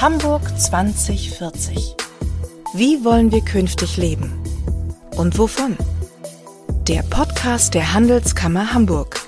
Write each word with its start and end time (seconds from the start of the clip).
Hamburg 0.00 0.42
2040. 0.56 1.96
Wie 2.72 3.04
wollen 3.04 3.32
wir 3.32 3.40
künftig 3.40 3.96
leben? 3.96 4.32
Und 5.16 5.36
wovon? 5.40 5.76
Der 6.86 7.02
Podcast 7.02 7.74
der 7.74 7.92
Handelskammer 7.92 8.72
Hamburg. 8.72 9.18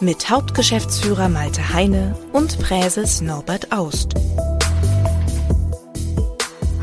Mit 0.00 0.30
Hauptgeschäftsführer 0.30 1.28
Malte 1.28 1.74
Heine 1.74 2.16
und 2.32 2.56
Präses 2.60 3.20
Norbert 3.20 3.72
Aust. 3.72 4.14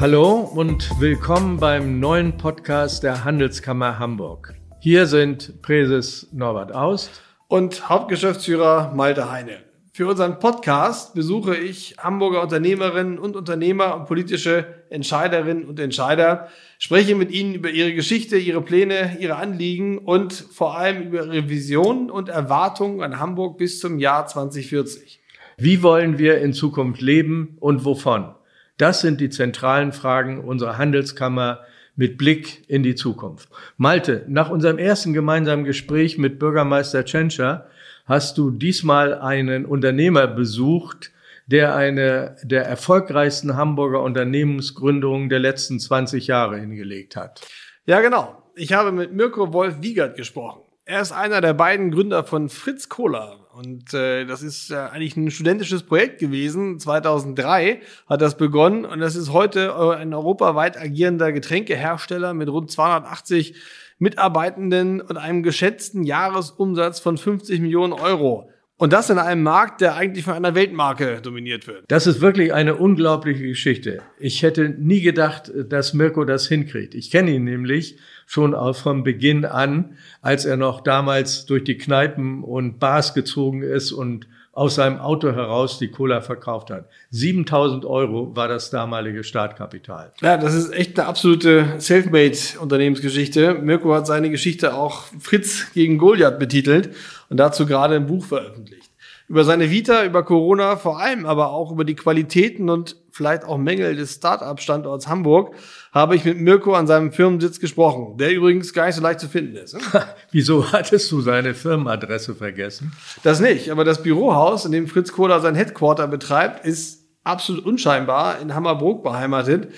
Hallo 0.02 0.40
und 0.40 0.92
willkommen 1.00 1.62
beim 1.62 2.02
neuen 2.02 2.36
Podcast 2.36 3.04
der 3.04 3.24
Handelskammer 3.24 4.00
Hamburg. 4.00 4.54
Hier 4.82 5.08
sind 5.08 5.62
Präses 5.62 6.28
Norbert 6.34 6.76
Aust 6.76 7.22
und 7.48 7.88
Hauptgeschäftsführer 7.88 8.92
Malte 8.94 9.32
Heine. 9.32 9.73
Für 9.96 10.08
unseren 10.08 10.40
Podcast 10.40 11.14
besuche 11.14 11.56
ich 11.56 11.98
Hamburger 12.00 12.42
Unternehmerinnen 12.42 13.20
und 13.20 13.36
Unternehmer 13.36 13.96
und 13.96 14.08
politische 14.08 14.66
Entscheiderinnen 14.90 15.66
und 15.66 15.80
Entscheider, 15.80 16.48
spreche 16.80 17.14
mit 17.14 17.30
ihnen 17.30 17.54
über 17.54 17.70
ihre 17.70 17.94
Geschichte, 17.94 18.36
ihre 18.38 18.64
Pläne, 18.64 19.18
ihre 19.20 19.36
Anliegen 19.36 20.00
und 20.00 20.34
vor 20.34 20.76
allem 20.76 21.04
über 21.04 21.26
ihre 21.26 21.48
Visionen 21.48 22.10
und 22.10 22.28
Erwartungen 22.28 23.04
an 23.04 23.20
Hamburg 23.20 23.60
bis 23.60 23.80
zum 23.80 24.00
Jahr 24.00 24.26
2040. 24.26 25.22
Wie 25.58 25.84
wollen 25.84 26.18
wir 26.18 26.40
in 26.40 26.54
Zukunft 26.54 27.00
leben 27.00 27.58
und 27.60 27.86
wovon? 27.86 28.34
Das 28.78 29.02
sind 29.02 29.22
die 29.22 29.30
zentralen 29.30 29.92
Fragen 29.92 30.44
unserer 30.44 30.80
Handelskammer 30.80 31.60
mit 31.96 32.18
Blick 32.18 32.68
in 32.68 32.82
die 32.82 32.96
Zukunft. 32.96 33.48
Malte, 33.78 34.26
nach 34.28 34.50
unserem 34.50 34.80
ersten 34.80 35.14
gemeinsamen 35.14 35.66
Gespräch 35.66 36.18
mit 36.18 36.40
Bürgermeister 36.40 37.06
Tschentscher 37.06 37.68
hast 38.06 38.38
du 38.38 38.52
diesmal 38.52 39.20
einen 39.20 39.66
Unternehmer 39.66 40.28
besucht, 40.28 41.12
der 41.46 41.76
eine 41.76 42.38
der 42.44 42.66
erfolgreichsten 42.66 43.56
Hamburger 43.56 44.02
Unternehmensgründungen 44.02 45.30
der 45.30 45.40
letzten 45.40 45.80
20 45.80 46.28
Jahre 46.28 46.60
hingelegt 46.60 47.16
hat. 47.16 47.42
Ja, 47.86 48.02
genau. 48.02 48.42
Ich 48.56 48.74
habe 48.74 48.92
mit 48.92 49.14
Mirko 49.14 49.52
Wolf 49.52 49.82
Wiegert 49.82 50.16
gesprochen. 50.16 50.62
Er 50.86 51.02
ist 51.02 51.12
einer 51.12 51.42
der 51.42 51.54
beiden 51.54 51.92
Gründer 51.92 52.24
von 52.24 52.50
Fritz 52.50 52.90
Cola. 52.90 53.40
Und 53.54 53.94
äh, 53.94 54.26
das 54.26 54.42
ist 54.42 54.72
äh, 54.72 54.76
eigentlich 54.76 55.16
ein 55.16 55.32
studentisches 55.32 55.84
Projekt 55.84 56.20
gewesen. 56.20 56.80
2003 56.80 57.82
hat 58.08 58.22
das 58.22 58.36
begonnen 58.36 58.84
und 58.84 59.00
das 59.00 59.16
ist 59.16 59.32
heute 59.32 59.76
ein 59.98 60.14
europaweit 60.14 60.78
agierender 60.78 61.32
Getränkehersteller 61.32 62.34
mit 62.34 62.50
rund 62.50 62.72
280 62.72 63.56
Mitarbeitenden 64.00 65.02
und 65.02 65.18
einem 65.18 65.44
geschätzten 65.44 66.04
Jahresumsatz 66.04 67.00
von 67.00 67.18
50 67.18 67.60
Millionen 67.62 67.94
Euro. 67.94 68.50
Und 68.78 68.92
das 68.92 69.10
in 69.10 69.20
einem 69.20 69.44
Markt, 69.44 69.82
der 69.82 69.96
eigentlich 69.96 70.26
von 70.26 70.34
einer 70.34 70.56
Weltmarke 70.56 71.22
dominiert 71.22 71.68
wird. 71.68 71.86
Das 71.88 72.08
ist 72.08 72.22
wirklich 72.22 72.54
eine 72.54 72.76
unglaubliche 72.76 73.44
Geschichte. 73.44 74.02
Ich 74.20 74.42
hätte 74.42 74.68
nie 74.68 75.02
gedacht, 75.02 75.52
dass 75.70 75.94
Mirko 75.94 76.26
das 76.26 76.48
hinkriegt. 76.48 76.96
Ich 76.96 77.12
kenne 77.12 77.32
ihn 77.32 77.44
nämlich 77.44 77.98
schon 78.26 78.56
auch 78.56 78.76
von 78.76 79.04
Beginn 79.04 79.46
an, 79.46 79.98
als 80.22 80.46
er 80.46 80.58
noch 80.58 80.82
damals 80.82 81.46
durch 81.46 81.64
die 81.64 81.78
Kneipen 81.78 82.44
und 82.44 82.80
Bars 82.80 83.14
gezogen 83.14 83.62
ist 83.62 83.92
und 83.92 84.28
aus 84.54 84.76
seinem 84.76 85.00
Auto 85.00 85.32
heraus 85.32 85.80
die 85.80 85.90
Cola 85.90 86.22
verkauft 86.22 86.70
hat. 86.70 86.88
7000 87.10 87.86
Euro 87.86 88.36
war 88.36 88.48
das 88.48 88.70
damalige 88.70 89.24
Startkapital. 89.24 90.14
Ja, 90.22 90.38
das 90.38 90.54
ist 90.54 90.72
echt 90.72 90.98
eine 90.98 91.08
absolute 91.08 91.80
Selfmade-Unternehmensgeschichte. 91.80 93.56
Mirko 93.56 93.94
hat 93.96 94.06
seine 94.06 94.30
Geschichte 94.30 94.76
auch 94.76 95.06
Fritz 95.20 95.74
gegen 95.74 95.98
Goliath 95.98 96.38
betitelt 96.38 96.96
und 97.30 97.38
dazu 97.38 97.66
gerade 97.66 97.96
ein 97.96 98.06
Buch 98.06 98.26
veröffentlicht. 98.26 98.92
Über 99.28 99.44
seine 99.44 99.72
Vita, 99.72 100.06
über 100.06 100.24
Corona, 100.24 100.76
vor 100.78 101.00
allem 101.00 101.26
aber 101.26 101.50
auch 101.52 101.72
über 101.72 101.84
die 101.84 101.96
Qualitäten 101.96 102.70
und 102.70 102.96
vielleicht 103.14 103.46
auch 103.46 103.58
Mängel 103.58 103.96
des 103.96 104.16
Start-up-Standorts 104.16 105.08
Hamburg 105.08 105.56
habe 105.92 106.16
ich 106.16 106.26
mit 106.26 106.40
Mirko 106.40 106.74
an 106.74 106.88
seinem 106.88 107.12
Firmensitz 107.12 107.60
gesprochen, 107.60 108.18
der 108.18 108.32
übrigens 108.32 108.74
gar 108.74 108.88
nicht 108.88 108.96
so 108.96 109.04
leicht 109.04 109.20
zu 109.20 109.30
finden 109.30 109.56
ist. 109.56 109.78
Wieso 110.32 110.72
hattest 110.72 111.12
du 111.12 111.22
seine 111.22 111.54
Firmenadresse 111.54 112.34
vergessen? 112.34 112.92
Das 113.22 113.40
nicht, 113.40 113.70
aber 113.70 113.86
das 113.86 114.02
Bürohaus, 114.02 114.66
in 114.66 114.72
dem 114.72 114.88
Fritz 114.88 115.12
Kohler 115.12 115.40
sein 115.42 115.54
Headquarter 115.54 116.08
betreibt, 116.08 116.66
ist 116.66 117.06
absolut 117.24 117.66
unscheinbar 117.66 118.40
in 118.40 118.56
Hammerbrook 118.56 119.04
beheimatet. 119.04 119.72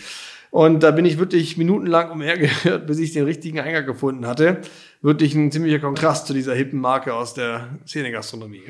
Und 0.50 0.84
da 0.84 0.91
bin 0.91 1.03
ich 1.03 1.19
wirklich 1.19 1.57
minutenlang 1.57 2.12
umhergehört, 2.12 2.88
bis 2.88 3.00
ich 3.00 3.12
den 3.12 3.25
richtigen 3.25 3.59
Eingang 3.59 3.85
gefunden 3.85 4.25
hatte. 4.25 4.62
Wirklich 5.02 5.35
ein 5.35 5.52
ziemlicher 5.52 5.79
Kontrast 5.79 6.28
zu 6.28 6.34
dieser 6.34 6.56
hippen 6.56 6.79
Marke 6.79 7.13
aus 7.13 7.34
der 7.34 7.67
Szene-Gastronomie. 7.85 8.63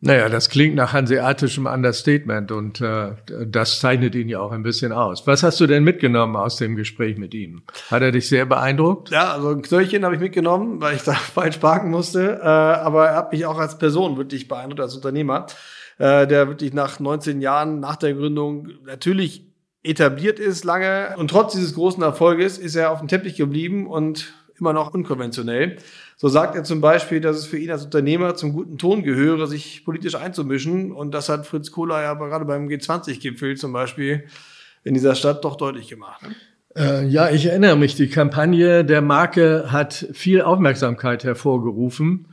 Naja, 0.00 0.28
das 0.28 0.48
klingt 0.48 0.76
nach 0.76 0.92
hanseatischem 0.92 1.66
Understatement 1.66 2.52
und 2.52 2.80
äh, 2.80 3.16
das 3.46 3.80
zeichnet 3.80 4.14
ihn 4.14 4.28
ja 4.28 4.38
auch 4.38 4.52
ein 4.52 4.62
bisschen 4.62 4.92
aus. 4.92 5.26
Was 5.26 5.42
hast 5.42 5.58
du 5.58 5.66
denn 5.66 5.82
mitgenommen 5.82 6.36
aus 6.36 6.56
dem 6.56 6.76
Gespräch 6.76 7.18
mit 7.18 7.34
ihm? 7.34 7.62
Hat 7.90 8.02
er 8.02 8.12
dich 8.12 8.28
sehr 8.28 8.46
beeindruckt? 8.46 9.10
Ja, 9.10 9.32
also 9.32 9.48
ein 9.48 9.62
Knöllchen 9.62 10.04
habe 10.04 10.14
ich 10.14 10.20
mitgenommen, 10.20 10.80
weil 10.80 10.94
ich 10.94 11.02
da 11.04 11.14
falsch 11.14 11.58
parken 11.58 11.90
musste. 11.90 12.38
Äh, 12.40 12.46
aber 12.46 13.08
er 13.08 13.16
hat 13.16 13.32
mich 13.32 13.44
auch 13.44 13.58
als 13.58 13.76
Person 13.78 14.16
wirklich 14.16 14.46
beeindruckt, 14.46 14.80
als 14.80 14.94
Unternehmer, 14.94 15.46
äh, 15.98 16.28
der 16.28 16.46
wirklich 16.46 16.72
nach 16.72 17.00
19 17.00 17.40
Jahren 17.40 17.80
nach 17.80 17.96
der 17.96 18.14
Gründung 18.14 18.68
natürlich 18.84 19.48
etabliert 19.82 20.38
ist 20.38 20.64
lange 20.64 21.14
und 21.16 21.28
trotz 21.30 21.54
dieses 21.54 21.74
großen 21.74 22.02
Erfolges 22.02 22.58
ist 22.58 22.74
er 22.74 22.90
auf 22.90 22.98
dem 22.98 23.08
Teppich 23.08 23.36
geblieben 23.36 23.86
und 23.86 24.34
immer 24.60 24.72
noch 24.72 24.94
unkonventionell. 24.94 25.76
So 26.16 26.28
sagt 26.28 26.56
er 26.56 26.64
zum 26.64 26.80
Beispiel, 26.80 27.20
dass 27.20 27.36
es 27.36 27.46
für 27.46 27.58
ihn 27.58 27.70
als 27.70 27.84
Unternehmer 27.84 28.34
zum 28.34 28.52
guten 28.52 28.78
Ton 28.78 29.02
gehöre, 29.02 29.46
sich 29.46 29.84
politisch 29.84 30.14
einzumischen. 30.14 30.92
Und 30.92 31.12
das 31.12 31.28
hat 31.28 31.46
Fritz 31.46 31.70
Kohler 31.70 32.02
ja 32.02 32.14
gerade 32.14 32.44
beim 32.44 32.68
G20-Gipfel 32.68 33.56
zum 33.56 33.72
Beispiel 33.72 34.24
in 34.84 34.94
dieser 34.94 35.14
Stadt 35.14 35.44
doch 35.44 35.56
deutlich 35.56 35.88
gemacht. 35.88 36.22
Ne? 36.22 36.34
Äh, 36.76 37.06
ja, 37.06 37.30
ich 37.30 37.46
erinnere 37.46 37.76
mich, 37.76 37.94
die 37.94 38.08
Kampagne 38.08 38.84
der 38.84 39.02
Marke 39.02 39.72
hat 39.72 40.08
viel 40.12 40.42
Aufmerksamkeit 40.42 41.24
hervorgerufen. 41.24 42.26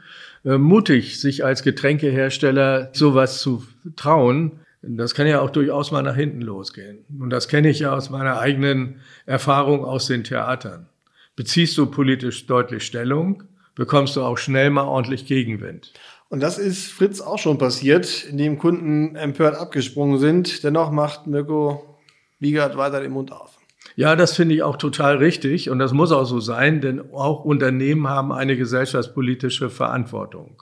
Äh, 0.46 0.58
mutig, 0.58 1.20
sich 1.20 1.44
als 1.44 1.64
Getränkehersteller 1.64 2.90
sowas 2.94 3.40
zu 3.40 3.66
trauen. 3.96 4.60
Das 4.84 5.16
kann 5.16 5.26
ja 5.26 5.42
auch 5.42 5.50
durchaus 5.50 5.92
mal 5.92 6.04
nach 6.04 6.16
hinten 6.16 6.42
losgehen. 6.42 7.00
Und 7.20 7.32
das 7.32 7.48
kenne 7.48 7.70
ich 7.70 7.80
ja 7.80 7.94
aus 7.94 8.12
meiner 8.12 8.40
eigenen 8.40 9.02
Erfahrung 9.26 9.84
aus 9.84 10.06
den 10.06 10.24
Theatern. 10.24 10.88
Beziehst 11.36 11.78
du 11.78 11.88
politisch 11.88 12.48
deutlich 12.48 12.86
Stellung, 12.86 13.44
bekommst 13.76 14.16
du 14.16 14.22
auch 14.22 14.38
schnell 14.38 14.70
mal 14.70 14.84
ordentlich 14.84 15.26
Gegenwind. 15.26 15.92
Und 16.30 16.42
das 16.42 16.58
ist 16.58 16.88
Fritz 16.92 17.22
auch 17.22 17.38
schon 17.38 17.58
passiert, 17.58 18.26
indem 18.26 18.58
Kunden 18.58 19.16
empört 19.16 19.56
abgesprungen 19.56 20.18
sind. 20.18 20.64
Dennoch 20.64 20.92
macht 20.92 21.28
Mirko 21.28 21.98
Wiegert 22.40 22.78
weiter 22.78 23.00
den 23.00 23.12
Mund 23.12 23.32
auf. 23.32 23.58
Ja, 23.96 24.16
das 24.16 24.36
finde 24.36 24.56
ich 24.56 24.64
auch 24.64 24.76
total 24.76 25.18
richtig 25.18 25.70
und 25.70 25.80
das 25.80 25.94
muss 25.94 26.12
auch 26.12 26.26
so 26.26 26.40
sein, 26.40 26.82
denn 26.82 27.14
auch 27.14 27.46
Unternehmen 27.46 28.10
haben 28.10 28.34
eine 28.34 28.58
gesellschaftspolitische 28.58 29.70
Verantwortung. 29.70 30.62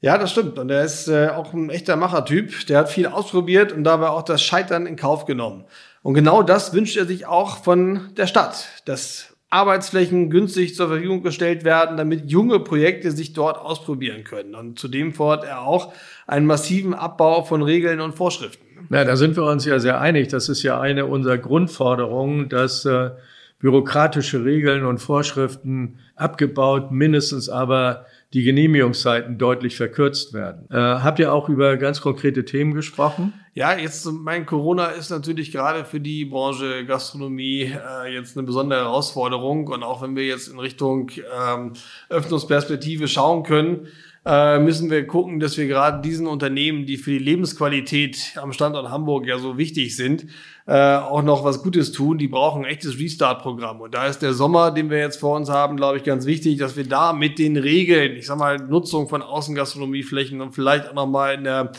Ja, 0.00 0.16
das 0.18 0.30
stimmt. 0.30 0.58
Und 0.58 0.70
er 0.70 0.84
ist 0.84 1.08
äh, 1.08 1.30
auch 1.30 1.52
ein 1.52 1.70
echter 1.70 1.96
Machertyp. 1.96 2.66
Der 2.68 2.78
hat 2.78 2.88
viel 2.88 3.08
ausprobiert 3.08 3.72
und 3.72 3.82
dabei 3.82 4.10
auch 4.10 4.22
das 4.22 4.40
Scheitern 4.40 4.86
in 4.86 4.94
Kauf 4.94 5.24
genommen. 5.24 5.64
Und 6.02 6.14
genau 6.14 6.44
das 6.44 6.72
wünscht 6.72 6.96
er 6.96 7.06
sich 7.06 7.26
auch 7.26 7.64
von 7.64 8.14
der 8.16 8.28
Stadt, 8.28 8.68
dass 8.84 9.34
Arbeitsflächen 9.50 10.28
günstig 10.28 10.74
zur 10.74 10.88
Verfügung 10.88 11.22
gestellt 11.22 11.64
werden, 11.64 11.96
damit 11.96 12.30
junge 12.30 12.60
Projekte 12.60 13.10
sich 13.12 13.32
dort 13.32 13.58
ausprobieren 13.58 14.24
können. 14.24 14.54
Und 14.54 14.78
zudem 14.78 15.14
fordert 15.14 15.46
er 15.46 15.62
auch 15.62 15.92
einen 16.26 16.46
massiven 16.46 16.92
Abbau 16.92 17.42
von 17.42 17.62
Regeln 17.62 18.00
und 18.00 18.14
Vorschriften. 18.14 18.66
Ja, 18.90 19.04
da 19.04 19.16
sind 19.16 19.36
wir 19.36 19.44
uns 19.44 19.64
ja 19.64 19.78
sehr 19.78 20.00
einig. 20.00 20.28
Das 20.28 20.48
ist 20.48 20.62
ja 20.62 20.80
eine 20.80 21.06
unserer 21.06 21.38
Grundforderungen, 21.38 22.48
dass 22.48 22.84
äh, 22.84 23.10
bürokratische 23.58 24.44
Regeln 24.44 24.84
und 24.84 24.98
Vorschriften 24.98 25.98
abgebaut, 26.14 26.90
mindestens 26.92 27.48
aber 27.48 28.06
die 28.32 28.42
Genehmigungszeiten 28.42 29.38
deutlich 29.38 29.76
verkürzt 29.76 30.34
werden. 30.34 30.66
Äh, 30.70 30.76
habt 30.76 31.18
ihr 31.18 31.32
auch 31.32 31.48
über 31.48 31.76
ganz 31.76 32.00
konkrete 32.00 32.44
Themen 32.44 32.74
gesprochen? 32.74 33.32
Ja, 33.58 33.76
jetzt 33.76 34.06
mein 34.06 34.46
Corona 34.46 34.86
ist 34.86 35.10
natürlich 35.10 35.50
gerade 35.50 35.84
für 35.84 35.98
die 35.98 36.24
Branche 36.24 36.86
Gastronomie 36.86 37.62
äh, 37.62 38.14
jetzt 38.14 38.38
eine 38.38 38.46
besondere 38.46 38.82
Herausforderung. 38.82 39.66
Und 39.66 39.82
auch 39.82 40.00
wenn 40.00 40.14
wir 40.14 40.24
jetzt 40.24 40.46
in 40.46 40.60
Richtung 40.60 41.10
ähm, 41.36 41.72
Öffnungsperspektive 42.08 43.08
schauen 43.08 43.42
können, 43.42 43.88
äh, 44.24 44.60
müssen 44.60 44.90
wir 44.90 45.04
gucken, 45.08 45.40
dass 45.40 45.56
wir 45.56 45.66
gerade 45.66 46.02
diesen 46.02 46.28
Unternehmen, 46.28 46.86
die 46.86 46.98
für 46.98 47.10
die 47.10 47.18
Lebensqualität 47.18 48.38
am 48.40 48.52
Standort 48.52 48.90
Hamburg 48.90 49.26
ja 49.26 49.38
so 49.38 49.58
wichtig 49.58 49.96
sind, 49.96 50.26
äh, 50.68 50.94
auch 50.94 51.22
noch 51.22 51.42
was 51.42 51.60
Gutes 51.60 51.90
tun. 51.90 52.16
Die 52.16 52.28
brauchen 52.28 52.64
ein 52.64 52.70
echtes 52.70 52.96
Restart-Programm. 52.96 53.80
Und 53.80 53.92
da 53.92 54.06
ist 54.06 54.20
der 54.20 54.34
Sommer, 54.34 54.70
den 54.70 54.88
wir 54.88 54.98
jetzt 54.98 55.18
vor 55.18 55.34
uns 55.34 55.50
haben, 55.50 55.76
glaube 55.76 55.96
ich, 55.96 56.04
ganz 56.04 56.26
wichtig, 56.26 56.58
dass 56.58 56.76
wir 56.76 56.86
da 56.86 57.12
mit 57.12 57.40
den 57.40 57.56
Regeln, 57.56 58.14
ich 58.14 58.26
sag 58.26 58.38
mal, 58.38 58.58
Nutzung 58.58 59.08
von 59.08 59.20
Außengastronomieflächen 59.20 60.40
und 60.40 60.52
vielleicht 60.52 60.88
auch 60.88 60.94
nochmal 60.94 61.34
in 61.34 61.42
der 61.42 61.72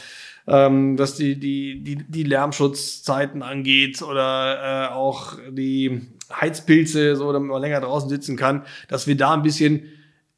ähm, 0.49 0.97
was 0.97 1.15
die, 1.15 1.39
die, 1.39 1.83
die, 1.83 1.97
die 2.07 2.23
Lärmschutzzeiten 2.23 3.43
angeht 3.43 4.01
oder 4.01 4.89
äh, 4.89 4.93
auch 4.93 5.37
die 5.49 6.01
Heizpilze, 6.33 7.15
so 7.15 7.31
damit 7.31 7.49
man 7.49 7.61
länger 7.61 7.81
draußen 7.81 8.09
sitzen 8.09 8.35
kann, 8.35 8.63
dass 8.87 9.07
wir 9.07 9.15
da 9.15 9.33
ein 9.33 9.43
bisschen 9.43 9.83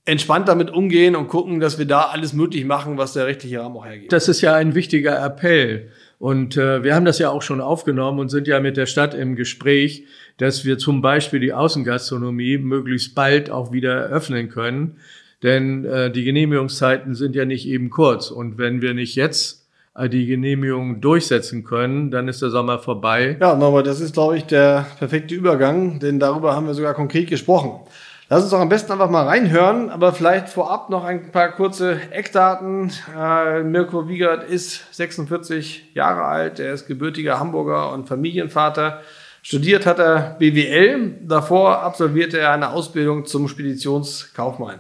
entspannt 0.04 0.48
damit 0.48 0.72
umgehen 0.72 1.16
und 1.16 1.28
gucken, 1.28 1.60
dass 1.60 1.78
wir 1.78 1.86
da 1.86 2.02
alles 2.04 2.34
möglich 2.34 2.66
machen, 2.66 2.98
was 2.98 3.14
der 3.14 3.28
rechtliche 3.28 3.62
Rahmen 3.62 3.78
auch 3.78 3.86
hergibt. 3.86 4.12
Das 4.12 4.28
ist 4.28 4.42
ja 4.42 4.56
ein 4.56 4.76
wichtiger 4.76 5.24
Appell. 5.24 5.90
Und 6.18 6.58
äh, 6.58 6.84
wir 6.84 6.94
haben 6.94 7.06
das 7.06 7.18
ja 7.18 7.30
auch 7.30 7.42
schon 7.42 7.62
aufgenommen 7.62 8.20
und 8.20 8.30
sind 8.30 8.48
ja 8.48 8.60
mit 8.60 8.78
der 8.78 8.86
Stadt 8.86 9.14
im 9.14 9.36
Gespräch, 9.36 10.06
dass 10.38 10.66
wir 10.66 10.78
zum 10.78 11.02
Beispiel 11.02 11.40
die 11.40 11.54
Außengastronomie 11.54 12.58
möglichst 12.58 13.16
bald 13.16 13.50
auch 13.50 13.72
wieder 13.72 14.04
öffnen 14.08 14.50
können. 14.50 14.98
Denn 15.44 15.86
äh, 15.86 16.12
die 16.12 16.24
Genehmigungszeiten 16.24 17.16
sind 17.16 17.36
ja 17.36 17.46
nicht 17.46 17.68
eben 17.68 17.90
kurz. 17.90 18.30
Und 18.30 18.58
wenn 18.58 18.82
wir 18.82 18.94
nicht 18.94 19.16
jetzt 19.16 19.61
die 20.10 20.26
Genehmigung 20.26 21.02
durchsetzen 21.02 21.64
können, 21.64 22.12
dann 22.12 22.28
ist 22.28 22.42
der 22.42 22.50
Sommer 22.50 22.80
vorbei. 22.80 23.38
Ja, 23.40 23.56
Norbert, 23.56 23.88
das 23.88 24.00
ist, 24.00 24.14
glaube 24.14 24.38
ich, 24.38 24.46
der 24.46 24.86
perfekte 24.98 25.36
Übergang, 25.36 26.00
denn 26.00 26.20
darüber 26.20 26.56
haben 26.56 26.68
wir 26.68 26.74
sogar 26.74 26.94
konkret 26.94 27.30
gesprochen. 27.30 27.82
Lass 28.30 28.44
uns 28.44 28.52
doch 28.52 28.62
am 28.62 28.70
besten 28.70 28.94
einfach 28.94 29.10
mal 29.10 29.28
reinhören, 29.28 29.90
aber 29.90 30.14
vielleicht 30.14 30.48
vorab 30.48 30.90
noch 30.90 31.04
ein 31.04 31.34
paar 31.34 31.52
kurze 31.52 32.00
Eckdaten. 32.12 32.90
Äh, 33.14 33.64
Mirko 33.64 34.08
Wiegert 34.08 34.50
ist 34.50 34.96
46 34.96 35.94
Jahre 35.94 36.24
alt, 36.24 36.62
er 36.62 36.74
ist 36.74 36.88
gebürtiger 36.88 37.42
Hamburger 37.42 37.92
und 37.92 38.08
Familienvater. 38.08 39.02
Studiert 39.44 39.86
hat 39.86 40.00
er 40.00 40.38
BWL, 40.40 41.16
davor 41.28 41.82
absolvierte 41.82 42.40
er 42.40 42.54
eine 42.54 42.70
Ausbildung 42.70 43.26
zum 43.26 43.50
Speditionskaufmann. 43.50 44.80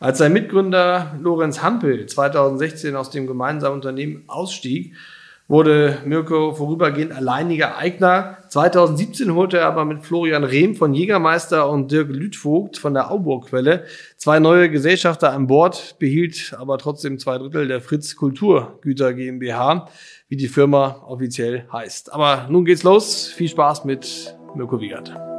Als 0.00 0.18
sein 0.18 0.32
Mitgründer 0.32 1.16
Lorenz 1.20 1.60
Hampel 1.60 2.06
2016 2.06 2.94
aus 2.94 3.10
dem 3.10 3.26
gemeinsamen 3.26 3.74
Unternehmen 3.74 4.22
ausstieg, 4.28 4.94
wurde 5.48 5.98
Mirko 6.04 6.52
vorübergehend 6.52 7.12
alleiniger 7.12 7.78
Eigner. 7.78 8.38
2017 8.48 9.34
holte 9.34 9.58
er 9.58 9.66
aber 9.66 9.84
mit 9.84 10.04
Florian 10.04 10.44
Rehm 10.44 10.76
von 10.76 10.94
Jägermeister 10.94 11.68
und 11.68 11.90
Dirk 11.90 12.10
Lütvogt 12.10 12.76
von 12.76 12.94
der 12.94 13.10
Auburgquelle 13.10 13.84
zwei 14.16 14.38
neue 14.38 14.70
Gesellschafter 14.70 15.32
an 15.32 15.46
Bord, 15.48 15.96
behielt 15.98 16.54
aber 16.56 16.78
trotzdem 16.78 17.18
zwei 17.18 17.38
Drittel 17.38 17.66
der 17.66 17.80
Fritz 17.80 18.14
Kulturgüter 18.14 19.14
GmbH, 19.14 19.88
wie 20.28 20.36
die 20.36 20.48
Firma 20.48 21.02
offiziell 21.08 21.66
heißt. 21.72 22.12
Aber 22.12 22.46
nun 22.50 22.64
geht's 22.64 22.84
los. 22.84 23.26
Viel 23.26 23.48
Spaß 23.48 23.84
mit 23.84 24.36
Mirko 24.54 24.80
Wiegert. 24.80 25.37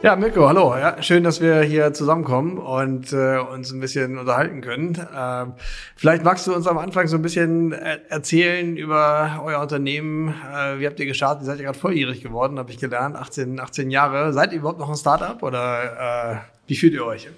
Ja, 0.00 0.14
Mirko, 0.14 0.46
hallo. 0.46 0.76
Ja, 0.78 1.02
schön, 1.02 1.24
dass 1.24 1.40
wir 1.40 1.62
hier 1.62 1.92
zusammenkommen 1.92 2.56
und 2.56 3.12
äh, 3.12 3.38
uns 3.38 3.72
ein 3.72 3.80
bisschen 3.80 4.16
unterhalten 4.16 4.60
können. 4.60 4.96
Ähm, 5.12 5.54
vielleicht 5.96 6.22
magst 6.22 6.46
du 6.46 6.54
uns 6.54 6.68
am 6.68 6.78
Anfang 6.78 7.08
so 7.08 7.16
ein 7.16 7.22
bisschen 7.22 7.72
äh, 7.72 7.98
erzählen 8.08 8.76
über 8.76 9.40
euer 9.42 9.60
Unternehmen. 9.60 10.28
Äh, 10.28 10.78
wie 10.78 10.86
habt 10.86 11.00
ihr 11.00 11.06
gestartet? 11.06 11.42
Ihr 11.42 11.46
seid 11.46 11.58
ja 11.58 11.64
gerade 11.64 11.78
volljährig 11.78 12.22
geworden, 12.22 12.60
habe 12.60 12.70
ich 12.70 12.78
gelernt. 12.78 13.16
18, 13.16 13.58
18 13.58 13.90
Jahre. 13.90 14.32
Seid 14.32 14.52
ihr 14.52 14.58
überhaupt 14.58 14.78
noch 14.78 14.88
ein 14.88 14.94
Startup 14.94 15.42
oder 15.42 16.36
äh, 16.36 16.36
wie 16.68 16.76
fühlt 16.76 16.92
ihr 16.92 17.04
euch? 17.04 17.28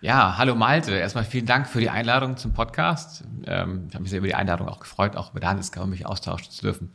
Ja, 0.00 0.36
hallo 0.38 0.56
Malte. 0.56 0.92
Erstmal 0.92 1.24
vielen 1.24 1.46
Dank 1.46 1.68
für 1.68 1.78
die 1.78 1.90
Einladung 1.90 2.36
zum 2.36 2.52
Podcast. 2.52 3.22
Ähm, 3.46 3.84
ich 3.88 3.94
habe 3.94 4.02
mich 4.02 4.10
sehr 4.10 4.18
über 4.18 4.26
die 4.26 4.34
Einladung 4.34 4.68
auch 4.68 4.80
gefreut, 4.80 5.16
auch 5.16 5.34
mit 5.34 5.44
der 5.44 5.50
Handelskammer 5.50 5.86
mich 5.86 6.04
austauschen 6.04 6.50
zu 6.50 6.62
dürfen. 6.62 6.92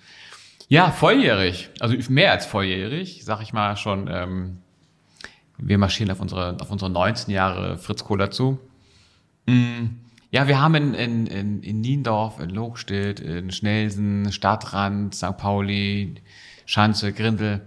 Ja, 0.68 0.92
volljährig. 0.92 1.70
Also 1.80 1.96
mehr 2.10 2.34
als 2.34 2.46
volljährig, 2.46 3.24
sag 3.24 3.42
ich 3.42 3.54
mal 3.54 3.78
schon. 3.78 4.10
Ähm, 4.12 4.58
wir 5.62 5.78
marschieren 5.78 6.12
auf 6.12 6.20
unsere, 6.20 6.58
auf 6.60 6.72
unsere 6.72 6.92
19 6.92 7.34
Jahre 7.34 7.78
Fritz 7.78 8.04
Kohler 8.04 8.32
zu. 8.32 8.60
Mm, 9.46 9.86
ja, 10.32 10.48
wir 10.48 10.60
haben 10.60 10.76
in, 10.76 10.94
in, 10.94 11.28
in, 11.28 11.64
in 11.64 11.82
Niendorf, 11.82 12.40
in 12.40 12.50
Logstedt, 12.50 13.20
in 13.20 13.52
Schnelsen, 13.52 14.32
Stadtrand, 14.32 15.14
St. 15.14 15.38
Pauli, 15.38 16.16
Schanze, 16.66 17.14
Grindel, 17.14 17.62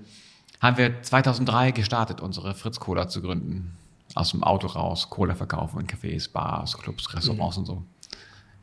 haben 0.61 0.77
wir 0.77 1.03
2003 1.03 1.71
gestartet, 1.71 2.21
unsere 2.21 2.55
Fritz 2.55 2.81
Cola 2.81 3.09
zu 3.09 3.23
gründen. 3.23 3.77
Aus 4.15 4.31
dem 4.31 4.43
Auto 4.43 4.67
raus, 4.69 5.11
Cola 5.11 5.35
verkaufen 5.35 5.81
in 5.81 5.87
Cafés, 5.87 6.31
Bars, 6.31 6.79
Clubs, 6.79 7.13
Restaurants 7.15 7.57
mhm. 7.57 7.61
und 7.63 7.67
so. 7.67 7.83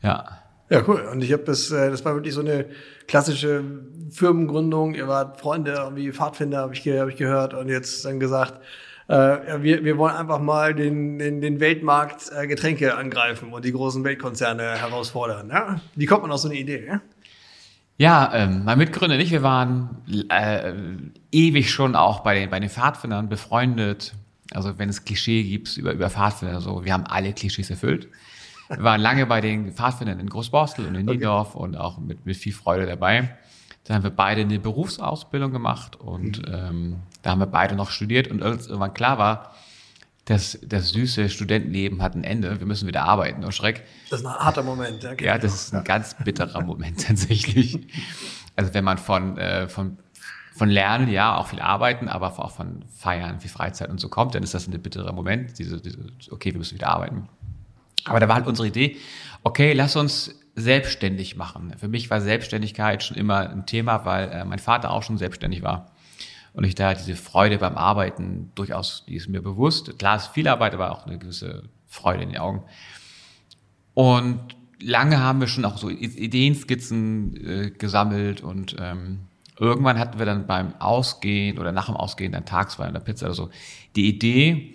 Ja. 0.02 0.38
Ja, 0.70 0.82
cool. 0.88 1.02
Und 1.12 1.22
ich 1.22 1.32
habe 1.32 1.44
das, 1.44 1.70
äh, 1.70 1.90
das 1.90 2.04
war 2.04 2.14
wirklich 2.14 2.32
so 2.32 2.40
eine 2.40 2.66
klassische 3.06 3.62
Firmengründung. 4.10 4.94
Ihr 4.94 5.06
wart 5.06 5.38
Freunde, 5.38 5.72
irgendwie 5.72 6.10
Pfadfinder, 6.10 6.58
habe 6.58 6.74
ich, 6.74 6.86
hab 6.88 7.08
ich 7.08 7.16
gehört 7.16 7.52
und 7.52 7.68
jetzt 7.68 8.04
dann 8.04 8.18
gesagt, 8.18 8.60
wir, 9.08 9.84
wir 9.84 9.98
wollen 9.98 10.14
einfach 10.14 10.40
mal 10.40 10.74
den, 10.74 11.18
den, 11.18 11.40
den 11.40 11.60
Weltmarkt 11.60 12.30
äh, 12.34 12.46
Getränke 12.46 12.96
angreifen 12.96 13.52
und 13.52 13.64
die 13.64 13.72
großen 13.72 14.04
Weltkonzerne 14.04 14.62
herausfordern. 14.62 15.48
Ja? 15.50 15.80
Wie 15.94 16.06
kommt 16.06 16.22
man 16.22 16.30
auf 16.30 16.40
so 16.40 16.48
eine 16.48 16.58
Idee? 16.58 16.86
Ja? 16.86 17.00
Ja, 17.98 18.32
ähm, 18.34 18.64
mein 18.64 18.78
Mitgründer 18.78 19.16
nicht. 19.16 19.30
Wir 19.30 19.42
waren 19.42 20.02
äh, 20.28 20.72
ewig 21.30 21.70
schon 21.70 21.94
auch 21.94 22.20
bei 22.20 22.34
den, 22.34 22.50
bei 22.50 22.58
den 22.58 22.70
Pfadfindern 22.70 23.28
befreundet. 23.28 24.14
Also 24.52 24.78
wenn 24.78 24.88
es 24.88 25.04
Klischee 25.04 25.42
gibt 25.44 25.76
über, 25.76 25.92
über 25.92 26.10
Pfadfinder, 26.10 26.60
so, 26.60 26.84
wir 26.84 26.92
haben 26.92 27.06
alle 27.06 27.32
Klischees 27.32 27.70
erfüllt. 27.70 28.08
Wir 28.68 28.82
waren 28.82 29.00
lange 29.00 29.26
bei 29.26 29.40
den 29.40 29.72
Pfadfindern 29.72 30.18
in 30.18 30.28
Großborstel 30.28 30.86
und 30.86 30.94
in 30.94 31.06
Niendorf 31.06 31.54
okay. 31.54 31.64
und 31.64 31.76
auch 31.76 31.98
mit, 31.98 32.24
mit 32.24 32.36
viel 32.36 32.52
Freude 32.52 32.86
dabei. 32.86 33.36
Dann 33.84 33.96
haben 33.96 34.04
wir 34.04 34.10
beide 34.10 34.42
eine 34.42 34.58
Berufsausbildung 34.58 35.52
gemacht 35.52 35.96
und 35.96 36.38
mhm. 36.38 36.54
ähm, 36.54 36.96
da 37.22 37.30
haben 37.30 37.40
wir 37.40 37.46
beide 37.46 37.74
noch 37.74 37.90
studiert 37.90 38.28
und 38.28 38.40
irgendwann 38.40 38.94
klar 38.94 39.18
war, 39.18 39.54
dass 40.24 40.58
das 40.62 40.90
süße 40.90 41.28
Studentenleben 41.28 42.00
hat 42.00 42.14
ein 42.14 42.22
Ende. 42.22 42.60
Wir 42.60 42.66
müssen 42.66 42.86
wieder 42.86 43.04
arbeiten. 43.04 43.44
Oh 43.44 43.50
Schreck. 43.50 43.82
Das 44.08 44.20
ist 44.20 44.26
ein 44.26 44.32
harter 44.32 44.62
Moment. 44.62 45.04
Okay. 45.04 45.24
Ja, 45.24 45.36
das 45.36 45.54
ist 45.54 45.74
ein 45.74 45.82
ganz 45.82 46.14
bitterer 46.22 46.62
Moment 46.62 47.04
tatsächlich. 47.06 47.80
Also 48.54 48.72
wenn 48.72 48.84
man 48.84 48.98
von, 48.98 49.36
äh, 49.36 49.68
von, 49.68 49.98
von 50.54 50.68
Lernen, 50.68 51.08
ja, 51.08 51.36
auch 51.36 51.48
viel 51.48 51.60
arbeiten, 51.60 52.08
aber 52.08 52.38
auch 52.38 52.52
von 52.52 52.84
Feiern, 52.96 53.40
viel 53.40 53.50
Freizeit 53.50 53.90
und 53.90 53.98
so 53.98 54.08
kommt, 54.08 54.36
dann 54.36 54.44
ist 54.44 54.54
das 54.54 54.68
ein 54.68 54.80
bitterer 54.80 55.12
Moment. 55.12 55.58
Diese, 55.58 55.80
diese, 55.80 55.98
okay, 56.30 56.52
wir 56.52 56.58
müssen 56.58 56.76
wieder 56.76 56.88
arbeiten. 56.88 57.28
Aber 58.04 58.20
da 58.20 58.28
war 58.28 58.36
halt 58.36 58.46
unsere 58.46 58.68
Idee, 58.68 58.96
okay, 59.42 59.72
lass 59.72 59.96
uns 59.96 60.34
selbstständig 60.54 61.36
machen. 61.36 61.74
Für 61.78 61.88
mich 61.88 62.10
war 62.10 62.20
Selbstständigkeit 62.20 63.02
schon 63.02 63.16
immer 63.16 63.48
ein 63.50 63.66
Thema, 63.66 64.04
weil 64.04 64.28
äh, 64.30 64.44
mein 64.44 64.58
Vater 64.58 64.90
auch 64.90 65.02
schon 65.02 65.18
selbstständig 65.18 65.62
war. 65.62 65.92
Und 66.52 66.64
ich 66.64 66.74
da 66.74 66.92
diese 66.92 67.16
Freude 67.16 67.58
beim 67.58 67.76
Arbeiten 67.76 68.52
durchaus, 68.54 69.04
die 69.06 69.14
ist 69.14 69.28
mir 69.28 69.40
bewusst. 69.40 69.98
Klar 69.98 70.16
ist 70.16 70.28
viel 70.28 70.48
Arbeit, 70.48 70.74
aber 70.74 70.92
auch 70.92 71.06
eine 71.06 71.18
gewisse 71.18 71.64
Freude 71.86 72.24
in 72.24 72.30
den 72.30 72.38
Augen. 72.38 72.64
Und 73.94 74.40
lange 74.80 75.20
haben 75.20 75.40
wir 75.40 75.46
schon 75.46 75.64
auch 75.64 75.78
so 75.78 75.88
Ideenskizzen 75.88 77.36
äh, 77.36 77.70
gesammelt 77.70 78.42
und 78.42 78.76
ähm, 78.78 79.20
irgendwann 79.58 79.98
hatten 79.98 80.18
wir 80.18 80.26
dann 80.26 80.46
beim 80.46 80.74
Ausgehen 80.80 81.58
oder 81.58 81.72
nach 81.72 81.86
dem 81.86 81.96
Ausgehen 81.96 82.32
dann 82.32 82.44
tagsweise 82.44 82.88
in 82.88 82.94
der 82.94 83.00
Pizza 83.00 83.26
oder 83.26 83.34
so 83.34 83.50
die 83.96 84.08
Idee, 84.08 84.74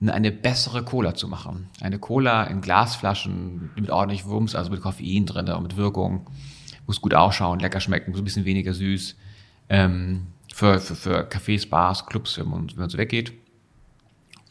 eine 0.00 0.30
bessere 0.30 0.84
Cola 0.84 1.14
zu 1.14 1.28
machen. 1.28 1.68
Eine 1.80 1.98
Cola 1.98 2.44
in 2.44 2.60
Glasflaschen 2.60 3.70
mit 3.76 3.90
ordentlich 3.90 4.26
Wumms, 4.26 4.54
also 4.54 4.70
mit 4.70 4.82
Koffein 4.82 5.26
drin 5.26 5.48
und 5.48 5.62
mit 5.62 5.76
Wirkung. 5.76 6.26
Muss 6.86 7.00
gut 7.00 7.14
ausschauen, 7.14 7.58
lecker 7.58 7.80
schmecken, 7.80 8.14
so 8.14 8.20
ein 8.20 8.24
bisschen 8.24 8.44
weniger 8.44 8.74
süß. 8.74 9.16
Ähm, 9.68 10.28
für, 10.54 10.78
für, 10.78 10.94
für 10.94 11.28
Cafés, 11.28 11.68
Bars, 11.68 12.06
Clubs, 12.06 12.38
wenn 12.38 12.48
man, 12.48 12.70
wenn 12.70 12.78
man 12.78 12.90
so 12.90 12.98
weggeht. 12.98 13.32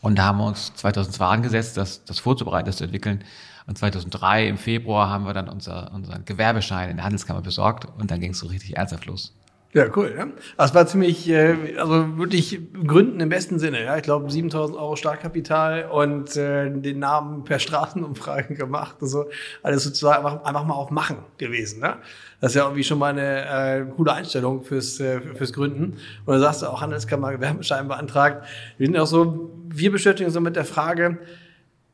Und 0.01 0.17
da 0.17 0.25
haben 0.25 0.37
wir 0.37 0.45
uns 0.45 0.73
2002 0.75 1.25
angesetzt, 1.25 1.77
das, 1.77 2.05
das 2.05 2.19
vorzubereiten, 2.19 2.67
das 2.67 2.77
zu 2.77 2.83
entwickeln. 2.83 3.23
Und 3.65 3.77
2003 3.77 4.47
im 4.47 4.57
Februar 4.57 5.09
haben 5.09 5.25
wir 5.25 5.33
dann 5.33 5.49
unser, 5.49 5.91
unseren 5.93 6.25
Gewerbeschein 6.25 6.89
in 6.89 6.97
der 6.97 7.05
Handelskammer 7.05 7.41
besorgt 7.41 7.85
und 7.97 8.11
dann 8.11 8.19
ging 8.19 8.31
es 8.31 8.39
so 8.39 8.47
richtig 8.47 8.77
ernsthaft 8.77 9.05
los. 9.05 9.33
Ja, 9.75 9.88
cool. 9.94 10.15
Ja. 10.17 10.27
Das 10.55 10.74
war 10.74 10.88
ziemlich, 10.88 11.27
äh, 11.27 11.75
also 11.77 12.17
wirklich 12.17 12.62
Gründen 12.88 13.20
im 13.20 13.27
besten 13.27 13.60
Sinne. 13.60 13.84
Ja. 13.84 13.98
Ich 13.98 14.03
glaube, 14.03 14.32
7000 14.32 14.79
Euro 14.79 14.96
Startkapital 14.96 15.89
und 15.91 16.38
äh, 16.38 16.72
den 16.72 17.00
Namen 17.00 17.44
per 17.44 17.60
Straßenumfragen 17.60 18.55
gemacht 18.55 18.96
und 19.01 19.10
so. 19.10 19.25
Alles 19.63 19.84
sozusagen 19.84 20.25
einfach, 20.25 20.46
einfach 20.46 20.63
mal 20.63 20.75
auf 20.75 20.91
Machen 20.91 21.17
gewesen. 21.38 21.82
Ne? 21.82 21.98
Das 22.39 22.51
ist 22.51 22.55
ja 22.55 22.63
irgendwie 22.63 22.86
schon 22.86 23.00
mal 23.00 23.10
eine 23.10 23.82
äh, 23.82 23.86
coole 23.98 24.13
Einstellung 24.13 24.63
fürs, 24.63 24.98
äh, 25.01 25.20
fürs 25.20 25.51
Gründen. 25.51 25.98
Und 26.25 26.34
da 26.34 26.39
sagst 26.39 26.62
du 26.62 26.67
auch 26.67 26.79
Handelskammer 26.79 27.34
Gewerbeschein 27.34 27.89
beantragt. 27.89 28.48
Wir 28.77 28.88
sind 28.88 28.98
auch 28.98 29.08
so, 29.08 29.51
wir 29.67 29.91
beschäftigen 29.91 30.27
uns 30.27 30.36
so 30.36 30.39
mit 30.39 30.55
der 30.55 30.63
Frage, 30.63 31.17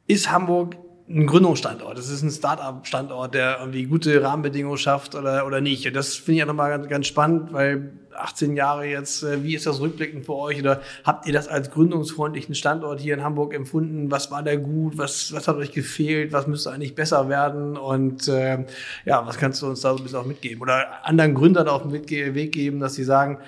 ist 0.05 0.31
Hamburg 0.31 0.75
ein 1.13 1.27
Gründungsstandort. 1.27 1.97
Das 1.97 2.09
ist 2.09 2.21
ein 2.21 2.31
Start-up-Standort, 2.31 3.33
der 3.33 3.57
irgendwie 3.59 3.85
gute 3.85 4.21
Rahmenbedingungen 4.21 4.77
schafft 4.77 5.15
oder, 5.15 5.45
oder 5.45 5.61
nicht. 5.61 5.85
Und 5.87 5.95
das 5.95 6.15
finde 6.15 6.37
ich 6.37 6.43
auch 6.43 6.47
nochmal 6.47 6.69
ganz, 6.69 6.87
ganz 6.87 7.07
spannend, 7.07 7.53
weil 7.53 7.91
18 8.15 8.55
Jahre 8.55 8.85
jetzt, 8.85 9.23
äh, 9.23 9.43
wie 9.43 9.55
ist 9.55 9.65
das 9.65 9.79
rückblickend 9.79 10.25
für 10.25 10.35
euch? 10.35 10.59
Oder 10.59 10.81
habt 11.03 11.27
ihr 11.27 11.33
das 11.33 11.47
als 11.47 11.71
gründungsfreundlichen 11.71 12.55
Standort 12.55 12.99
hier 12.99 13.13
in 13.13 13.23
Hamburg 13.23 13.53
empfunden? 13.53 14.11
Was 14.11 14.31
war 14.31 14.43
da 14.43 14.55
gut? 14.55 14.97
Was, 14.97 15.33
was 15.33 15.47
hat 15.47 15.57
euch 15.57 15.71
gefehlt? 15.71 16.31
Was 16.33 16.47
müsste 16.47 16.71
eigentlich 16.71 16.95
besser 16.95 17.29
werden? 17.29 17.77
Und 17.77 18.27
äh, 18.27 18.65
ja, 19.05 19.25
was 19.25 19.37
kannst 19.37 19.61
du 19.61 19.67
uns 19.67 19.81
da 19.81 19.91
so 19.91 19.97
ein 19.97 20.03
bisschen 20.03 20.19
auch 20.19 20.25
mitgeben? 20.25 20.61
Oder 20.61 21.05
anderen 21.05 21.35
Gründern 21.35 21.67
auf 21.67 21.83
den 21.83 21.91
Weg 21.91 22.51
geben, 22.51 22.79
dass 22.79 22.95
sie 22.95 23.03
sagen, 23.03 23.39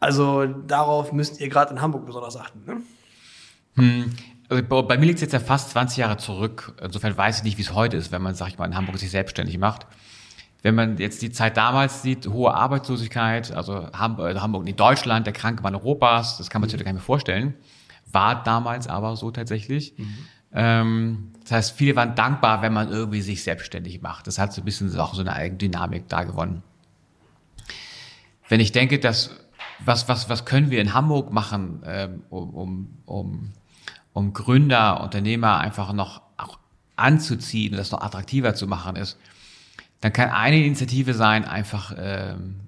also 0.00 0.46
darauf 0.46 1.12
müsst 1.12 1.40
ihr 1.40 1.48
gerade 1.48 1.72
in 1.72 1.80
Hamburg 1.80 2.06
besonders 2.06 2.36
achten. 2.36 2.62
Ne? 2.66 2.82
Hm. 3.76 4.10
Also 4.54 4.82
bei 4.82 4.98
mir 4.98 5.06
liegt 5.06 5.16
es 5.16 5.22
jetzt 5.22 5.32
ja 5.32 5.40
fast 5.40 5.70
20 5.70 5.98
Jahre 5.98 6.16
zurück. 6.16 6.74
Insofern 6.82 7.16
weiß 7.16 7.38
ich 7.38 7.44
nicht, 7.44 7.58
wie 7.58 7.62
es 7.62 7.74
heute 7.74 7.96
ist, 7.96 8.12
wenn 8.12 8.22
man, 8.22 8.34
sag 8.34 8.48
ich 8.48 8.58
mal, 8.58 8.66
in 8.66 8.76
Hamburg 8.76 8.98
sich 8.98 9.10
selbstständig 9.10 9.58
macht. 9.58 9.86
wenn 10.62 10.74
man 10.74 10.96
jetzt 10.96 11.20
die 11.20 11.30
Zeit 11.30 11.58
damals 11.58 12.00
sieht, 12.00 12.26
hohe 12.26 12.54
Arbeitslosigkeit, 12.54 13.52
also 13.52 13.90
Hamburg, 13.92 14.40
Hamburg 14.40 14.66
in 14.66 14.76
Deutschland, 14.76 15.26
der 15.26 15.34
kranke 15.34 15.62
Mann 15.62 15.74
Europas, 15.74 16.38
das 16.38 16.48
kann 16.48 16.62
man 16.62 16.70
sich 16.70 16.76
heute 16.76 16.84
gar 16.84 16.92
nicht 16.92 17.02
mehr 17.02 17.04
vorstellen, 17.04 17.52
war 18.10 18.42
damals 18.42 18.88
aber 18.88 19.14
so 19.16 19.30
tatsächlich. 19.30 19.92
Mhm. 19.98 20.14
Ähm, 20.54 21.32
das 21.42 21.52
heißt, 21.52 21.76
viele 21.76 21.96
waren 21.96 22.14
dankbar, 22.14 22.62
wenn 22.62 22.72
man 22.72 22.90
irgendwie 22.90 23.20
sich 23.20 23.42
selbstständig 23.42 24.00
macht. 24.00 24.26
Das 24.26 24.38
hat 24.38 24.54
so 24.54 24.62
ein 24.62 24.64
bisschen 24.64 24.98
auch 24.98 25.12
so 25.12 25.20
eine 25.20 25.34
eigene 25.34 25.58
Dynamik 25.58 26.08
da 26.08 26.24
gewonnen. 26.24 26.62
Wenn 28.48 28.60
ich 28.60 28.72
denke, 28.72 28.98
dass 28.98 29.36
was, 29.84 30.08
was, 30.08 30.30
was 30.30 30.44
können 30.46 30.70
wir 30.70 30.80
in 30.80 30.94
Hamburg 30.94 31.30
machen, 31.30 31.82
ähm, 31.84 32.22
um, 32.30 32.54
um, 32.54 32.88
um, 33.04 33.52
um 34.14 34.32
Gründer, 34.32 35.02
Unternehmer 35.02 35.58
einfach 35.58 35.92
noch 35.92 36.22
auch 36.38 36.58
anzuziehen 36.96 37.76
das 37.76 37.90
noch 37.90 38.00
attraktiver 38.00 38.54
zu 38.54 38.66
machen 38.66 38.96
ist, 38.96 39.18
dann 40.00 40.12
kann 40.12 40.30
eine 40.30 40.64
Initiative 40.64 41.12
sein, 41.12 41.44
einfach 41.44 41.92
ähm, 41.98 42.60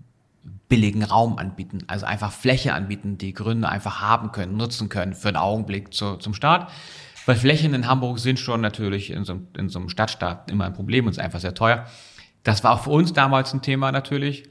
billigen 0.68 1.04
Raum 1.04 1.38
anbieten, 1.38 1.78
also 1.86 2.04
einfach 2.04 2.32
Fläche 2.32 2.74
anbieten, 2.74 3.18
die 3.18 3.32
Gründer 3.32 3.68
einfach 3.68 4.00
haben 4.00 4.32
können, 4.32 4.56
nutzen 4.56 4.88
können 4.88 5.14
für 5.14 5.28
einen 5.28 5.36
Augenblick 5.36 5.94
zu, 5.94 6.16
zum 6.16 6.34
Start. 6.34 6.70
Weil 7.24 7.36
Flächen 7.36 7.74
in 7.74 7.86
Hamburg 7.86 8.18
sind 8.18 8.38
schon 8.38 8.60
natürlich 8.60 9.10
in 9.10 9.24
so, 9.24 9.40
in 9.56 9.68
so 9.68 9.78
einem 9.78 9.88
Stadtstaat 9.88 10.50
immer 10.50 10.64
ein 10.64 10.74
Problem 10.74 11.06
und 11.06 11.12
ist 11.12 11.18
einfach 11.18 11.40
sehr 11.40 11.54
teuer. 11.54 11.86
Das 12.42 12.64
war 12.64 12.72
auch 12.72 12.84
für 12.84 12.90
uns 12.90 13.12
damals 13.12 13.52
ein 13.52 13.62
Thema 13.62 13.92
natürlich. 13.92 14.48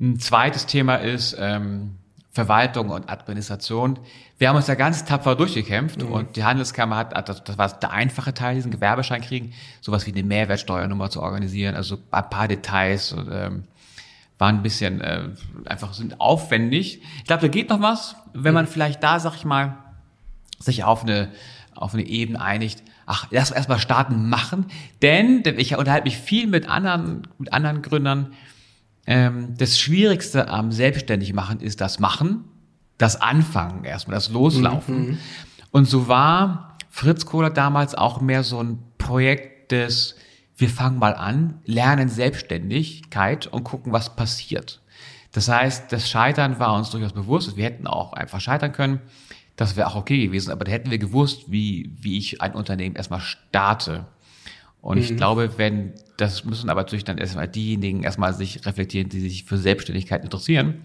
Ein 0.00 0.18
zweites 0.18 0.66
Thema 0.66 0.96
ist 0.96 1.36
ähm, 1.38 1.96
Verwaltung 2.32 2.90
und 2.90 3.10
Administration. 3.10 3.98
Wir 4.38 4.48
haben 4.48 4.56
uns 4.56 4.66
da 4.66 4.76
ganz 4.76 5.04
tapfer 5.04 5.34
durchgekämpft 5.34 6.02
mhm. 6.02 6.12
und 6.12 6.36
die 6.36 6.44
Handelskammer 6.44 6.96
hat, 6.96 7.28
das, 7.28 7.42
das 7.42 7.58
war 7.58 7.68
der 7.68 7.90
einfache 7.90 8.32
Teil, 8.32 8.54
diesen 8.54 8.70
Gewerbeschein 8.70 9.20
kriegen, 9.20 9.52
sowas 9.80 10.06
wie 10.06 10.12
eine 10.12 10.22
Mehrwertsteuernummer 10.22 11.10
zu 11.10 11.22
organisieren, 11.22 11.74
also 11.74 11.98
ein 12.10 12.30
paar 12.30 12.46
Details 12.46 13.12
und, 13.12 13.28
ähm, 13.32 13.64
waren 14.38 14.56
ein 14.56 14.62
bisschen 14.62 15.00
äh, 15.00 15.28
einfach 15.66 15.92
sind 15.92 16.20
aufwendig. 16.20 17.02
Ich 17.18 17.24
glaube, 17.24 17.42
da 17.42 17.48
geht 17.48 17.68
noch 17.68 17.82
was, 17.82 18.16
wenn 18.32 18.54
man 18.54 18.66
vielleicht 18.66 19.02
da, 19.02 19.20
sag 19.20 19.34
ich 19.36 19.44
mal, 19.44 19.76
sich 20.58 20.84
auf 20.84 21.02
eine 21.02 21.28
auf 21.74 21.94
eine 21.94 22.06
Ebene 22.06 22.40
einigt. 22.40 22.82
Ach, 23.06 23.26
lass 23.30 23.50
erstmal 23.50 23.78
starten, 23.78 24.28
machen, 24.28 24.66
denn 25.02 25.42
ich 25.56 25.76
unterhalte 25.76 26.04
mich 26.04 26.16
viel 26.16 26.46
mit 26.46 26.68
anderen 26.68 27.26
mit 27.38 27.52
anderen 27.52 27.82
Gründern 27.82 28.32
ähm, 29.06 29.54
das 29.56 29.78
Schwierigste 29.78 30.48
am 30.48 30.72
selbstständig 30.72 31.32
machen 31.32 31.60
ist 31.60 31.80
das 31.80 31.98
Machen, 31.98 32.44
das 32.98 33.20
Anfangen 33.20 33.84
erstmal, 33.84 34.14
das 34.14 34.28
Loslaufen. 34.28 35.10
Mhm. 35.10 35.18
Und 35.70 35.86
so 35.86 36.08
war 36.08 36.76
Fritz 36.90 37.24
Kohler 37.26 37.50
damals 37.50 37.94
auch 37.94 38.20
mehr 38.20 38.42
so 38.42 38.62
ein 38.62 38.78
Projekt 38.98 39.72
des, 39.72 40.16
wir 40.56 40.68
fangen 40.68 40.98
mal 40.98 41.14
an, 41.14 41.60
lernen 41.64 42.08
Selbstständigkeit 42.08 43.46
und 43.46 43.64
gucken, 43.64 43.92
was 43.92 44.16
passiert. 44.16 44.80
Das 45.32 45.48
heißt, 45.48 45.92
das 45.92 46.10
Scheitern 46.10 46.58
war 46.58 46.74
uns 46.74 46.90
durchaus 46.90 47.12
bewusst. 47.12 47.56
Wir 47.56 47.64
hätten 47.64 47.86
auch 47.86 48.12
einfach 48.12 48.40
scheitern 48.40 48.72
können. 48.72 49.00
Das 49.56 49.76
wäre 49.76 49.88
auch 49.88 49.94
okay 49.94 50.26
gewesen, 50.26 50.50
aber 50.50 50.64
da 50.64 50.72
hätten 50.72 50.90
wir 50.90 50.98
gewusst, 50.98 51.50
wie, 51.52 51.94
wie 52.00 52.18
ich 52.18 52.40
ein 52.40 52.54
Unternehmen 52.54 52.96
erstmal 52.96 53.20
starte. 53.20 54.06
Und 54.80 54.98
mhm. 54.98 55.04
ich 55.04 55.16
glaube, 55.16 55.58
wenn, 55.58 55.92
das 56.16 56.44
müssen 56.44 56.70
aber 56.70 56.82
natürlich 56.82 57.04
dann 57.04 57.18
erstmal 57.18 57.48
diejenigen 57.48 58.02
erstmal 58.02 58.32
sich 58.32 58.64
reflektieren, 58.66 59.08
die 59.08 59.20
sich 59.20 59.44
für 59.44 59.58
Selbstständigkeit 59.58 60.24
interessieren. 60.24 60.82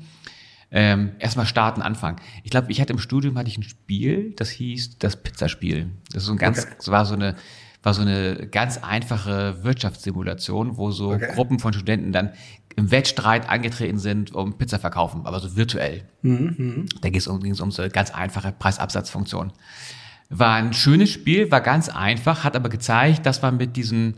Ähm, 0.72 1.12
erstmal 1.20 1.46
starten, 1.46 1.82
anfangen. 1.82 2.18
Ich 2.44 2.52
glaube, 2.52 2.72
ich 2.72 2.82
hatte 2.82 2.92
im 2.92 3.00
Studium 3.00 3.38
hatte 3.38 3.50
ich 3.50 3.58
ein 3.58 3.64
Spiel, 3.64 4.34
das 4.36 4.50
hieß 4.50 4.98
das 4.98 5.16
Pizzaspiel. 5.16 5.92
Das 6.12 6.24
ist 6.24 6.28
so 6.28 6.34
ein 6.34 6.38
ganz, 6.38 6.64
okay. 6.64 6.74
das 6.78 6.88
war 6.90 7.06
so 7.06 7.14
eine, 7.14 7.36
war 7.84 7.94
so 7.94 8.02
eine 8.02 8.48
ganz 8.52 8.80
einfache 8.80 9.64
Wirtschaftssimulation, 9.64 10.76
wo 10.78 10.92
so 10.92 11.12
okay. 11.14 11.32
Gruppen 11.34 11.60
von 11.60 11.72
Studenten 11.72 12.12
dann 12.12 12.34
im 12.76 12.92
Wettstreit 12.92 13.48
angetreten 13.48 14.00
sind, 14.00 14.34
um 14.34 14.58
Pizza 14.58 14.80
verkaufen, 14.80 15.26
aber 15.26 15.40
so 15.40 15.56
virtuell. 15.56 16.04
Mhm. 16.24 16.56
mhm. 16.58 16.86
Da 17.02 17.10
ging 17.10 17.20
es 17.20 17.28
um, 17.28 17.38
um 17.38 17.72
so 17.72 17.82
eine 17.82 17.92
ganz 17.92 18.12
einfache 18.12 18.52
Preisabsatzfunktion. 18.52 19.54
War 20.30 20.56
ein 20.56 20.74
schönes 20.74 21.12
Spiel, 21.12 21.52
war 21.52 21.62
ganz 21.62 21.90
einfach, 21.90 22.44
hat 22.44 22.56
aber 22.56 22.70
gezeigt, 22.70 23.26
dass 23.26 23.42
man 23.42 23.58
mit 23.58 23.76
diesem 23.76 24.16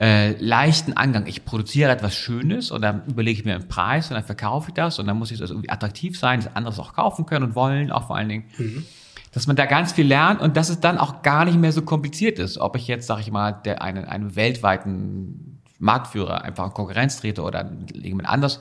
äh, 0.00 0.32
leichten 0.42 0.94
Angang, 0.94 1.26
ich 1.26 1.44
produziere 1.44 1.90
etwas 1.90 2.14
Schönes 2.14 2.70
und 2.70 2.80
dann 2.80 3.04
überlege 3.06 3.38
ich 3.38 3.44
mir 3.44 3.54
einen 3.54 3.68
Preis 3.68 4.08
und 4.08 4.14
dann 4.14 4.24
verkaufe 4.24 4.70
ich 4.70 4.74
das 4.74 4.98
und 4.98 5.06
dann 5.06 5.18
muss 5.18 5.30
ich 5.30 5.38
das 5.38 5.50
irgendwie 5.50 5.68
attraktiv 5.68 6.18
sein, 6.18 6.40
dass 6.40 6.56
andere 6.56 6.72
es 6.72 6.80
auch 6.80 6.94
kaufen 6.94 7.26
können 7.26 7.44
und 7.46 7.54
wollen, 7.54 7.92
auch 7.92 8.06
vor 8.06 8.16
allen 8.16 8.30
Dingen. 8.30 8.44
Mhm. 8.56 8.86
Dass 9.32 9.46
man 9.46 9.56
da 9.56 9.66
ganz 9.66 9.92
viel 9.92 10.06
lernt 10.06 10.40
und 10.40 10.56
dass 10.56 10.70
es 10.70 10.80
dann 10.80 10.98
auch 10.98 11.22
gar 11.22 11.44
nicht 11.44 11.58
mehr 11.58 11.70
so 11.70 11.82
kompliziert 11.82 12.38
ist, 12.38 12.58
ob 12.58 12.76
ich 12.76 12.88
jetzt, 12.88 13.06
sag 13.06 13.20
ich 13.20 13.30
mal, 13.30 13.52
der, 13.52 13.82
einen, 13.82 14.06
einen 14.06 14.34
weltweiten 14.34 15.60
Marktführer 15.78 16.42
einfach 16.42 16.66
in 16.66 16.74
Konkurrenz 16.74 17.20
trete 17.20 17.42
oder 17.42 17.70
jemand 17.92 18.28
anders. 18.28 18.60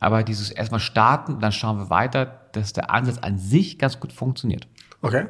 Aber 0.00 0.22
dieses 0.24 0.50
erstmal 0.50 0.80
starten, 0.80 1.40
dann 1.40 1.52
schauen 1.52 1.78
wir 1.78 1.90
weiter, 1.90 2.40
dass 2.52 2.72
der 2.72 2.90
Ansatz 2.90 3.18
an 3.18 3.38
sich 3.38 3.78
ganz 3.78 4.00
gut 4.00 4.12
funktioniert. 4.12 4.66
Okay. 5.02 5.26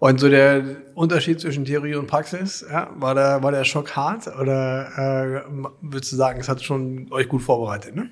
Und 0.00 0.18
so 0.18 0.30
der 0.30 0.64
Unterschied 0.94 1.40
zwischen 1.40 1.66
Theorie 1.66 1.94
und 1.94 2.06
Praxis, 2.06 2.64
ja, 2.68 2.90
war, 2.96 3.14
der, 3.14 3.42
war 3.42 3.52
der 3.52 3.64
Schock 3.64 3.94
hart 3.96 4.26
oder 4.28 5.42
äh, 5.44 5.50
würdest 5.82 6.12
du 6.12 6.16
sagen, 6.16 6.40
es 6.40 6.48
hat 6.48 6.62
schon 6.62 7.12
euch 7.12 7.28
gut 7.28 7.42
vorbereitet? 7.42 7.94
Ne? 7.94 8.10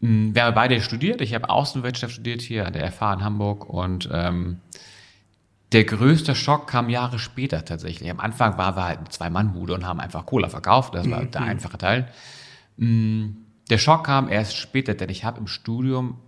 Mm, 0.00 0.36
wir 0.36 0.44
haben 0.44 0.54
beide 0.54 0.80
studiert. 0.80 1.20
Ich 1.20 1.34
habe 1.34 1.50
Außenwirtschaft 1.50 2.14
studiert 2.14 2.42
hier 2.42 2.64
an 2.64 2.74
der 2.74 2.92
FH 2.92 3.14
in 3.14 3.24
Hamburg 3.24 3.68
und 3.68 4.08
ähm, 4.12 4.60
der 5.72 5.82
größte 5.82 6.36
Schock 6.36 6.68
kam 6.68 6.88
Jahre 6.88 7.18
später 7.18 7.64
tatsächlich. 7.64 8.08
Am 8.08 8.20
Anfang 8.20 8.56
waren 8.56 8.76
wir 8.76 8.84
halt 8.84 8.98
eine 8.98 9.08
Zwei-Mann-Bude 9.08 9.74
und 9.74 9.84
haben 9.84 9.98
einfach 9.98 10.26
Cola 10.26 10.48
verkauft. 10.48 10.94
Das 10.94 11.10
war 11.10 11.22
mhm. 11.22 11.30
der 11.32 11.42
einfache 11.42 11.76
Teil. 11.76 12.08
Mm, 12.76 13.30
der 13.68 13.78
Schock 13.78 14.04
kam 14.04 14.28
erst 14.28 14.56
später, 14.56 14.94
denn 14.94 15.08
ich 15.08 15.24
habe 15.24 15.40
im 15.40 15.48
Studium 15.48 16.18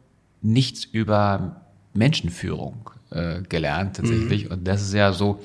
nichts 0.42 0.84
über 0.84 1.60
Menschenführung 1.94 2.90
äh, 3.16 3.42
gelernt 3.48 3.96
tatsächlich. 3.96 4.46
Mhm. 4.46 4.52
Und 4.52 4.68
das 4.68 4.82
ist 4.82 4.94
ja 4.94 5.12
so 5.12 5.42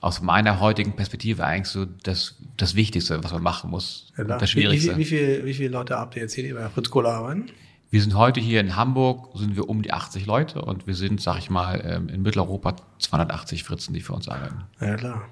aus 0.00 0.22
meiner 0.22 0.60
heutigen 0.60 0.96
Perspektive 0.96 1.44
eigentlich 1.44 1.68
so 1.68 1.84
das, 1.84 2.36
das 2.56 2.74
Wichtigste, 2.74 3.22
was 3.22 3.32
man 3.32 3.42
machen 3.42 3.70
muss. 3.70 4.12
Ja, 4.16 4.24
das 4.24 4.50
Schwierigste. 4.50 4.92
Wie, 4.92 4.94
wie, 4.94 5.00
wie, 5.00 5.04
viel, 5.04 5.44
wie 5.44 5.54
viele 5.54 5.68
Leute 5.70 5.96
habt 5.96 6.16
ihr 6.16 6.22
jetzt 6.22 6.34
hier, 6.34 6.44
die 6.44 6.52
bei 6.52 6.68
Fritz 6.68 6.90
Kohler 6.90 7.10
arbeiten? 7.10 7.46
Wir 7.92 8.00
sind 8.00 8.14
heute 8.14 8.38
hier 8.38 8.60
in 8.60 8.76
Hamburg, 8.76 9.30
sind 9.34 9.56
wir 9.56 9.68
um 9.68 9.82
die 9.82 9.92
80 9.92 10.24
Leute 10.24 10.62
und 10.62 10.86
wir 10.86 10.94
sind, 10.94 11.20
sag 11.20 11.38
ich 11.38 11.50
mal, 11.50 11.82
ähm, 11.84 12.08
in 12.08 12.22
Mitteleuropa 12.22 12.76
280 13.00 13.64
Fritzen, 13.64 13.94
die 13.94 14.00
für 14.00 14.12
uns 14.12 14.28
arbeiten. 14.28 14.62
Ja, 14.80 14.94
klar. 14.94 15.22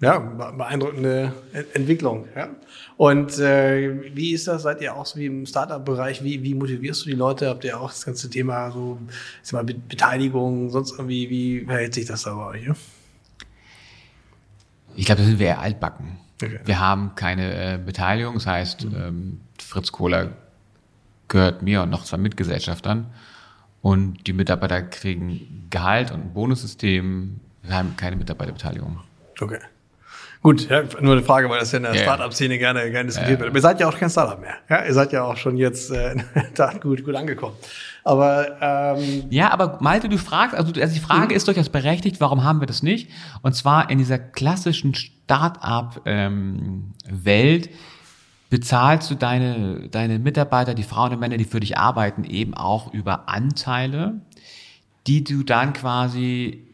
Ja, 0.00 0.14
ja 0.14 0.18
beeindruckende 0.52 1.34
Entwicklung. 1.74 2.26
Ja. 2.34 2.48
Und 2.96 3.38
äh, 3.38 4.16
wie 4.16 4.32
ist 4.32 4.48
das? 4.48 4.62
Seid 4.62 4.80
ihr 4.80 4.96
auch 4.96 5.04
so 5.04 5.18
wie 5.18 5.26
im 5.26 5.44
Startup-Bereich? 5.44 6.24
Wie, 6.24 6.42
wie 6.42 6.54
motivierst 6.54 7.04
du 7.04 7.10
die 7.10 7.16
Leute? 7.16 7.50
Habt 7.50 7.64
ihr 7.64 7.78
auch 7.78 7.90
das 7.90 8.06
ganze 8.06 8.30
Thema 8.30 8.70
so, 8.70 8.98
ich 9.42 9.50
sag 9.50 9.66
mal, 9.66 9.74
Beteiligung, 9.74 10.70
sonst 10.70 10.92
irgendwie, 10.92 11.28
wie 11.28 11.66
verhält 11.66 11.92
sich 11.92 12.06
das 12.06 12.22
da 12.22 12.34
bei 12.34 12.46
euch? 12.46 12.66
Ja? 12.66 12.74
Ich 14.94 15.04
glaube, 15.04 15.20
da 15.20 15.26
sind 15.26 15.38
wir 15.38 15.48
eher 15.48 15.60
altbacken. 15.60 16.16
Okay. 16.42 16.60
Wir 16.64 16.80
haben 16.80 17.14
keine 17.14 17.74
äh, 17.74 17.78
Beteiligung, 17.78 18.34
das 18.34 18.46
heißt, 18.46 18.86
mhm. 18.86 18.96
ähm, 18.96 19.40
Fritz 19.58 19.92
Kohler 19.92 20.30
gehört 21.28 21.62
mir 21.62 21.82
und 21.82 21.90
noch 21.90 22.04
zwei 22.04 22.18
Mitgesellschaftern. 22.18 23.06
Und 23.82 24.26
die 24.26 24.32
Mitarbeiter 24.32 24.82
kriegen 24.82 25.66
Gehalt 25.70 26.10
und 26.10 26.20
ein 26.20 26.32
Bonussystem. 26.32 27.40
Wir 27.62 27.76
haben 27.76 27.96
keine 27.96 28.16
Mitarbeiterbeteiligung. 28.16 29.00
Okay. 29.40 29.58
Gut, 30.42 30.68
ja, 30.68 30.82
nur 31.00 31.14
eine 31.14 31.22
Frage, 31.22 31.50
weil 31.50 31.58
das 31.58 31.72
ja 31.72 31.78
in 31.78 31.82
der 31.82 31.94
yeah. 31.94 32.02
Startup-Szene 32.02 32.58
gerne, 32.58 32.88
gerne 32.90 33.06
diskutiert 33.08 33.40
wird. 33.40 33.52
ihr 33.52 33.60
seid 33.60 33.80
ja 33.80 33.88
auch 33.88 33.98
kein 33.98 34.10
Startup 34.10 34.40
mehr. 34.40 34.54
Ja, 34.68 34.84
ihr 34.84 34.94
seid 34.94 35.12
ja 35.12 35.24
auch 35.24 35.36
schon 35.36 35.56
jetzt 35.56 35.90
äh, 35.90 36.14
Tat 36.54 36.80
gut, 36.80 37.04
gut 37.04 37.16
angekommen. 37.16 37.56
Aber 38.04 38.56
ähm, 38.60 39.24
ja, 39.30 39.50
aber 39.50 39.78
Malte, 39.80 40.08
du 40.08 40.18
fragst, 40.18 40.54
also, 40.54 40.72
also 40.80 40.94
die 40.94 41.00
Frage 41.00 41.30
mhm. 41.30 41.36
ist 41.36 41.48
durchaus 41.48 41.68
berechtigt, 41.68 42.20
warum 42.20 42.44
haben 42.44 42.60
wir 42.60 42.68
das 42.68 42.84
nicht? 42.84 43.10
Und 43.42 43.56
zwar 43.56 43.90
in 43.90 43.98
dieser 43.98 44.20
klassischen 44.20 44.94
Startup-Welt 44.94 46.04
ähm, 46.06 46.94
bezahlst 48.50 49.10
du 49.10 49.14
deine, 49.14 49.88
deine 49.88 50.18
Mitarbeiter, 50.18 50.74
die 50.74 50.82
Frauen 50.82 51.12
und 51.12 51.20
Männer, 51.20 51.36
die 51.36 51.44
für 51.44 51.60
dich 51.60 51.78
arbeiten, 51.78 52.24
eben 52.24 52.54
auch 52.54 52.92
über 52.92 53.28
Anteile, 53.28 54.20
die 55.06 55.24
du 55.24 55.42
dann 55.42 55.72
quasi 55.72 56.66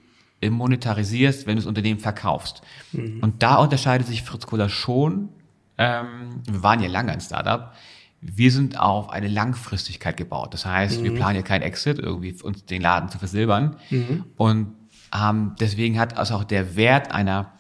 monetarisierst, 0.51 1.47
wenn 1.47 1.57
du 1.57 1.63
das 1.63 1.67
Unternehmen 1.67 2.01
verkaufst. 2.01 2.63
Mhm. 2.93 3.21
Und 3.21 3.43
da 3.43 3.57
unterscheidet 3.57 4.07
sich 4.07 4.23
Fritz 4.23 4.47
Kohler 4.47 4.69
schon. 4.69 5.29
Ähm, 5.79 6.43
wir 6.49 6.63
waren 6.63 6.81
ja 6.81 6.89
lange 6.89 7.13
ein 7.13 7.21
Startup. 7.21 7.73
Wir 8.21 8.51
sind 8.51 8.79
auf 8.79 9.11
eine 9.11 9.29
Langfristigkeit 9.29 10.17
gebaut. 10.17 10.55
Das 10.55 10.67
heißt, 10.67 11.01
mhm. 11.01 11.05
wir 11.05 11.15
planen 11.15 11.37
ja 11.37 11.43
kein 11.43 11.63
Exit, 11.63 11.99
irgendwie 11.99 12.35
uns 12.43 12.65
den 12.65 12.83
Laden 12.83 13.09
zu 13.09 13.19
versilbern. 13.19 13.77
Mhm. 13.91 14.25
Und 14.37 14.75
ähm, 15.15 15.55
deswegen 15.61 15.99
hat 15.99 16.17
also 16.17 16.35
auch 16.35 16.45
der 16.45 16.77
Wert 16.77 17.13
einer 17.13 17.53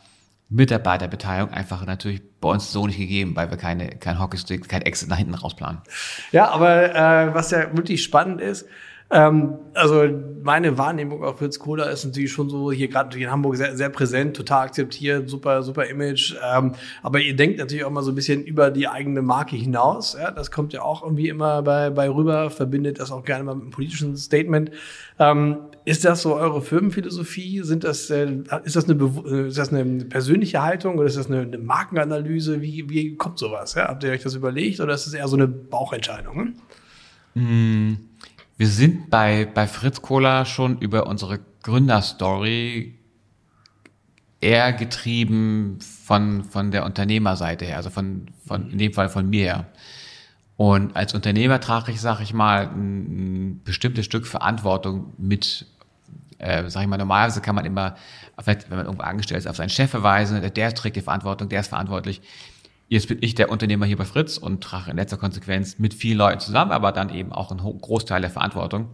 Mitarbeiterbeteiligung 0.52 1.52
einfach 1.52 1.86
natürlich 1.86 2.20
bei 2.40 2.48
uns 2.50 2.72
so 2.72 2.86
nicht 2.86 2.98
gegeben, 2.98 3.34
weil 3.36 3.50
wir 3.50 3.56
keine, 3.56 3.88
kein 3.88 4.18
Hockeystick, 4.18 4.68
kein 4.68 4.82
Exit 4.82 5.08
nach 5.08 5.16
hinten 5.16 5.34
rausplanen. 5.34 5.80
Ja, 6.30 6.50
aber 6.50 6.94
äh, 6.94 7.34
was 7.34 7.50
ja 7.50 7.74
wirklich 7.76 8.02
spannend 8.02 8.40
ist, 8.40 8.66
Ähm, 9.12 9.58
also 9.74 10.08
meine 10.42 10.78
Wahrnehmung 10.78 11.22
auf 11.22 11.38
Fritz 11.38 11.58
Kohler 11.58 11.90
ist 11.90 12.04
natürlich 12.04 12.32
schon 12.32 12.48
so 12.48 12.72
hier 12.72 12.88
gerade 12.88 13.18
in 13.18 13.30
Hamburg 13.30 13.56
sehr, 13.56 13.76
sehr 13.76 13.90
präsent, 13.90 14.34
total 14.34 14.66
akzeptiert, 14.66 15.28
super, 15.28 15.62
super 15.62 15.84
Image. 15.84 16.34
Ähm, 16.42 16.74
aber 17.02 17.20
ihr 17.20 17.36
denkt 17.36 17.58
natürlich 17.58 17.84
auch 17.84 17.90
mal 17.90 18.02
so 18.02 18.10
ein 18.10 18.14
bisschen 18.14 18.42
über 18.42 18.70
die 18.70 18.88
eigene 18.88 19.20
Marke 19.20 19.54
hinaus. 19.54 20.16
Ja? 20.18 20.30
Das 20.30 20.50
kommt 20.50 20.72
ja 20.72 20.80
auch 20.80 21.02
irgendwie 21.02 21.28
immer 21.28 21.62
bei, 21.62 21.90
bei 21.90 22.08
rüber, 22.08 22.48
verbindet 22.48 23.00
das 23.00 23.12
auch 23.12 23.22
gerne 23.22 23.44
mal 23.44 23.54
mit 23.54 23.64
einem 23.64 23.70
politischen 23.70 24.16
Statement. 24.16 24.70
Ähm, 25.18 25.58
ist 25.84 26.06
das 26.06 26.22
so 26.22 26.34
eure 26.34 26.62
Firmenphilosophie? 26.62 27.60
Sind 27.64 27.84
das, 27.84 28.08
äh, 28.08 28.38
ist, 28.64 28.76
das 28.76 28.88
eine, 28.88 29.12
äh, 29.26 29.48
ist 29.48 29.58
das 29.58 29.72
eine 29.72 30.04
persönliche 30.06 30.62
Haltung 30.62 30.96
oder 30.96 31.06
ist 31.06 31.18
das 31.18 31.26
eine, 31.26 31.42
eine 31.42 31.58
Markenanalyse? 31.58 32.62
Wie, 32.62 32.88
wie 32.88 33.16
kommt 33.16 33.38
sowas? 33.38 33.74
Ja? 33.74 33.88
Habt 33.88 34.04
ihr 34.04 34.10
euch 34.10 34.22
das 34.22 34.34
überlegt 34.34 34.80
oder 34.80 34.94
ist 34.94 35.06
das 35.06 35.12
eher 35.12 35.28
so 35.28 35.36
eine 35.36 35.48
Bauchentscheidung? 35.48 36.54
Hm? 37.34 37.96
Wir 38.56 38.68
sind 38.68 39.10
bei, 39.10 39.46
bei 39.46 39.66
Fritz 39.66 40.02
Kohler 40.02 40.44
schon 40.44 40.78
über 40.78 41.06
unsere 41.06 41.40
Gründerstory 41.62 42.98
eher 44.40 44.72
getrieben 44.72 45.78
von, 45.80 46.44
von 46.44 46.70
der 46.70 46.84
Unternehmerseite 46.84 47.64
her, 47.64 47.76
also 47.76 47.90
von, 47.90 48.26
von, 48.46 48.70
in 48.70 48.78
dem 48.78 48.92
Fall 48.92 49.08
von 49.08 49.28
mir 49.28 49.44
her. 49.44 49.66
Und 50.56 50.94
als 50.96 51.14
Unternehmer 51.14 51.60
trage 51.60 51.92
ich, 51.92 52.00
sag 52.00 52.20
ich 52.20 52.34
mal, 52.34 52.68
ein, 52.68 53.52
ein 53.54 53.60
bestimmtes 53.64 54.04
Stück 54.04 54.26
Verantwortung 54.26 55.12
mit, 55.16 55.66
äh, 56.38 56.68
sag 56.68 56.82
ich 56.82 56.88
mal, 56.88 56.98
normalerweise 56.98 57.40
kann 57.40 57.54
man 57.54 57.64
immer, 57.64 57.96
wenn 58.44 58.58
man 58.68 58.84
irgendwo 58.84 59.04
angestellt 59.04 59.38
ist, 59.38 59.46
auf 59.46 59.56
seinen 59.56 59.70
Chef 59.70 59.90
verweisen, 59.90 60.42
der 60.42 60.74
trägt 60.74 60.96
die 60.96 61.00
Verantwortung, 61.00 61.48
der 61.48 61.60
ist 61.60 61.68
verantwortlich. 61.68 62.20
Jetzt 62.92 63.08
bin 63.08 63.16
ich 63.22 63.34
der 63.34 63.48
Unternehmer 63.48 63.86
hier 63.86 63.96
bei 63.96 64.04
Fritz 64.04 64.36
und 64.36 64.62
trage 64.62 64.90
in 64.90 64.98
letzter 64.98 65.16
Konsequenz 65.16 65.78
mit 65.78 65.94
vielen 65.94 66.18
Leuten 66.18 66.40
zusammen, 66.40 66.72
aber 66.72 66.92
dann 66.92 67.08
eben 67.08 67.32
auch 67.32 67.50
einen 67.50 67.80
Großteil 67.80 68.20
der 68.20 68.28
Verantwortung. 68.28 68.90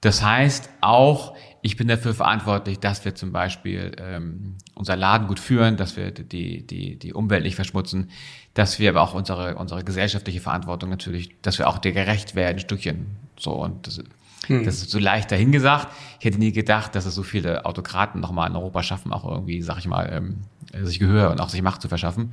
Das 0.00 0.22
heißt 0.22 0.70
auch, 0.82 1.34
ich 1.60 1.76
bin 1.76 1.88
dafür 1.88 2.14
verantwortlich, 2.14 2.78
dass 2.78 3.04
wir 3.04 3.16
zum 3.16 3.32
Beispiel 3.32 3.90
ähm, 3.98 4.54
unser 4.76 4.94
Laden 4.94 5.26
gut 5.26 5.40
führen, 5.40 5.76
dass 5.76 5.96
wir 5.96 6.12
die, 6.12 6.64
die, 6.64 6.96
die 6.96 7.12
Umwelt 7.12 7.42
nicht 7.42 7.56
verschmutzen, 7.56 8.12
dass 8.54 8.78
wir 8.78 8.90
aber 8.90 9.02
auch 9.02 9.14
unsere, 9.14 9.56
unsere 9.56 9.82
gesellschaftliche 9.82 10.38
Verantwortung 10.38 10.88
natürlich, 10.88 11.34
dass 11.42 11.58
wir 11.58 11.66
auch 11.66 11.78
dir 11.78 11.90
gerecht 11.90 12.36
werden, 12.36 12.60
Stückchen. 12.60 13.16
So, 13.36 13.50
und 13.50 13.88
das, 13.88 14.00
hm. 14.46 14.64
das 14.64 14.76
ist 14.76 14.90
so 14.92 15.00
leicht 15.00 15.32
dahingesagt. 15.32 15.88
Ich 16.20 16.24
hätte 16.24 16.38
nie 16.38 16.52
gedacht, 16.52 16.94
dass 16.94 17.04
es 17.04 17.16
so 17.16 17.24
viele 17.24 17.64
Autokraten 17.64 18.20
nochmal 18.20 18.48
in 18.48 18.54
Europa 18.54 18.84
schaffen, 18.84 19.12
auch 19.12 19.28
irgendwie, 19.28 19.60
sag 19.60 19.78
ich 19.78 19.88
mal, 19.88 20.08
ähm, 20.12 20.86
sich 20.86 21.00
Gehör 21.00 21.32
und 21.32 21.40
auch 21.40 21.48
sich 21.48 21.62
Macht 21.62 21.82
zu 21.82 21.88
verschaffen. 21.88 22.32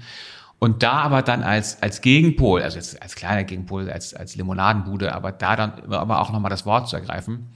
Und 0.65 0.81
da 0.81 0.93
aber 0.93 1.21
dann 1.21 1.43
als, 1.43 1.83
als 1.83 2.01
Gegenpol, 2.01 2.63
also 2.63 2.77
jetzt 2.77 2.99
als 2.99 3.13
kleiner 3.13 3.43
Gegenpol, 3.43 3.87
als, 3.87 4.15
als 4.15 4.35
Limonadenbude, 4.35 5.13
aber 5.13 5.31
da 5.31 5.55
dann 5.55 5.93
aber 5.93 6.19
auch 6.19 6.31
nochmal 6.31 6.49
das 6.49 6.65
Wort 6.65 6.89
zu 6.89 6.95
ergreifen, 6.95 7.51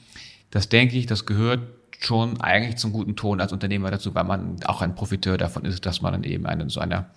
das 0.51 0.69
denke 0.69 0.95
ich, 0.95 1.07
das 1.07 1.25
gehört 1.25 1.61
schon 1.99 2.39
eigentlich 2.39 2.75
zum 2.75 2.93
guten 2.93 3.15
Ton 3.15 3.41
als 3.41 3.51
Unternehmer 3.51 3.89
dazu, 3.89 4.13
weil 4.13 4.25
man 4.25 4.57
auch 4.63 4.83
ein 4.83 4.93
Profiteur 4.93 5.37
davon 5.37 5.65
ist, 5.65 5.87
dass 5.87 6.03
man 6.03 6.13
dann 6.13 6.23
eben 6.23 6.45
in 6.45 6.69
so 6.69 6.81
einer 6.81 7.09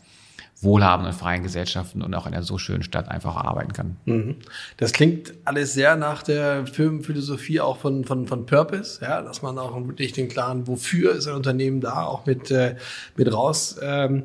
wohlhabenden, 0.62 1.12
freien 1.12 1.42
Gesellschaften 1.42 2.00
und 2.00 2.14
auch 2.14 2.26
in 2.26 2.32
einer 2.32 2.42
so 2.42 2.56
schönen 2.56 2.82
Stadt 2.82 3.10
einfach 3.10 3.36
arbeiten 3.36 3.74
kann. 3.74 3.96
Mhm. 4.06 4.36
Das 4.78 4.92
klingt 4.92 5.34
alles 5.44 5.74
sehr 5.74 5.96
nach 5.96 6.22
der 6.22 6.66
Firmenphilosophie 6.66 7.60
auch 7.60 7.76
von, 7.76 8.06
von, 8.06 8.26
von 8.26 8.46
Purpose, 8.46 9.04
ja, 9.04 9.20
dass 9.20 9.42
man 9.42 9.58
auch 9.58 9.76
wirklich 9.86 10.14
den 10.14 10.28
klaren, 10.28 10.66
wofür 10.66 11.16
ist 11.16 11.28
ein 11.28 11.34
Unternehmen 11.34 11.82
da, 11.82 12.06
auch 12.06 12.24
mit, 12.24 12.50
äh, 12.50 12.76
mit 13.14 13.30
raus 13.30 13.78
ähm, 13.82 14.24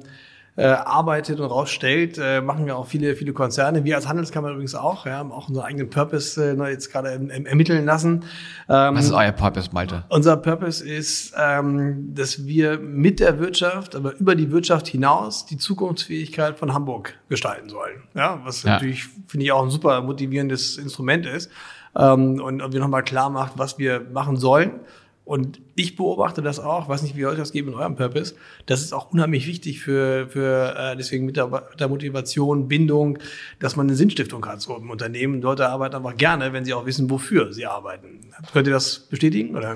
äh, 0.57 0.65
arbeitet 0.65 1.39
und 1.39 1.45
rausstellt, 1.45 2.17
äh, 2.17 2.41
machen 2.41 2.67
ja 2.67 2.75
auch 2.75 2.87
viele, 2.87 3.15
viele 3.15 3.31
Konzerne. 3.31 3.83
Wir 3.83 3.95
als 3.95 4.07
Handelskammer 4.07 4.49
übrigens 4.49 4.73
auch, 4.73 5.05
ja, 5.05 5.17
haben 5.17 5.31
auch 5.31 5.47
unseren 5.47 5.65
eigenen 5.65 5.89
Purpose 5.91 6.43
äh, 6.43 6.71
jetzt 6.71 6.91
gerade 6.91 7.09
ermitteln 7.09 7.85
lassen. 7.85 8.25
Ähm, 8.67 8.95
Was 8.95 9.05
ist 9.05 9.11
euer 9.11 9.31
Purpose, 9.31 9.69
Malte? 9.71 10.03
Unser 10.09 10.35
Purpose 10.35 10.83
ist, 10.83 11.33
ähm, 11.37 12.13
dass 12.15 12.47
wir 12.47 12.79
mit 12.79 13.19
der 13.19 13.39
Wirtschaft, 13.39 13.95
aber 13.95 14.15
über 14.15 14.33
die 14.33 14.51
Wirtschaft 14.51 14.87
hinaus 14.87 15.45
die 15.45 15.57
Zukunftsfähigkeit 15.57 16.57
von 16.57 16.73
Hamburg 16.73 17.13
gestalten 17.29 17.69
sollen. 17.69 18.01
Ja, 18.15 18.41
was 18.43 18.63
ja. 18.63 18.71
natürlich, 18.71 19.05
finde 19.27 19.45
ich, 19.45 19.51
auch 19.51 19.63
ein 19.63 19.69
super 19.69 20.01
motivierendes 20.01 20.77
Instrument 20.77 21.27
ist. 21.27 21.51
Ähm, 21.95 22.41
und, 22.41 22.63
und 22.63 22.73
wir 22.73 22.79
nochmal 22.79 23.03
klar 23.03 23.29
macht, 23.29 23.53
was 23.57 23.77
wir 23.77 24.07
machen 24.11 24.37
sollen 24.37 24.79
und 25.27 25.59
ich 25.75 25.97
beobachte 25.97 26.41
das 26.41 26.57
auch, 26.57 26.87
weiß 26.87 27.01
nicht, 27.03 27.17
wie 27.17 27.25
euch 27.25 27.37
das 27.37 27.51
geht 27.51 27.67
in 27.67 27.73
eurem 27.73 27.97
Purpose. 27.97 28.35
Das 28.65 28.81
ist 28.81 28.93
auch 28.93 29.11
unheimlich 29.11 29.45
wichtig 29.45 29.81
für, 29.81 30.29
für 30.29 30.73
äh, 30.77 30.95
deswegen 30.95 31.25
Mitarbeitermotivation, 31.25 32.69
Bindung, 32.69 33.19
dass 33.59 33.75
man 33.75 33.87
eine 33.87 33.97
Sinnstiftung 33.97 34.45
hat 34.45 34.61
so 34.61 34.77
im 34.77 34.89
Unternehmen. 34.89 35.41
Leute 35.41 35.67
arbeiten 35.67 35.97
einfach 35.97 36.15
gerne, 36.15 36.53
wenn 36.53 36.63
sie 36.63 36.73
auch 36.73 36.85
wissen, 36.85 37.09
wofür 37.09 37.51
sie 37.51 37.65
arbeiten. 37.65 38.21
Könnt 38.53 38.67
ihr 38.67 38.73
das 38.73 38.99
bestätigen? 38.99 39.57
Oder? 39.57 39.75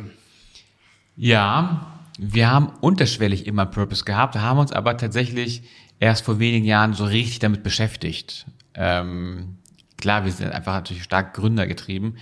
Ja, 1.18 2.00
wir 2.18 2.50
haben 2.50 2.72
unterschwellig 2.80 3.46
immer 3.46 3.66
Purpose 3.66 4.06
gehabt, 4.06 4.36
haben 4.38 4.60
uns 4.60 4.72
aber 4.72 4.96
tatsächlich 4.96 5.64
erst 6.00 6.24
vor 6.24 6.40
wenigen 6.40 6.66
Jahren 6.66 6.94
so 6.94 7.04
richtig 7.04 7.40
damit 7.40 7.62
beschäftigt. 7.62 8.46
Ähm, 8.74 9.58
klar, 9.98 10.24
wir 10.24 10.32
sind 10.32 10.54
einfach 10.54 10.76
natürlich 10.76 11.04
stark 11.04 11.34
gründergetrieben 11.34 12.16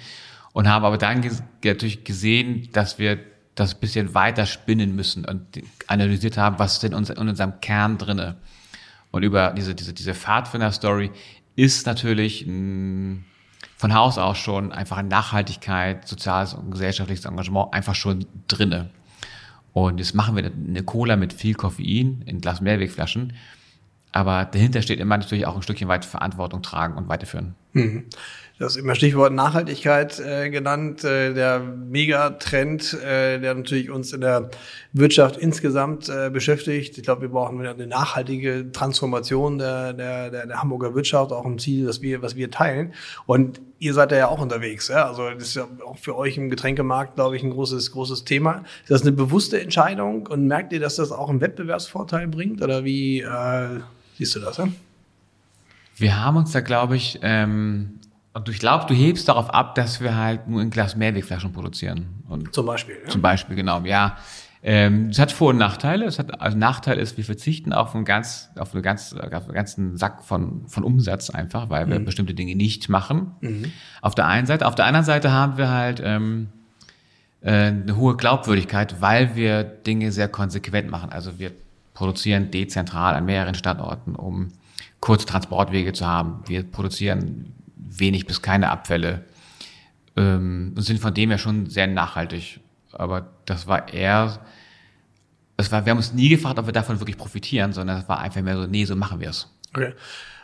und 0.53 0.67
haben 0.67 0.85
aber 0.85 0.97
dann 0.97 1.23
natürlich 1.63 2.03
gesehen, 2.03 2.69
dass 2.71 2.99
wir 2.99 3.19
das 3.55 3.75
bisschen 3.75 4.13
weiter 4.13 4.45
spinnen 4.45 4.95
müssen 4.95 5.25
und 5.25 5.61
analysiert 5.87 6.37
haben, 6.37 6.59
was 6.59 6.73
ist 6.73 6.83
denn 6.83 6.93
in 6.93 7.27
unserem 7.29 7.59
Kern 7.61 7.97
drinne. 7.97 8.37
Und 9.11 9.23
über 9.23 9.51
diese, 9.51 9.75
diese, 9.75 9.93
diese 9.93 10.13
Pfadfinder-Story 10.13 11.11
ist 11.55 11.85
natürlich 11.85 12.45
mh, 12.47 13.17
von 13.75 13.93
Haus 13.93 14.17
aus 14.17 14.37
schon 14.37 14.71
einfach 14.71 15.01
Nachhaltigkeit, 15.01 16.07
soziales 16.07 16.53
und 16.53 16.71
gesellschaftliches 16.71 17.25
Engagement 17.25 17.73
einfach 17.73 17.95
schon 17.95 18.25
drinne. 18.47 18.89
Und 19.73 19.99
jetzt 19.99 20.15
machen 20.15 20.35
wir 20.35 20.45
eine 20.45 20.83
Cola 20.83 21.15
mit 21.15 21.33
viel 21.33 21.53
Koffein 21.53 22.23
in 22.25 22.41
Glas 22.41 22.61
Mehrwegflaschen. 22.61 23.33
Aber 24.11 24.45
dahinter 24.45 24.81
steht 24.81 24.99
immer 24.99 25.17
natürlich 25.17 25.45
auch 25.45 25.55
ein 25.55 25.61
Stückchen 25.61 25.87
weit 25.87 26.05
Verantwortung 26.05 26.61
tragen 26.61 26.95
und 26.95 27.09
weiterführen. 27.09 27.55
Mhm. 27.73 28.05
Du 28.57 28.65
hast 28.65 28.75
immer 28.75 28.93
Stichwort 28.93 29.31
Nachhaltigkeit 29.31 30.19
äh, 30.19 30.49
genannt, 30.49 31.05
äh, 31.05 31.33
der 31.33 31.59
Megatrend, 31.59 32.93
äh, 32.93 33.39
der 33.39 33.53
natürlich 33.53 33.89
uns 33.89 34.11
in 34.11 34.19
der 34.19 34.49
Wirtschaft 34.91 35.37
insgesamt 35.37 36.09
äh, 36.09 36.29
beschäftigt. 36.29 36.97
Ich 36.97 37.03
glaube, 37.05 37.21
wir 37.21 37.29
brauchen 37.29 37.65
eine 37.65 37.87
nachhaltige 37.87 38.69
Transformation 38.73 39.59
der, 39.59 39.93
der, 39.93 40.29
der, 40.29 40.47
der 40.47 40.61
Hamburger 40.61 40.93
Wirtschaft, 40.93 41.31
auch 41.31 41.45
ein 41.45 41.57
Ziel, 41.57 41.85
das 41.85 42.01
wir, 42.01 42.21
was 42.21 42.35
wir 42.35 42.51
teilen. 42.51 42.93
Und 43.25 43.61
ihr 43.77 43.93
seid 43.93 44.11
ja 44.11 44.27
auch 44.27 44.41
unterwegs. 44.41 44.89
Ja? 44.89 45.07
Also 45.07 45.29
das 45.29 45.43
ist 45.43 45.55
ja 45.55 45.65
auch 45.85 45.97
für 45.97 46.17
euch 46.17 46.35
im 46.35 46.49
Getränkemarkt, 46.49 47.15
glaube 47.15 47.37
ich, 47.37 47.43
ein 47.43 47.51
großes, 47.51 47.93
großes 47.93 48.25
Thema. 48.25 48.65
Ist 48.81 48.91
das 48.91 49.03
eine 49.03 49.13
bewusste 49.13 49.61
Entscheidung 49.61 50.27
und 50.27 50.47
merkt 50.47 50.73
ihr, 50.73 50.81
dass 50.81 50.97
das 50.97 51.13
auch 51.13 51.29
einen 51.29 51.39
Wettbewerbsvorteil 51.39 52.27
bringt? 52.27 52.61
Oder 52.61 52.83
wie 52.83 53.21
äh, 53.21 53.79
siehst 54.19 54.35
du 54.35 54.39
das? 54.41 54.57
Ja? 54.57 54.67
Wir 55.95 56.23
haben 56.23 56.37
uns 56.37 56.51
da, 56.51 56.61
glaube 56.61 56.95
ich, 56.95 57.19
ähm 57.23 57.99
und 58.31 58.47
ich 58.47 58.59
glaube, 58.59 58.85
du 58.85 58.93
hebst 58.93 59.27
darauf 59.27 59.49
ab, 59.49 59.73
dass 59.73 60.01
wir 60.01 60.15
halt 60.15 60.47
nur 60.47 60.61
in 60.61 60.69
Glas 60.69 60.95
Mehrwegflaschen 60.95 61.51
produzieren. 61.51 62.23
Und 62.27 62.53
zum 62.53 62.67
Beispiel. 62.67 62.95
Ja. 63.03 63.09
Zum 63.09 63.21
Beispiel, 63.21 63.55
genau, 63.55 63.81
ja. 63.81 64.17
Ähm, 64.61 65.09
es 65.09 65.17
hat 65.17 65.31
Vor- 65.31 65.49
und 65.49 65.57
Nachteile. 65.57 66.05
Es 66.05 66.19
hat, 66.19 66.39
also 66.39 66.55
Nachteil 66.55 66.99
ist, 66.99 67.17
wir 67.17 67.25
verzichten 67.25 67.73
auf 67.73 67.95
einen 67.95 68.05
ganz, 68.05 68.49
auf 68.55 68.73
einen 68.73 68.83
ganz, 68.83 69.13
auf 69.13 69.45
einen 69.45 69.53
ganzen 69.53 69.97
Sack 69.97 70.23
von, 70.23 70.67
von 70.67 70.83
Umsatz 70.83 71.31
einfach, 71.31 71.69
weil 71.69 71.89
wir 71.89 71.99
mhm. 71.99 72.05
bestimmte 72.05 72.35
Dinge 72.35 72.55
nicht 72.55 72.87
machen. 72.87 73.31
Mhm. 73.41 73.71
Auf 74.01 74.13
der 74.13 74.27
einen 74.27 74.45
Seite. 74.45 74.67
Auf 74.67 74.75
der 74.75 74.85
anderen 74.85 75.05
Seite 75.05 75.31
haben 75.31 75.57
wir 75.57 75.69
halt, 75.69 76.01
ähm, 76.05 76.49
äh, 77.41 77.51
eine 77.51 77.95
hohe 77.95 78.15
Glaubwürdigkeit, 78.15 79.01
weil 79.01 79.35
wir 79.35 79.63
Dinge 79.63 80.11
sehr 80.11 80.27
konsequent 80.27 80.89
machen. 80.89 81.09
Also 81.09 81.39
wir 81.39 81.51
produzieren 81.99 82.49
dezentral 82.49 83.13
an 83.13 83.25
mehreren 83.25 83.55
Standorten, 83.55 84.15
um 84.15 84.53
kurze 85.01 85.25
Transportwege 85.25 85.91
zu 85.91 86.07
haben. 86.07 86.41
Wir 86.47 86.63
produzieren 86.63 87.53
wenig 87.75 88.25
bis 88.25 88.41
keine 88.41 88.69
Abfälle 88.69 89.25
ähm, 90.15 90.71
und 90.77 90.81
sind 90.81 91.01
von 91.01 91.13
dem 91.13 91.29
her 91.29 91.37
schon 91.37 91.69
sehr 91.69 91.87
nachhaltig. 91.87 92.61
Aber 92.93 93.27
das 93.43 93.67
war 93.67 93.93
eher, 93.93 94.39
es 95.57 95.73
war, 95.73 95.85
wir 95.85 95.91
haben 95.91 95.97
uns 95.97 96.13
nie 96.13 96.29
gefragt, 96.29 96.57
ob 96.57 96.67
wir 96.67 96.73
davon 96.73 97.01
wirklich 97.01 97.17
profitieren, 97.17 97.73
sondern 97.73 97.97
es 97.97 98.07
war 98.07 98.19
einfach 98.19 98.41
mehr 98.41 98.55
so, 98.55 98.65
nee, 98.65 98.85
so 98.85 98.95
machen 98.95 99.19
wir 99.19 99.31
es. 99.31 99.53
Okay. 99.73 99.91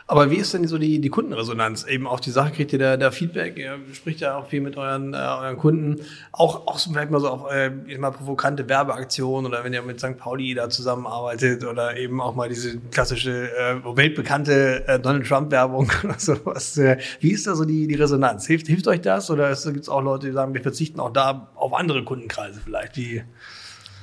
Aber 0.08 0.30
wie 0.30 0.36
ist 0.36 0.54
denn 0.54 0.68
so 0.68 0.78
die, 0.78 1.00
die 1.00 1.08
Kundenresonanz? 1.08 1.84
Eben 1.84 2.06
auf 2.06 2.20
die 2.20 2.30
Sache 2.30 2.52
kriegt 2.52 2.72
ihr 2.72 2.78
da, 2.78 2.96
da 2.96 3.10
Feedback, 3.10 3.58
ihr 3.58 3.76
spricht 3.92 4.20
ja 4.20 4.36
auch 4.36 4.46
viel 4.46 4.60
mit 4.60 4.76
euren, 4.76 5.14
äh, 5.14 5.16
euren 5.16 5.56
Kunden. 5.56 5.96
Auch, 6.30 6.68
auch 6.68 6.78
so 6.78 6.92
vielleicht 6.92 7.10
mal 7.10 7.18
so 7.18 7.28
auf 7.28 7.50
äh, 7.50 7.70
mal 7.98 8.12
provokante 8.12 8.68
Werbeaktionen 8.68 9.50
oder 9.50 9.64
wenn 9.64 9.72
ihr 9.72 9.82
mit 9.82 9.98
St. 9.98 10.16
Pauli 10.16 10.54
da 10.54 10.70
zusammenarbeitet 10.70 11.64
oder 11.64 11.96
eben 11.96 12.20
auch 12.20 12.36
mal 12.36 12.48
diese 12.48 12.78
klassische 12.92 13.50
äh, 13.50 13.96
weltbekannte 13.96 14.86
äh, 14.86 15.00
Donald 15.00 15.26
Trump-Werbung 15.26 15.90
oder 16.04 16.18
sowas. 16.18 16.78
Äh, 16.78 16.98
wie 17.18 17.32
ist 17.32 17.48
da 17.48 17.56
so 17.56 17.64
die, 17.64 17.88
die 17.88 17.96
Resonanz? 17.96 18.46
Hilft, 18.46 18.68
hilft 18.68 18.86
euch 18.86 19.00
das? 19.00 19.28
Oder 19.28 19.48
gibt 19.56 19.80
es 19.80 19.88
auch 19.88 20.02
Leute, 20.02 20.28
die 20.28 20.32
sagen, 20.32 20.54
wir 20.54 20.62
verzichten 20.62 21.00
auch 21.00 21.12
da 21.12 21.48
auf 21.56 21.74
andere 21.74 22.04
Kundenkreise 22.04 22.60
vielleicht? 22.60 22.94
Die 22.94 23.24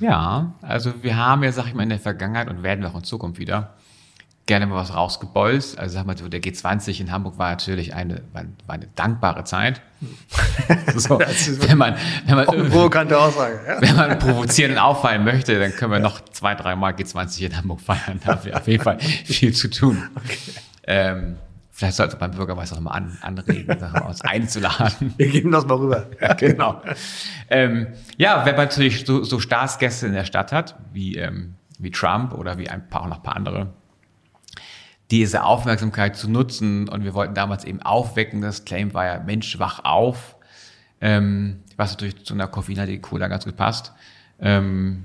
ja, 0.00 0.52
also 0.60 0.92
wir 1.02 1.16
haben 1.16 1.44
ja, 1.44 1.52
sag 1.52 1.66
ich 1.66 1.74
mal, 1.74 1.84
in 1.84 1.88
der 1.88 1.98
Vergangenheit 1.98 2.50
und 2.50 2.62
werden 2.62 2.82
wir 2.82 2.90
auch 2.90 2.96
in 2.96 3.04
Zukunft 3.04 3.38
wieder 3.38 3.74
gerne 4.46 4.66
mal 4.66 4.76
was 4.76 4.94
rausgebolzt. 4.94 5.78
Also 5.78 5.94
sag 5.94 6.06
mal 6.06 6.16
so, 6.16 6.28
der 6.28 6.40
G20 6.40 7.00
in 7.00 7.10
Hamburg 7.10 7.38
war 7.38 7.50
natürlich 7.50 7.94
eine, 7.94 8.22
war, 8.32 8.44
eine 8.68 8.86
dankbare 8.94 9.44
Zeit. 9.44 9.80
so, 10.96 11.18
wenn 11.18 11.78
man, 11.78 11.96
wenn 12.26 12.36
man, 12.36 12.48
eine 12.48 12.64
provokante 12.64 13.18
Aussage, 13.18 13.60
ja. 13.66 13.80
wenn 13.80 13.96
man 13.96 14.18
provozierend 14.18 14.78
auffallen 14.78 15.24
möchte, 15.24 15.58
dann 15.58 15.72
können 15.72 15.92
wir 15.92 16.00
noch 16.00 16.20
zwei, 16.26 16.54
drei 16.54 16.76
Mal 16.76 16.92
G20 16.92 17.46
in 17.46 17.56
Hamburg 17.56 17.80
feiern. 17.80 18.20
Da 18.24 18.32
haben 18.32 18.44
wir 18.44 18.56
auf 18.56 18.68
jeden 18.68 18.82
Fall 18.82 18.98
viel 19.00 19.54
zu 19.54 19.70
tun. 19.70 20.02
Okay. 20.16 20.38
Ähm, 20.86 21.36
Vielleicht 21.76 21.96
sollte 21.96 22.16
man 22.20 22.30
Bürgermeister 22.30 22.76
nochmal 22.76 22.98
an, 22.98 23.18
anregen, 23.20 23.76
uns 24.06 24.20
einzuladen. 24.20 25.12
Wir 25.16 25.26
geben 25.26 25.50
das 25.50 25.66
mal 25.66 25.74
rüber. 25.74 26.06
Ja, 26.20 26.34
genau. 26.34 26.80
ähm, 27.50 27.88
ja, 28.16 28.46
wenn 28.46 28.54
man 28.54 28.66
natürlich 28.66 29.04
so, 29.04 29.24
so 29.24 29.40
Staatsgäste 29.40 30.06
in 30.06 30.12
der 30.12 30.24
Stadt 30.24 30.52
hat, 30.52 30.76
wie, 30.92 31.16
ähm, 31.16 31.56
wie 31.80 31.90
Trump 31.90 32.32
oder 32.32 32.58
wie 32.58 32.70
ein 32.70 32.88
paar, 32.88 33.02
auch 33.02 33.08
noch 33.08 33.16
ein 33.16 33.22
paar 33.24 33.34
andere, 33.34 33.72
diese 35.14 35.44
Aufmerksamkeit 35.44 36.16
zu 36.16 36.28
nutzen. 36.28 36.88
Und 36.88 37.04
wir 37.04 37.14
wollten 37.14 37.34
damals 37.34 37.64
eben 37.64 37.80
aufwecken. 37.80 38.40
Das 38.40 38.64
Claim 38.64 38.94
war 38.94 39.06
ja 39.06 39.20
Mensch, 39.20 39.58
wach 39.58 39.84
auf. 39.84 40.34
Ähm, 41.00 41.60
was 41.76 41.92
natürlich 41.92 42.24
zu 42.24 42.34
einer 42.34 42.48
Coffeina 42.48 42.84
die 42.86 43.00
Cola 43.00 43.28
ganz 43.28 43.44
gut 43.44 43.56
passt. 43.56 43.92
Ähm, 44.40 45.04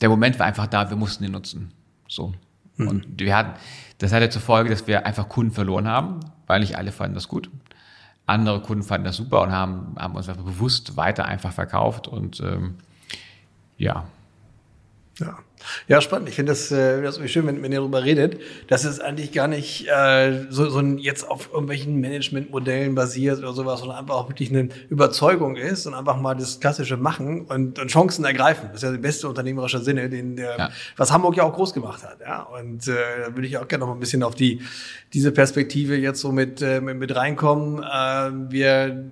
der 0.00 0.08
Moment 0.08 0.38
war 0.38 0.46
einfach 0.46 0.66
da, 0.66 0.90
wir 0.90 0.96
mussten 0.96 1.24
ihn 1.24 1.32
nutzen. 1.32 1.72
So. 2.08 2.34
Mhm. 2.76 2.88
Und 2.88 3.20
wir 3.20 3.36
hatten, 3.36 3.58
das 3.98 4.12
hatte 4.12 4.30
zur 4.30 4.42
Folge, 4.42 4.70
dass 4.70 4.86
wir 4.86 5.06
einfach 5.06 5.28
Kunden 5.28 5.52
verloren 5.52 5.86
haben, 5.86 6.20
weil 6.46 6.60
nicht 6.60 6.76
alle 6.76 6.90
fanden 6.90 7.14
das 7.14 7.28
gut. 7.28 7.50
Andere 8.26 8.60
Kunden 8.60 8.82
fanden 8.82 9.04
das 9.04 9.16
super 9.16 9.42
und 9.42 9.52
haben, 9.52 9.94
haben 9.96 10.16
uns 10.16 10.28
einfach 10.28 10.44
bewusst 10.44 10.96
weiter 10.96 11.26
einfach 11.26 11.52
verkauft 11.52 12.08
und 12.08 12.40
ähm, 12.40 12.74
ja. 13.78 14.06
Ja. 15.18 15.38
Ja, 15.88 16.00
spannend. 16.00 16.28
Ich 16.28 16.34
finde 16.34 16.52
das, 16.52 16.70
äh, 16.70 17.02
das 17.02 17.18
schön, 17.30 17.46
wenn, 17.46 17.62
wenn 17.62 17.72
ihr 17.72 17.78
darüber 17.78 18.04
redet, 18.04 18.40
dass 18.68 18.84
es 18.84 19.00
eigentlich 19.00 19.32
gar 19.32 19.48
nicht 19.48 19.86
äh, 19.88 20.46
so, 20.50 20.68
so 20.68 20.78
ein 20.78 20.98
jetzt 20.98 21.28
auf 21.28 21.50
irgendwelchen 21.52 22.00
Managementmodellen 22.00 22.94
basiert 22.94 23.38
oder 23.38 23.52
sowas, 23.52 23.80
sondern 23.80 23.98
einfach 23.98 24.14
auch 24.14 24.28
wirklich 24.28 24.50
eine 24.50 24.68
Überzeugung 24.88 25.56
ist 25.56 25.86
und 25.86 25.94
einfach 25.94 26.20
mal 26.20 26.34
das 26.34 26.60
klassische 26.60 26.96
Machen 26.96 27.46
und, 27.46 27.78
und 27.78 27.88
Chancen 27.88 28.24
ergreifen. 28.24 28.68
Das 28.68 28.76
ist 28.76 28.82
ja 28.82 28.90
der 28.90 28.98
beste 28.98 29.28
unternehmerische 29.28 29.80
Sinne, 29.80 30.08
den 30.08 30.36
der, 30.36 30.58
ja. 30.58 30.70
was 30.96 31.12
Hamburg 31.12 31.36
ja 31.36 31.44
auch 31.44 31.52
groß 31.52 31.72
gemacht 31.72 32.02
hat. 32.02 32.20
Ja? 32.20 32.42
Und 32.42 32.86
äh, 32.88 32.94
da 33.26 33.34
würde 33.34 33.46
ich 33.46 33.58
auch 33.58 33.68
gerne 33.68 33.86
noch 33.86 33.92
ein 33.92 34.00
bisschen 34.00 34.22
auf 34.22 34.34
die 34.34 34.60
diese 35.12 35.32
Perspektive 35.32 35.96
jetzt 35.96 36.20
so 36.20 36.32
mit, 36.32 36.60
äh, 36.62 36.80
mit, 36.80 36.98
mit 36.98 37.14
reinkommen. 37.14 37.82
Äh, 37.82 38.52
wir 38.52 39.10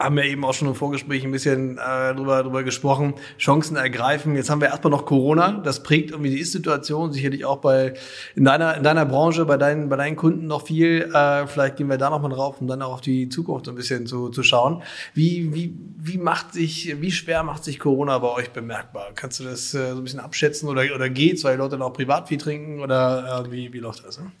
haben 0.00 0.16
wir 0.16 0.24
eben 0.24 0.44
auch 0.44 0.54
schon 0.54 0.68
im 0.68 0.74
Vorgespräch 0.74 1.24
ein 1.24 1.30
bisschen 1.30 1.76
äh, 1.78 2.14
drüber, 2.14 2.42
drüber 2.42 2.62
gesprochen, 2.62 3.14
Chancen 3.38 3.76
ergreifen. 3.76 4.34
Jetzt 4.34 4.48
haben 4.48 4.60
wir 4.60 4.68
erstmal 4.68 4.90
noch 4.90 5.04
Corona, 5.04 5.60
das 5.62 5.82
prägt 5.82 6.10
irgendwie 6.10 6.30
die 6.30 6.38
Ist-Situation, 6.38 7.12
sicherlich 7.12 7.44
auch 7.44 7.58
bei 7.58 7.94
in 8.34 8.44
deiner, 8.44 8.76
in 8.76 8.82
deiner 8.82 9.04
Branche, 9.04 9.44
bei 9.44 9.58
deinen, 9.58 9.90
bei 9.90 9.96
deinen 9.96 10.16
Kunden 10.16 10.46
noch 10.46 10.66
viel. 10.66 11.10
Äh, 11.12 11.46
vielleicht 11.46 11.76
gehen 11.76 11.88
wir 11.88 11.98
da 11.98 12.08
nochmal 12.08 12.30
drauf, 12.30 12.60
um 12.60 12.66
dann 12.66 12.80
auch 12.80 12.94
auf 12.94 13.00
die 13.02 13.28
Zukunft 13.28 13.68
ein 13.68 13.74
bisschen 13.74 14.06
zu, 14.06 14.30
zu 14.30 14.42
schauen. 14.42 14.82
Wie, 15.12 15.54
wie, 15.54 15.76
wie 15.98 16.18
macht 16.18 16.54
sich, 16.54 16.96
wie 17.00 17.12
schwer 17.12 17.42
macht 17.42 17.64
sich 17.64 17.78
Corona 17.78 18.18
bei 18.18 18.28
euch 18.28 18.50
bemerkbar? 18.50 19.10
Kannst 19.14 19.40
du 19.40 19.44
das 19.44 19.74
äh, 19.74 19.90
so 19.90 19.98
ein 19.98 20.04
bisschen 20.04 20.20
abschätzen 20.20 20.68
oder, 20.68 20.82
oder 20.94 21.10
geht's, 21.10 21.44
weil 21.44 21.58
Leute 21.58 21.76
noch 21.76 21.92
privat 21.92 22.28
viel 22.28 22.38
trinken 22.38 22.80
oder 22.80 23.44
äh, 23.46 23.52
wie, 23.52 23.72
wie 23.72 23.78
läuft 23.78 24.06
das? 24.06 24.18
Ne? 24.18 24.32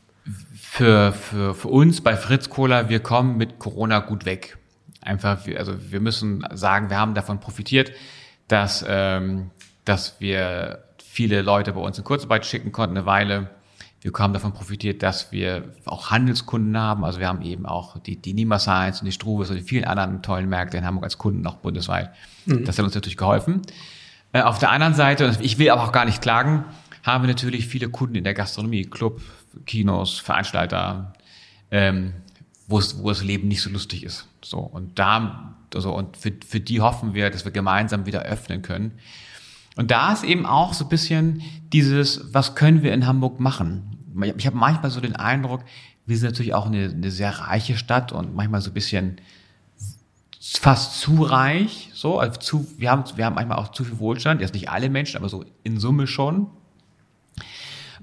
Für, 0.54 1.12
für, 1.12 1.54
für 1.54 1.68
uns 1.68 2.00
bei 2.00 2.16
Fritz 2.16 2.48
Cola, 2.48 2.88
wir 2.88 3.00
kommen 3.00 3.36
mit 3.36 3.58
Corona 3.58 3.98
gut 4.00 4.24
weg 4.24 4.56
einfach, 5.00 5.46
also 5.56 5.74
wir 5.90 6.00
müssen 6.00 6.44
sagen, 6.52 6.90
wir 6.90 6.98
haben 6.98 7.14
davon 7.14 7.40
profitiert, 7.40 7.92
dass, 8.48 8.84
ähm, 8.86 9.50
dass 9.84 10.20
wir 10.20 10.84
viele 10.98 11.42
Leute 11.42 11.72
bei 11.72 11.80
uns 11.80 11.98
in 11.98 12.04
Kurzarbeit 12.04 12.46
schicken 12.46 12.72
konnten, 12.72 12.96
eine 12.96 13.06
Weile. 13.06 13.50
Wir 14.00 14.12
haben 14.18 14.32
davon 14.32 14.52
profitiert, 14.52 15.02
dass 15.02 15.30
wir 15.30 15.74
auch 15.84 16.10
Handelskunden 16.10 16.76
haben. 16.76 17.04
Also 17.04 17.20
wir 17.20 17.28
haben 17.28 17.42
eben 17.42 17.66
auch 17.66 17.98
die, 17.98 18.16
die 18.16 18.32
Nima 18.32 18.58
Science 18.58 19.00
und 19.00 19.06
die 19.06 19.12
Struves 19.12 19.50
und 19.50 19.56
die 19.56 19.62
vielen 19.62 19.84
anderen 19.84 20.22
tollen 20.22 20.48
Märkte 20.48 20.78
in 20.78 20.86
Hamburg 20.86 21.04
als 21.04 21.18
Kunden, 21.18 21.46
auch 21.46 21.56
bundesweit. 21.56 22.10
Mhm. 22.46 22.64
Das 22.64 22.78
hat 22.78 22.84
uns 22.84 22.94
natürlich 22.94 23.18
geholfen. 23.18 23.62
Äh, 24.32 24.42
auf 24.42 24.58
der 24.58 24.70
anderen 24.70 24.94
Seite, 24.94 25.26
und 25.26 25.40
ich 25.40 25.58
will 25.58 25.70
aber 25.70 25.84
auch 25.84 25.92
gar 25.92 26.04
nicht 26.04 26.22
klagen, 26.22 26.64
haben 27.02 27.24
wir 27.24 27.28
natürlich 27.28 27.66
viele 27.66 27.88
Kunden 27.88 28.14
in 28.14 28.24
der 28.24 28.34
Gastronomie, 28.34 28.84
Club, 28.84 29.20
Kinos, 29.66 30.18
Veranstalter, 30.18 31.12
ähm, 31.70 32.12
wo 32.68 32.78
es, 32.78 33.02
wo 33.02 33.08
das 33.08 33.22
Leben 33.22 33.48
nicht 33.48 33.62
so 33.62 33.70
lustig 33.70 34.04
ist. 34.04 34.26
So, 34.42 34.58
und 34.58 34.98
da, 34.98 35.56
also, 35.74 35.94
und 35.94 36.16
für, 36.16 36.32
für 36.46 36.60
die 36.60 36.80
hoffen 36.80 37.14
wir, 37.14 37.30
dass 37.30 37.44
wir 37.44 37.52
gemeinsam 37.52 38.06
wieder 38.06 38.22
öffnen 38.22 38.62
können. 38.62 38.92
Und 39.76 39.90
da 39.90 40.12
ist 40.12 40.24
eben 40.24 40.46
auch 40.46 40.72
so 40.74 40.84
ein 40.84 40.88
bisschen 40.88 41.42
dieses, 41.72 42.34
was 42.34 42.54
können 42.54 42.82
wir 42.82 42.92
in 42.92 43.06
Hamburg 43.06 43.40
machen? 43.40 43.98
Ich 44.36 44.46
habe 44.46 44.56
manchmal 44.56 44.90
so 44.90 45.00
den 45.00 45.16
Eindruck, 45.16 45.64
wir 46.06 46.16
sind 46.18 46.30
natürlich 46.30 46.54
auch 46.54 46.66
eine, 46.66 46.90
eine 46.90 47.10
sehr 47.10 47.38
reiche 47.38 47.76
Stadt 47.76 48.12
und 48.12 48.34
manchmal 48.34 48.60
so 48.60 48.70
ein 48.70 48.74
bisschen 48.74 49.20
fast 50.40 51.00
zu 51.00 51.22
reich, 51.22 51.90
so, 51.94 52.18
also 52.18 52.40
zu, 52.40 52.66
wir 52.78 52.90
haben, 52.90 53.04
wir 53.14 53.26
haben 53.26 53.34
manchmal 53.34 53.58
auch 53.58 53.72
zu 53.72 53.84
viel 53.84 53.98
Wohlstand, 53.98 54.40
jetzt 54.40 54.54
nicht 54.54 54.70
alle 54.70 54.88
Menschen, 54.88 55.18
aber 55.18 55.28
so 55.28 55.44
in 55.62 55.78
Summe 55.78 56.06
schon. 56.06 56.48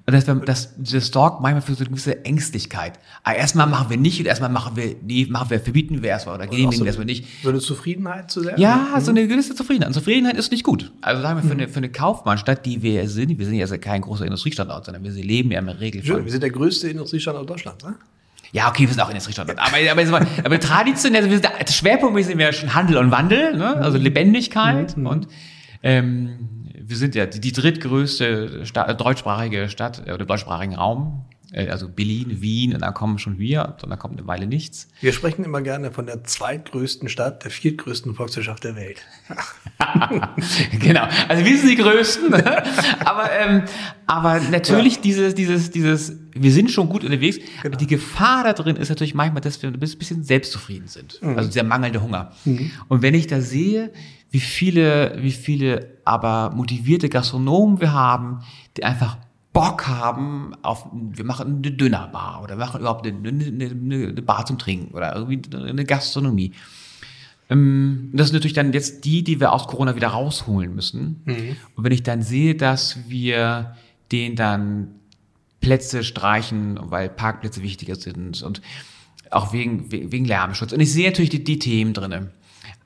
Und 0.10 0.14
dass, 0.14 0.26
wir, 0.26 0.36
dass 0.36 0.74
das 0.78 1.08
sorgt 1.08 1.42
manchmal 1.42 1.62
für 1.62 1.74
so 1.74 1.82
eine 1.82 1.90
gewisse 1.90 2.24
Ängstlichkeit. 2.24 2.94
Aber 3.24 3.36
ah, 3.36 3.40
erstmal 3.40 3.68
machen 3.68 3.90
wir 3.90 3.98
nicht 3.98 4.18
und 4.22 4.26
erstmal 4.26 4.50
machen 4.50 4.78
wir, 4.78 4.96
nee, 5.04 5.28
machen 5.30 5.50
wir, 5.50 5.60
verbieten 5.60 6.02
wir 6.02 6.10
erstmal 6.10 6.36
oder 6.36 6.48
genehmigen 6.48 6.78
so 6.78 6.86
wir 6.86 6.88
erstmal 6.88 7.06
nicht. 7.06 7.26
So 7.44 7.50
eine 7.50 7.60
Zufriedenheit 7.60 8.32
zu 8.32 8.42
sehr? 8.42 8.58
Ja, 8.58 8.88
mhm. 8.96 9.02
so 9.02 9.12
eine 9.12 9.28
gewisse 9.28 9.54
Zufriedenheit. 9.54 9.90
Und 9.90 9.94
Zufriedenheit 9.96 10.38
ist 10.38 10.50
nicht 10.50 10.64
gut. 10.64 10.94
Also 11.02 11.22
sagen 11.22 11.40
wir, 11.40 11.42
für, 11.42 11.56
mhm. 11.56 11.60
eine, 11.60 11.68
für 11.68 11.78
eine 11.80 11.90
Kaufmannstadt, 11.90 12.66
die 12.66 12.82
wir 12.82 13.10
sind, 13.10 13.38
wir 13.38 13.46
sind 13.46 13.56
ja 13.56 13.64
also 13.64 13.78
kein 13.80 14.00
großer 14.00 14.24
Industriestandort, 14.24 14.86
sondern 14.86 15.04
wir 15.04 15.12
leben 15.12 15.52
ja 15.52 15.60
im 15.60 15.68
Regel 15.68 16.02
Schön, 16.02 16.24
wir 16.24 16.32
sind 16.32 16.42
der 16.42 16.52
größte 16.52 16.88
Industriestandort 16.88 17.50
Deutschlands, 17.50 17.84
ne? 17.84 17.96
Ja, 18.54 18.70
okay, 18.70 18.84
wir 18.84 18.90
sind 18.90 19.02
auch 19.02 19.10
Industriestandort. 19.10 19.60
Aber, 19.60 19.76
aber, 19.92 20.08
aber, 20.08 20.28
aber 20.46 20.60
traditionell, 20.62 21.24
also 21.24 21.30
wir 21.30 21.40
sind, 21.40 21.50
der 21.60 21.74
Schwerpunkt 21.74 22.24
sind 22.24 22.38
wir 22.38 22.54
schon 22.54 22.74
Handel 22.74 22.96
und 22.96 23.12
Wandel, 23.12 23.58
ne? 23.58 23.76
also 23.76 23.98
mhm. 23.98 24.06
Lebendigkeit 24.06 24.96
mhm. 24.96 25.06
und 25.06 25.28
ähm, 25.84 26.57
wir 26.88 26.96
sind 26.98 27.16
ja 27.16 27.26
die, 27.26 27.40
die 27.40 27.52
drittgrößte 27.52 28.66
Stadt, 28.66 29.00
deutschsprachige 29.00 29.70
Stadt 29.70 30.04
äh, 30.08 30.14
oder 30.14 30.26
deutschsprachigen 30.26 30.76
Raum. 30.76 31.26
Äh, 31.52 31.68
also 31.70 31.88
Berlin, 31.90 32.42
Wien 32.42 32.74
und 32.74 32.82
dann 32.82 32.94
kommen 32.94 33.20
schon 33.20 33.40
wir 33.40 33.76
und 33.82 33.90
dann 33.90 34.00
kommt 34.00 34.18
eine 34.18 34.28
Weile 34.28 34.48
nichts. 34.48 34.88
Wir 35.02 35.14
sprechen 35.14 35.44
immer 35.44 35.62
gerne 35.62 35.92
von 35.92 36.06
der 36.06 36.24
zweitgrößten 36.24 37.10
Stadt, 37.10 37.44
der 37.44 37.52
viertgrößten 37.52 38.16
Volkswirtschaft 38.16 38.64
der 38.64 38.76
Welt. 38.76 39.02
genau, 40.80 41.08
also 41.28 41.46
wir 41.46 41.58
sind 41.58 41.70
die 41.70 41.76
Größten. 41.76 42.34
aber, 42.34 43.32
ähm, 43.32 43.64
aber 44.06 44.40
natürlich 44.40 44.96
ja. 44.96 45.02
dieses, 45.02 45.36
dieses, 45.36 45.72
dieses, 45.72 46.18
wir 46.34 46.52
sind 46.52 46.72
schon 46.72 46.90
gut 46.90 47.04
unterwegs. 47.04 47.40
Genau. 47.64 47.78
Die 47.78 47.88
Gefahr 47.88 48.44
da 48.44 48.54
drin 48.54 48.76
ist 48.76 48.90
natürlich 48.90 49.14
manchmal, 49.14 49.42
dass 49.42 49.62
wir 49.62 49.70
ein 49.70 49.80
bisschen 49.80 50.24
selbstzufrieden 50.24 50.88
sind. 50.88 51.22
Mhm. 51.22 51.38
Also 51.38 51.50
der 51.50 51.64
mangelnde 51.64 52.02
Hunger. 52.02 52.32
Mhm. 52.46 52.72
Und 52.88 53.02
wenn 53.02 53.14
ich 53.14 53.28
da 53.28 53.42
sehe, 53.42 53.92
wie 54.30 54.40
viele, 54.40 55.18
wie 55.22 55.32
viele 55.32 55.98
aber 56.06 56.52
motivierte 56.56 57.10
Gastronomen 57.10 57.80
wir 57.82 57.94
haben, 57.94 58.40
die 58.76 58.84
einfach 58.84 59.18
Bock 59.54 59.88
haben 59.88 60.54
auf, 60.62 60.88
wir 60.94 61.26
machen 61.26 61.62
eine 61.64 61.72
Dönerbar 61.72 62.44
oder 62.44 62.58
wir 62.58 62.66
machen 62.66 62.82
überhaupt 62.82 63.08
eine, 63.08 63.28
eine, 63.28 63.66
eine 63.66 64.22
Bar 64.22 64.46
zum 64.46 64.60
Trinken 64.60 64.94
oder 64.94 65.16
irgendwie 65.16 65.42
eine 65.56 65.86
Gastronomie. 65.86 66.52
Ähm, 67.50 68.10
das 68.14 68.28
sind 68.28 68.36
natürlich 68.36 68.54
dann 68.54 68.74
jetzt 68.74 69.06
die, 69.06 69.24
die 69.24 69.40
wir 69.40 69.54
aus 69.54 69.68
Corona 69.68 69.96
wieder 69.96 70.10
rausholen 70.10 70.76
müssen. 70.76 71.22
Mhm. 71.26 71.56
Und 71.76 71.84
wenn 71.84 71.92
ich 71.92 72.04
dann 72.04 72.22
sehe, 72.22 72.56
dass 72.56 73.10
wir 73.10 73.76
den 74.12 74.36
dann 74.36 74.90
Plätze 75.62 76.04
streichen, 76.04 76.80
weil 76.82 77.10
Parkplätze 77.10 77.64
wichtiger 77.64 77.96
sind 77.96 78.42
und 78.44 78.62
auch 79.32 79.54
wegen, 79.54 79.92
wegen 79.92 80.26
Lärmschutz. 80.26 80.72
Und 80.72 80.80
ich 80.80 80.94
sehe 80.94 81.10
natürlich 81.10 81.30
die, 81.30 81.44
die 81.44 81.60
Themen 81.60 81.94
drinne. 81.94 82.32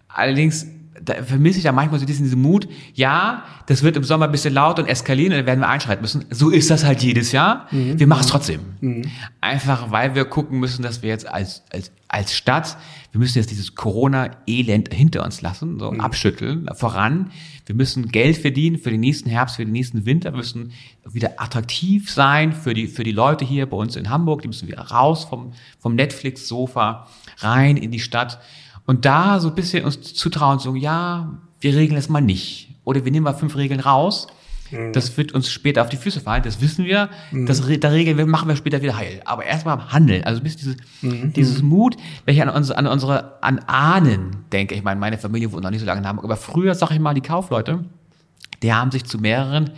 Allerdings 0.07 0.67
da 1.03 1.23
vermisse 1.23 1.57
ich 1.57 1.63
da 1.63 1.71
manchmal 1.71 1.99
so 1.99 2.05
diesen, 2.05 2.23
diesen 2.23 2.41
Mut, 2.41 2.67
ja, 2.93 3.43
das 3.65 3.83
wird 3.83 3.97
im 3.97 4.03
Sommer 4.03 4.25
ein 4.25 4.31
bisschen 4.31 4.53
laut 4.53 4.79
und 4.79 4.87
eskalieren 4.87 5.33
und 5.33 5.39
dann 5.39 5.45
werden 5.45 5.59
wir 5.59 5.69
einschreiten 5.69 6.01
müssen. 6.01 6.25
So 6.29 6.49
ist 6.49 6.69
das 6.69 6.83
halt 6.83 7.01
jedes 7.01 7.31
Jahr. 7.31 7.67
Mhm. 7.71 7.99
Wir 7.99 8.07
machen 8.07 8.21
es 8.21 8.27
trotzdem. 8.27 8.61
Mhm. 8.81 9.03
Einfach, 9.39 9.91
weil 9.91 10.15
wir 10.15 10.25
gucken 10.25 10.59
müssen, 10.59 10.83
dass 10.83 11.01
wir 11.01 11.09
jetzt 11.09 11.27
als, 11.27 11.63
als, 11.71 11.91
als 12.07 12.33
Stadt, 12.33 12.77
wir 13.11 13.19
müssen 13.19 13.37
jetzt 13.37 13.51
dieses 13.51 13.75
Corona-Elend 13.75 14.93
hinter 14.93 15.25
uns 15.25 15.41
lassen, 15.41 15.79
so 15.79 15.91
mhm. 15.91 16.01
abschütteln, 16.01 16.69
voran. 16.73 17.31
Wir 17.65 17.75
müssen 17.75 18.09
Geld 18.09 18.37
verdienen 18.37 18.77
für 18.77 18.89
den 18.89 18.99
nächsten 18.99 19.29
Herbst, 19.29 19.57
für 19.57 19.65
den 19.65 19.71
nächsten 19.71 20.05
Winter. 20.05 20.31
Wir 20.31 20.37
müssen 20.37 20.71
wieder 21.05 21.33
attraktiv 21.37 22.11
sein 22.11 22.53
für 22.53 22.73
die, 22.73 22.87
für 22.87 23.03
die 23.03 23.11
Leute 23.11 23.45
hier 23.45 23.65
bei 23.65 23.77
uns 23.77 23.95
in 23.95 24.09
Hamburg. 24.09 24.41
Die 24.41 24.47
müssen 24.47 24.67
wieder 24.67 24.81
raus 24.81 25.25
vom, 25.25 25.53
vom 25.79 25.95
Netflix-Sofa, 25.95 27.07
rein 27.39 27.77
in 27.77 27.91
die 27.91 27.99
Stadt. 27.99 28.39
Und 28.91 29.05
da 29.05 29.39
so 29.39 29.47
ein 29.47 29.55
bisschen 29.55 29.85
uns 29.85 30.13
zutrauen, 30.15 30.59
so, 30.59 30.75
ja, 30.75 31.39
wir 31.61 31.75
regeln 31.77 31.97
es 31.97 32.09
mal 32.09 32.19
nicht. 32.19 32.75
Oder 32.83 33.05
wir 33.05 33.11
nehmen 33.13 33.23
mal 33.23 33.31
fünf 33.31 33.55
Regeln 33.55 33.79
raus. 33.79 34.27
Mhm. 34.69 34.91
Das 34.91 35.15
wird 35.15 35.31
uns 35.31 35.49
später 35.49 35.81
auf 35.81 35.87
die 35.87 35.95
Füße 35.95 36.19
fallen, 36.19 36.43
das 36.43 36.59
wissen 36.59 36.83
wir. 36.83 37.07
Mhm. 37.31 37.45
Das, 37.45 37.61
da 37.61 37.87
regeln 37.87 38.17
wir, 38.17 38.25
machen 38.25 38.49
wir 38.49 38.57
später 38.57 38.81
wieder 38.81 38.97
heil. 38.97 39.21
Aber 39.23 39.45
erstmal 39.45 39.93
handeln. 39.93 40.25
Also 40.25 40.41
bis 40.41 40.57
dieses, 40.57 40.75
mhm. 41.01 41.31
dieses 41.31 41.61
Mut, 41.61 41.95
ich 42.25 42.41
an, 42.41 42.49
uns, 42.49 42.69
an 42.69 42.85
unsere, 42.85 43.41
an 43.41 43.59
Ahnen 43.59 44.43
denke. 44.51 44.75
Ich 44.75 44.83
meine, 44.83 44.99
meine 44.99 45.17
Familie 45.17 45.53
wohnt 45.53 45.63
noch 45.63 45.71
nicht 45.71 45.79
so 45.79 45.85
lange 45.85 46.01
in 46.01 46.07
Hamburg. 46.09 46.25
Aber 46.25 46.35
früher, 46.35 46.75
sag 46.75 46.91
ich 46.91 46.99
mal, 46.99 47.13
die 47.13 47.21
Kaufleute, 47.21 47.85
die 48.61 48.73
haben 48.73 48.91
sich 48.91 49.05
zu 49.05 49.19
mehreren 49.19 49.69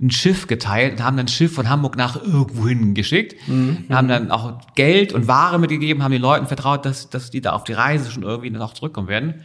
ein 0.00 0.10
Schiff 0.10 0.46
geteilt 0.46 0.94
und 0.94 1.04
haben 1.04 1.16
dann 1.16 1.26
ein 1.26 1.28
Schiff 1.28 1.54
von 1.54 1.68
Hamburg 1.68 1.96
nach 1.96 2.22
irgendwo 2.22 2.68
hin 2.68 2.94
geschickt, 2.94 3.36
mhm. 3.48 3.86
haben 3.88 4.08
dann 4.08 4.30
auch 4.30 4.60
Geld 4.74 5.12
und 5.12 5.26
Ware 5.26 5.58
mitgegeben, 5.58 6.02
haben 6.02 6.12
den 6.12 6.20
Leuten 6.20 6.46
vertraut, 6.46 6.84
dass, 6.84 7.08
dass 7.08 7.30
die 7.30 7.40
da 7.40 7.52
auf 7.52 7.64
die 7.64 7.72
Reise 7.72 8.10
schon 8.10 8.22
irgendwie 8.22 8.50
noch 8.50 8.74
zurückkommen 8.74 9.08
werden. 9.08 9.42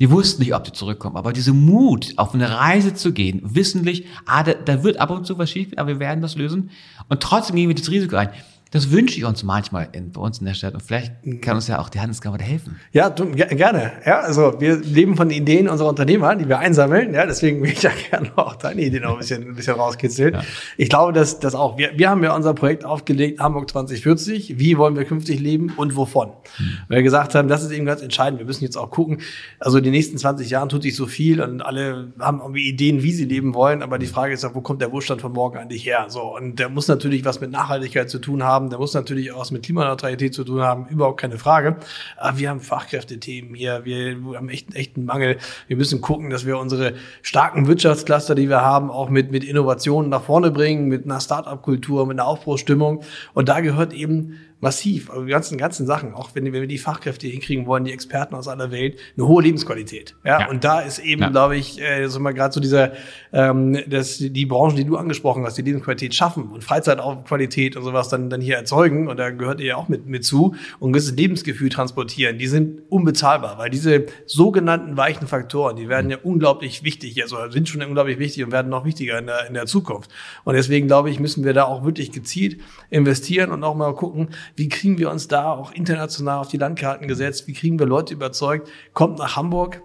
Die 0.00 0.10
wussten 0.10 0.42
nicht, 0.42 0.54
ob 0.54 0.64
die 0.64 0.72
zurückkommen, 0.72 1.16
aber 1.16 1.32
diese 1.32 1.52
Mut, 1.52 2.14
auf 2.16 2.34
eine 2.34 2.50
Reise 2.50 2.94
zu 2.94 3.12
gehen, 3.12 3.40
wissentlich, 3.44 4.06
ah, 4.26 4.42
da, 4.42 4.54
da 4.54 4.82
wird 4.82 4.96
ab 4.96 5.10
und 5.10 5.26
zu 5.26 5.38
was 5.38 5.50
schief, 5.50 5.68
aber 5.76 5.88
wir 5.88 6.00
werden 6.00 6.20
das 6.20 6.34
lösen. 6.34 6.70
Und 7.08 7.20
trotzdem 7.20 7.56
gehen 7.56 7.68
wir 7.68 7.76
das 7.76 7.90
Risiko 7.90 8.16
ein. 8.16 8.30
Das 8.74 8.90
wünsche 8.90 9.16
ich 9.16 9.24
uns 9.24 9.44
manchmal 9.44 9.86
in, 9.92 10.10
bei 10.10 10.20
uns 10.20 10.40
in 10.40 10.46
der 10.46 10.54
Stadt. 10.54 10.74
Und 10.74 10.82
vielleicht 10.82 11.12
kann 11.42 11.54
uns 11.54 11.68
ja 11.68 11.78
auch 11.78 11.88
die 11.88 12.00
Handelskammer 12.00 12.38
da 12.38 12.44
helfen. 12.44 12.74
Ja, 12.90 13.08
du, 13.08 13.30
gerne. 13.30 13.92
Ja, 14.04 14.18
also 14.18 14.60
wir 14.60 14.78
leben 14.78 15.16
von 15.16 15.28
den 15.28 15.42
Ideen 15.42 15.68
unserer 15.68 15.90
Unternehmer, 15.90 16.34
die 16.34 16.48
wir 16.48 16.58
einsammeln. 16.58 17.14
Ja, 17.14 17.24
deswegen 17.24 17.62
will 17.62 17.70
ich 17.70 17.82
ja 17.82 17.92
gerne 18.10 18.32
auch 18.34 18.56
deine 18.56 18.82
Ideen 18.82 19.04
auch 19.04 19.12
ein 19.12 19.18
bisschen, 19.18 19.44
ein 19.44 19.54
bisschen 19.54 19.76
rauskitzeln. 19.76 20.34
Ja. 20.34 20.42
Ich 20.76 20.88
glaube, 20.88 21.12
dass 21.12 21.38
das 21.38 21.54
auch, 21.54 21.78
wir, 21.78 21.92
wir 21.96 22.10
haben 22.10 22.24
ja 22.24 22.34
unser 22.34 22.52
Projekt 22.52 22.84
aufgelegt, 22.84 23.38
Hamburg 23.38 23.70
2040. 23.70 24.58
Wie 24.58 24.76
wollen 24.76 24.96
wir 24.96 25.04
künftig 25.04 25.38
leben 25.38 25.72
und 25.76 25.94
wovon? 25.94 26.30
Hm. 26.56 26.66
Weil 26.88 26.96
wir 26.96 27.02
gesagt 27.04 27.36
haben, 27.36 27.46
das 27.46 27.62
ist 27.62 27.70
eben 27.70 27.86
ganz 27.86 28.02
entscheidend. 28.02 28.40
Wir 28.40 28.46
müssen 28.46 28.64
jetzt 28.64 28.76
auch 28.76 28.90
gucken. 28.90 29.20
Also 29.60 29.78
die 29.78 29.92
nächsten 29.92 30.18
20 30.18 30.50
Jahren 30.50 30.68
tut 30.68 30.82
sich 30.82 30.96
so 30.96 31.06
viel 31.06 31.40
und 31.40 31.62
alle 31.62 32.12
haben 32.18 32.40
irgendwie 32.40 32.68
Ideen, 32.68 33.04
wie 33.04 33.12
sie 33.12 33.24
leben 33.24 33.54
wollen. 33.54 33.84
Aber 33.84 34.00
die 34.00 34.06
Frage 34.08 34.34
ist 34.34 34.42
ja, 34.42 34.52
wo 34.52 34.62
kommt 34.62 34.82
der 34.82 34.90
Wohlstand 34.90 35.20
von 35.20 35.30
morgen 35.30 35.58
eigentlich 35.58 35.86
her? 35.86 36.06
So. 36.08 36.34
Und 36.34 36.58
der 36.58 36.68
muss 36.70 36.88
natürlich 36.88 37.24
was 37.24 37.40
mit 37.40 37.52
Nachhaltigkeit 37.52 38.10
zu 38.10 38.18
tun 38.18 38.42
haben 38.42 38.63
haben. 38.64 38.70
Der 38.70 38.78
muss 38.78 38.94
natürlich 38.94 39.32
auch 39.32 39.40
was 39.40 39.50
mit 39.50 39.62
Klimaneutralität 39.64 40.34
zu 40.34 40.44
tun 40.44 40.62
haben, 40.62 40.86
überhaupt 40.88 41.20
keine 41.20 41.38
Frage. 41.38 41.76
Aber 42.16 42.38
wir 42.38 42.50
haben 42.50 42.60
Fachkräftethemen 42.60 43.54
hier, 43.54 43.84
wir 43.84 44.16
haben 44.36 44.48
echt, 44.48 44.74
echt 44.74 44.96
einen 44.96 45.06
Mangel. 45.06 45.38
Wir 45.68 45.76
müssen 45.76 46.00
gucken, 46.00 46.30
dass 46.30 46.46
wir 46.46 46.58
unsere 46.58 46.94
starken 47.22 47.66
Wirtschaftscluster, 47.66 48.34
die 48.34 48.48
wir 48.48 48.62
haben, 48.62 48.90
auch 48.90 49.10
mit, 49.10 49.30
mit 49.30 49.44
Innovationen 49.44 50.10
nach 50.10 50.22
vorne 50.22 50.50
bringen, 50.50 50.88
mit 50.88 51.04
einer 51.04 51.20
Start-up-Kultur, 51.20 52.06
mit 52.06 52.18
einer 52.18 52.26
Aufbruchsstimmung. 52.26 53.02
Und 53.34 53.48
da 53.48 53.60
gehört 53.60 53.92
eben 53.92 54.38
massiv, 54.64 55.10
also 55.10 55.24
die 55.24 55.30
ganzen, 55.30 55.58
ganzen 55.58 55.86
Sachen, 55.86 56.14
auch 56.14 56.30
wenn, 56.34 56.46
wenn 56.46 56.54
wir 56.54 56.66
die 56.66 56.78
Fachkräfte 56.78 57.26
hinkriegen 57.28 57.66
wollen, 57.66 57.84
die 57.84 57.92
Experten 57.92 58.34
aus 58.34 58.48
aller 58.48 58.70
Welt, 58.70 58.98
eine 59.16 59.28
hohe 59.28 59.42
Lebensqualität. 59.42 60.16
Ja, 60.24 60.40
ja. 60.40 60.48
und 60.48 60.64
da 60.64 60.80
ist 60.80 60.98
eben, 60.98 61.20
ja. 61.20 61.28
glaube 61.28 61.56
ich, 61.56 61.80
äh, 61.80 62.08
so 62.08 62.18
mal 62.18 62.32
gerade 62.32 62.52
so 62.52 62.60
dieser, 62.60 62.92
ähm, 63.32 63.78
dass 63.86 64.18
die 64.18 64.46
Branchen, 64.46 64.76
die 64.76 64.84
du 64.84 64.96
angesprochen 64.96 65.44
hast, 65.44 65.58
die 65.58 65.62
Lebensqualität 65.62 66.14
schaffen 66.14 66.50
und 66.50 66.64
Freizeitqualität 66.64 67.76
und 67.76 67.84
sowas 67.84 68.08
dann, 68.08 68.30
dann 68.30 68.40
hier 68.40 68.56
erzeugen, 68.56 69.06
und 69.08 69.18
da 69.18 69.30
gehört 69.30 69.60
ihr 69.60 69.66
ja 69.66 69.76
auch 69.76 69.88
mit, 69.88 70.06
mit 70.06 70.24
zu, 70.24 70.54
und 70.80 70.96
das 70.96 71.12
Lebensgefühl 71.12 71.68
transportieren, 71.68 72.38
die 72.38 72.46
sind 72.46 72.80
unbezahlbar, 72.88 73.58
weil 73.58 73.68
diese 73.68 74.06
sogenannten 74.24 74.96
weichen 74.96 75.28
Faktoren, 75.28 75.76
die 75.76 75.90
werden 75.90 76.10
ja 76.10 76.16
unglaublich 76.22 76.82
wichtig, 76.82 77.22
also 77.22 77.36
sind 77.50 77.68
schon 77.68 77.82
unglaublich 77.82 78.18
wichtig 78.18 78.42
und 78.44 78.50
werden 78.50 78.70
noch 78.70 78.86
wichtiger 78.86 79.18
in 79.18 79.26
der, 79.26 79.46
in 79.46 79.54
der 79.54 79.66
Zukunft. 79.66 80.10
Und 80.44 80.54
deswegen, 80.54 80.86
glaube 80.86 81.10
ich, 81.10 81.20
müssen 81.20 81.44
wir 81.44 81.52
da 81.52 81.64
auch 81.64 81.84
wirklich 81.84 82.10
gezielt 82.10 82.58
investieren 82.88 83.50
und 83.50 83.62
auch 83.62 83.74
mal 83.74 83.94
gucken, 83.94 84.28
wie 84.56 84.68
kriegen 84.68 84.98
wir 84.98 85.10
uns 85.10 85.28
da 85.28 85.52
auch 85.52 85.72
international 85.72 86.38
auf 86.38 86.48
die 86.48 86.56
Landkarten 86.56 87.08
gesetzt? 87.08 87.46
Wie 87.46 87.52
kriegen 87.52 87.78
wir 87.78 87.86
Leute 87.86 88.14
überzeugt? 88.14 88.68
Kommt 88.92 89.18
nach 89.18 89.36
Hamburg, 89.36 89.82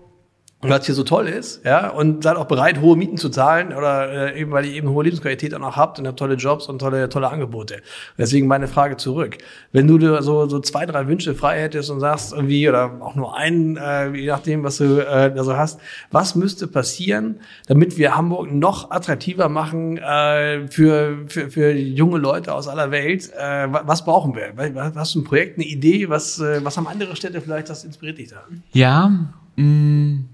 es 0.62 0.86
hier 0.86 0.96
so 0.96 1.04
toll 1.04 1.28
ist, 1.28 1.64
ja, 1.64 1.90
und 1.90 2.24
seid 2.24 2.36
auch 2.36 2.46
bereit, 2.46 2.82
hohe 2.82 2.98
Mieten 2.98 3.16
zu 3.16 3.30
zahlen 3.30 3.74
oder 3.74 4.34
äh, 4.34 4.42
eben, 4.42 4.52
weil 4.52 4.66
ihr 4.66 4.74
eben 4.74 4.90
hohe 4.90 5.06
Lebensqualität 5.06 5.54
auch 5.54 5.60
noch 5.60 5.78
habt 5.78 6.00
und 6.00 6.08
habt 6.08 6.20
tolle 6.20 6.36
Jobs 6.36 6.68
und 6.68 6.80
tolle, 6.80 7.08
tolle 7.08 7.30
Angebote. 7.30 7.82
Deswegen 8.18 8.48
meine 8.48 8.68
Frage 8.68 8.98
zurück. 8.98 9.38
Wenn 9.72 9.88
du 9.88 10.22
so, 10.22 10.50
so 10.50 10.60
zwei, 10.60 10.86
drei 10.86 11.08
Wünsche 11.08 11.34
frei 11.34 11.62
hättest 11.62 11.90
und 11.90 12.02
sagst 12.02 12.34
irgendwie, 12.34 12.68
oder 12.68 13.00
auch 13.00 13.16
nur 13.16 13.38
einen, 13.38 13.78
äh, 13.78 14.10
je 14.10 14.28
nachdem, 14.28 14.64
was 14.64 14.78
du 14.78 15.00
äh, 15.00 15.34
da 15.34 15.44
so 15.46 15.56
hast, 15.56 15.80
was 16.12 16.36
müsste 16.36 16.68
passieren, 16.68 17.40
damit 17.68 17.98
wir 17.98 18.18
Hamburg 18.18 18.52
noch 18.52 18.92
attraktiver 18.92 19.48
machen 19.48 19.98
äh, 19.98 20.68
für, 20.68 21.20
für, 21.28 21.50
für 21.50 21.72
junge 21.72 22.18
Leute 22.18 22.54
aus 22.54 22.68
aller 22.68 22.92
Welt? 22.92 23.32
Äh, 23.38 23.68
was 23.72 24.04
brauchen 24.04 24.36
wir? 24.36 24.54
Hast 24.94 25.16
du 25.16 25.22
ein 25.22 25.24
Projekt, 25.24 25.58
eine 25.58 25.68
Idee? 25.68 26.10
Was, 26.10 26.38
äh, 26.42 26.60
was 26.66 26.76
haben 26.76 26.88
andere 26.88 27.16
Städte 27.16 27.40
vielleicht, 27.40 27.70
das 27.70 27.86
inspiriert 27.86 28.18
dich 28.18 28.30
da? 28.32 28.44
Ja, 28.74 29.08
mh 29.56 29.64
mm, 29.64 30.29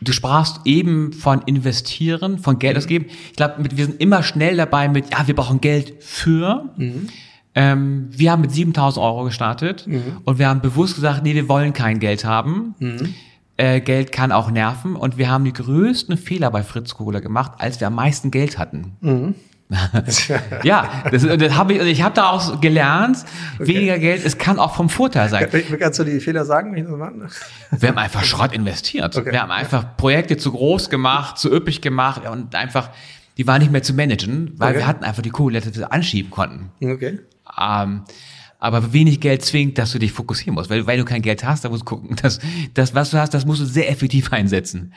Du 0.00 0.12
sprachst 0.12 0.60
eben 0.64 1.12
von 1.12 1.42
investieren, 1.42 2.38
von 2.38 2.58
Geld 2.58 2.74
mhm. 2.74 2.78
ausgeben. 2.78 3.06
Ich 3.30 3.36
glaube, 3.36 3.54
wir 3.70 3.86
sind 3.86 4.00
immer 4.00 4.22
schnell 4.22 4.56
dabei 4.56 4.88
mit, 4.88 5.10
ja, 5.10 5.26
wir 5.26 5.34
brauchen 5.34 5.60
Geld 5.60 5.94
für. 6.00 6.70
Mhm. 6.76 7.08
Ähm, 7.54 8.08
wir 8.10 8.30
haben 8.30 8.42
mit 8.42 8.52
7000 8.52 9.04
Euro 9.04 9.24
gestartet 9.24 9.86
mhm. 9.86 10.18
und 10.24 10.38
wir 10.38 10.48
haben 10.48 10.60
bewusst 10.60 10.94
gesagt, 10.94 11.24
nee, 11.24 11.34
wir 11.34 11.48
wollen 11.48 11.72
kein 11.72 11.98
Geld 11.98 12.24
haben. 12.24 12.74
Mhm. 12.78 13.14
Äh, 13.56 13.80
Geld 13.80 14.12
kann 14.12 14.30
auch 14.30 14.50
nerven 14.52 14.94
und 14.94 15.18
wir 15.18 15.28
haben 15.28 15.44
die 15.44 15.52
größten 15.52 16.16
Fehler 16.16 16.52
bei 16.52 16.62
Fritz 16.62 16.94
Kohler 16.94 17.20
gemacht, 17.20 17.52
als 17.58 17.80
wir 17.80 17.88
am 17.88 17.96
meisten 17.96 18.30
Geld 18.30 18.56
hatten. 18.58 18.92
Ja, 20.62 21.04
das, 21.10 21.22
das 21.22 21.54
habe 21.54 21.74
ich, 21.74 21.80
ich 21.82 22.02
habe 22.02 22.14
da 22.14 22.30
auch 22.30 22.60
gelernt, 22.60 23.18
okay. 23.56 23.68
weniger 23.68 23.98
Geld, 23.98 24.24
es 24.24 24.38
kann 24.38 24.58
auch 24.58 24.74
vom 24.74 24.88
Vorteil 24.88 25.28
sein. 25.28 25.48
Kannst 25.78 25.98
du 25.98 26.04
die 26.04 26.20
Fehler 26.20 26.44
sagen? 26.44 26.74
Wir 26.74 27.88
haben 27.88 27.98
einfach 27.98 28.24
Schrott 28.24 28.52
investiert. 28.52 29.14
Okay. 29.16 29.32
Wir 29.32 29.42
haben 29.42 29.50
einfach 29.50 29.96
Projekte 29.96 30.38
zu 30.38 30.52
groß 30.52 30.88
gemacht, 30.88 31.38
zu 31.38 31.52
üppig 31.52 31.82
gemacht 31.82 32.22
und 32.26 32.54
einfach, 32.54 32.90
die 33.36 33.46
waren 33.46 33.60
nicht 33.60 33.70
mehr 33.70 33.82
zu 33.82 33.92
managen, 33.92 34.54
weil 34.56 34.70
okay. 34.70 34.78
wir 34.78 34.86
hatten 34.86 35.04
einfach 35.04 35.22
die 35.22 35.30
Kohle, 35.30 35.60
die 35.60 35.74
wir 35.76 35.92
anschieben 35.92 36.30
konnten. 36.30 36.70
Okay. 36.82 37.20
Ähm, 37.60 38.04
aber 38.58 38.92
wenig 38.92 39.20
Geld 39.20 39.44
zwingt, 39.44 39.78
dass 39.78 39.92
du 39.92 39.98
dich 39.98 40.12
fokussieren 40.12 40.54
musst, 40.54 40.70
weil, 40.70 40.86
weil 40.86 40.98
du 40.98 41.04
kein 41.04 41.22
Geld 41.22 41.44
hast, 41.44 41.64
da 41.64 41.68
musst 41.68 41.82
du 41.82 41.84
gucken, 41.84 42.16
dass 42.22 42.40
das, 42.74 42.94
was 42.94 43.10
du 43.10 43.18
hast, 43.18 43.34
das 43.34 43.44
musst 43.44 43.60
du 43.60 43.66
sehr 43.66 43.90
effektiv 43.90 44.32
einsetzen. 44.32 44.94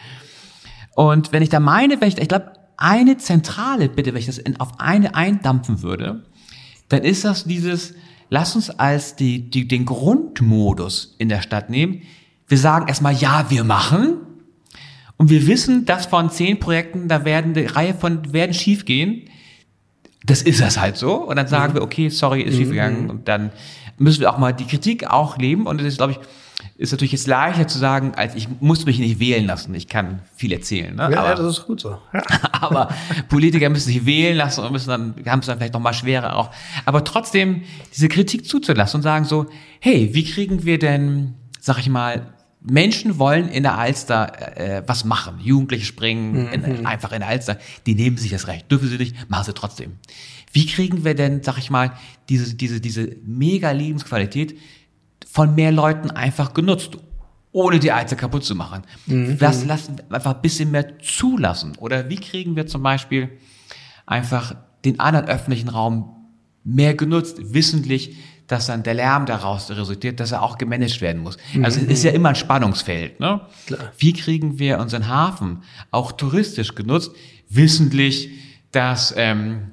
Und 0.96 1.32
wenn 1.32 1.44
ich 1.44 1.50
da 1.50 1.60
meine, 1.60 2.02
wenn 2.02 2.08
ich, 2.08 2.18
ich 2.18 2.28
glaube, 2.28 2.54
eine 2.82 3.17
zentrale 3.17 3.89
Bitte, 3.89 4.13
wenn 4.13 4.20
ich 4.20 4.26
das 4.26 4.41
auf 4.60 4.80
eine 4.80 5.15
eindampfen 5.15 5.82
würde, 5.82 6.24
dann 6.89 7.04
ist 7.04 7.24
das 7.24 7.46
dieses, 7.46 7.94
lass 8.30 8.56
uns 8.56 8.70
als 8.70 9.15
die, 9.15 9.50
die, 9.50 9.67
den 9.67 9.86
Grundmodus 9.86 11.15
in 11.17 11.30
der 11.30 11.41
Stadt 11.41 11.70
nehmen. 11.70 12.02
Wir 12.48 12.58
sagen 12.58 12.88
erstmal, 12.88 13.13
ja, 13.13 13.46
wir 13.50 13.63
machen. 13.63 14.17
Und 15.17 15.30
wir 15.30 15.48
wissen, 15.48 15.86
dass 15.86 16.08
von 16.08 16.30
zehn 16.32 16.60
Projekten, 16.60 17.08
da 17.08 17.24
werden 17.24 17.56
eine 17.56 17.76
Reihe 17.76 17.94
von, 17.94 18.34
werden 18.34 18.54
schiefgehen. 18.54 19.30
Das 20.26 20.41
ist 20.41 20.62
es 20.62 20.80
halt 20.80 20.98
so. 20.98 21.15
Und 21.15 21.36
dann 21.36 21.48
sagen 21.48 21.74
mhm. 21.74 21.78
wir, 21.78 21.84
okay, 21.84 22.10
sorry, 22.10 22.41
ist 22.41 22.58
schiefgegangen. 22.58 23.04
Mhm. 23.04 23.10
Und 23.10 23.28
dann 23.28 23.52
müssen 23.98 24.22
wir 24.22 24.34
auch 24.34 24.38
mal 24.38 24.52
die 24.52 24.65
Kritik 24.65 25.08
auch 25.10 25.38
leben. 25.38 25.67
Und 25.67 25.80
das 25.80 25.88
ist, 25.88 25.98
glaube 25.98 26.13
ich, 26.13 26.20
ist 26.82 26.91
natürlich 26.91 27.12
jetzt 27.12 27.28
leichter 27.28 27.67
zu 27.67 27.78
sagen, 27.78 28.13
als 28.15 28.34
ich 28.34 28.48
muss 28.60 28.88
mich 28.88 28.98
nicht 28.98 29.20
wählen 29.20 29.46
lassen. 29.46 29.76
Ich 29.76 29.88
kann 29.88 30.24
viel 30.36 30.52
erzählen. 30.52 30.96
Ne? 30.96 31.10
Ja, 31.12 31.20
aber, 31.20 31.30
ja 31.30 31.36
das 31.36 31.60
ist 31.60 31.65
gut 31.67 31.80
so. 31.80 32.00
Ja. 32.12 32.24
aber 32.54 32.89
Politiker 33.30 33.70
müssen 33.70 33.89
sich 33.91 34.04
wählen 34.08 34.36
lassen 34.36 34.63
und 34.63 34.72
müssen 34.72 34.89
dann, 34.89 35.13
haben 35.28 35.41
es 35.41 35.46
dann 35.46 35.60
vielleicht 35.60 35.76
noch 35.76 35.80
mal 35.80 35.94
schwerer 35.94 36.36
auch. 36.36 36.50
Aber 36.86 37.04
trotzdem 37.04 37.62
diese 37.94 38.08
Kritik 38.08 38.48
zuzulassen 38.48 38.98
und 38.98 39.04
sagen 39.04 39.26
so, 39.26 39.46
hey, 39.80 40.10
wie 40.13 40.24
kriegen 40.24 40.65
wir 40.65 40.80
denn, 40.80 41.36
sag 41.60 41.78
ich 41.78 41.88
mal, 41.88 42.34
Menschen 42.63 43.20
wollen 43.20 43.48
in 43.50 43.62
der 43.62 43.78
Alster 43.78 44.58
äh, 44.58 44.84
was 44.88 45.06
machen. 45.06 45.39
Jugendliche 45.39 45.86
springen 45.86 46.48
mhm. 46.48 46.54
in, 46.54 46.86
einfach 46.88 47.12
in 47.12 47.20
der 47.20 47.30
Alster. 47.30 47.60
Die 47.86 47.94
nehmen 47.94 48.17
sich 48.17 48.32
das 48.32 48.48
Recht. 48.48 48.72
Dürfen 48.72 48.89
sie 48.89 48.98
nicht, 48.98 49.30
machen 49.30 49.46
sie 49.46 49.54
trotzdem. 49.54 50.00
Wie 50.52 50.65
kriegen 50.65 51.06
wir 51.06 51.13
denn, 51.13 51.44
sag 51.44 51.60
ich 51.60 51.70
mal, 51.70 51.94
diese, 52.28 52.56
diese, 52.56 52.82
diese 52.82 53.17
mega 53.24 53.70
Lebensqualität 53.70 54.58
von 55.32 55.56
mehr 55.56 55.72
Leuten 55.72 56.12
einfach 56.12 56.54
genutzt, 56.54 56.98
ohne 57.54 57.80
die 57.80 57.94
Alze 57.94 58.17
kaputt 58.17 58.44
zu 58.44 58.54
machen. 58.54 58.82
Mhm. 59.06 59.38
Das 59.38 59.63
lassen 59.63 59.96
einfach 60.10 60.36
ein 60.36 60.41
bisschen 60.41 60.72
mehr 60.72 61.00
zulassen. 61.00 61.78
Oder 61.78 62.10
wie 62.10 62.17
kriegen 62.17 62.58
wir 62.58 62.67
zum 62.67 62.84
Beispiel 62.84 63.30
einfach 64.06 64.56
den 64.84 65.00
anderen 65.00 65.28
öffentlichen 65.28 65.70
Raum 65.70 66.15
mehr 66.65 66.96
genutzt, 66.96 67.38
wissentlich, 67.54 68.17
dass 68.48 68.65
dann 68.67 68.84
der 68.84 68.94
Lärm 68.94 69.26
daraus 69.26 69.72
resultiert, 69.72 70.20
dass 70.20 70.34
er 70.34 70.44
auch 70.44 70.58
gemanagt 70.58 71.00
werden 71.00 71.22
muss. 71.22 71.38
Also 71.63 71.80
es 71.80 71.88
ist 71.88 72.04
ja 72.04 72.12
immer 72.12 72.30
ein 72.30 72.36
Spannungsfeld. 72.36 73.22
Ne? 73.22 73.39
Klar. 73.67 73.80
Wie 73.98 74.12
kriegen 74.12 74.60
wir 74.60 74.80
unseren 74.80 75.08
Hafen 75.08 75.63
auch 75.91 76.12
touristisch 76.12 76.76
genutzt, 76.76 77.12
wissentlich, 77.50 78.30
dass 78.74 79.13
ähm, 79.15 79.72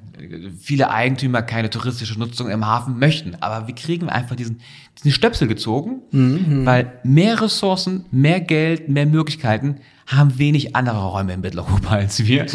viele 0.58 0.90
Eigentümer 0.90 1.42
keine 1.42 1.70
touristische 1.70 2.18
Nutzung 2.18 2.50
im 2.50 2.66
Hafen 2.66 2.98
möchten. 2.98 3.36
Aber 3.40 3.68
wie 3.68 3.74
kriegen 3.74 4.06
wir 4.06 4.12
einfach 4.12 4.36
diesen, 4.36 4.60
diesen 4.98 5.12
Stöpsel 5.12 5.48
gezogen? 5.48 6.02
Mhm. 6.10 6.66
Weil 6.66 6.92
mehr 7.04 7.40
Ressourcen, 7.40 8.06
mehr 8.10 8.40
Geld, 8.40 8.88
mehr 8.88 9.06
Möglichkeiten 9.06 9.76
haben 10.06 10.38
wenig 10.38 10.74
andere 10.74 10.98
Räume 10.98 11.34
in 11.34 11.40
Mitteleuropa 11.40 11.90
als 11.90 12.24
wir. 12.26 12.46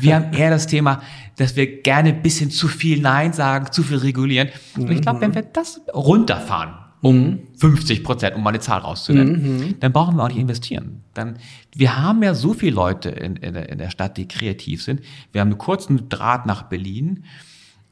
Wir 0.00 0.14
haben 0.14 0.32
eher 0.32 0.50
das 0.50 0.66
Thema, 0.66 1.02
dass 1.36 1.56
wir 1.56 1.82
gerne 1.82 2.10
ein 2.10 2.22
bisschen 2.22 2.50
zu 2.50 2.68
viel 2.68 3.00
Nein 3.00 3.32
sagen, 3.32 3.70
zu 3.70 3.82
viel 3.82 3.98
regulieren. 3.98 4.48
Und 4.76 4.90
ich 4.90 5.02
glaube, 5.02 5.20
wenn 5.20 5.34
wir 5.34 5.42
das 5.42 5.80
runterfahren, 5.92 6.74
um 7.02 7.40
50 7.58 8.04
Prozent, 8.04 8.36
um 8.36 8.42
mal 8.44 8.50
eine 8.50 8.60
Zahl 8.60 8.80
rauszunennen, 8.80 9.58
mhm. 9.58 9.80
dann 9.80 9.92
brauchen 9.92 10.16
wir 10.16 10.22
auch 10.22 10.28
nicht 10.28 10.38
investieren. 10.38 11.02
Dann, 11.14 11.36
wir 11.74 12.00
haben 12.00 12.22
ja 12.22 12.32
so 12.32 12.54
viele 12.54 12.76
Leute 12.76 13.10
in, 13.10 13.36
in, 13.36 13.56
in 13.56 13.78
der 13.78 13.90
Stadt, 13.90 14.16
die 14.16 14.28
kreativ 14.28 14.84
sind. 14.84 15.00
Wir 15.32 15.40
haben 15.40 15.48
einen 15.48 15.58
kurzen 15.58 16.08
Draht 16.08 16.46
nach 16.46 16.62
Berlin. 16.62 17.24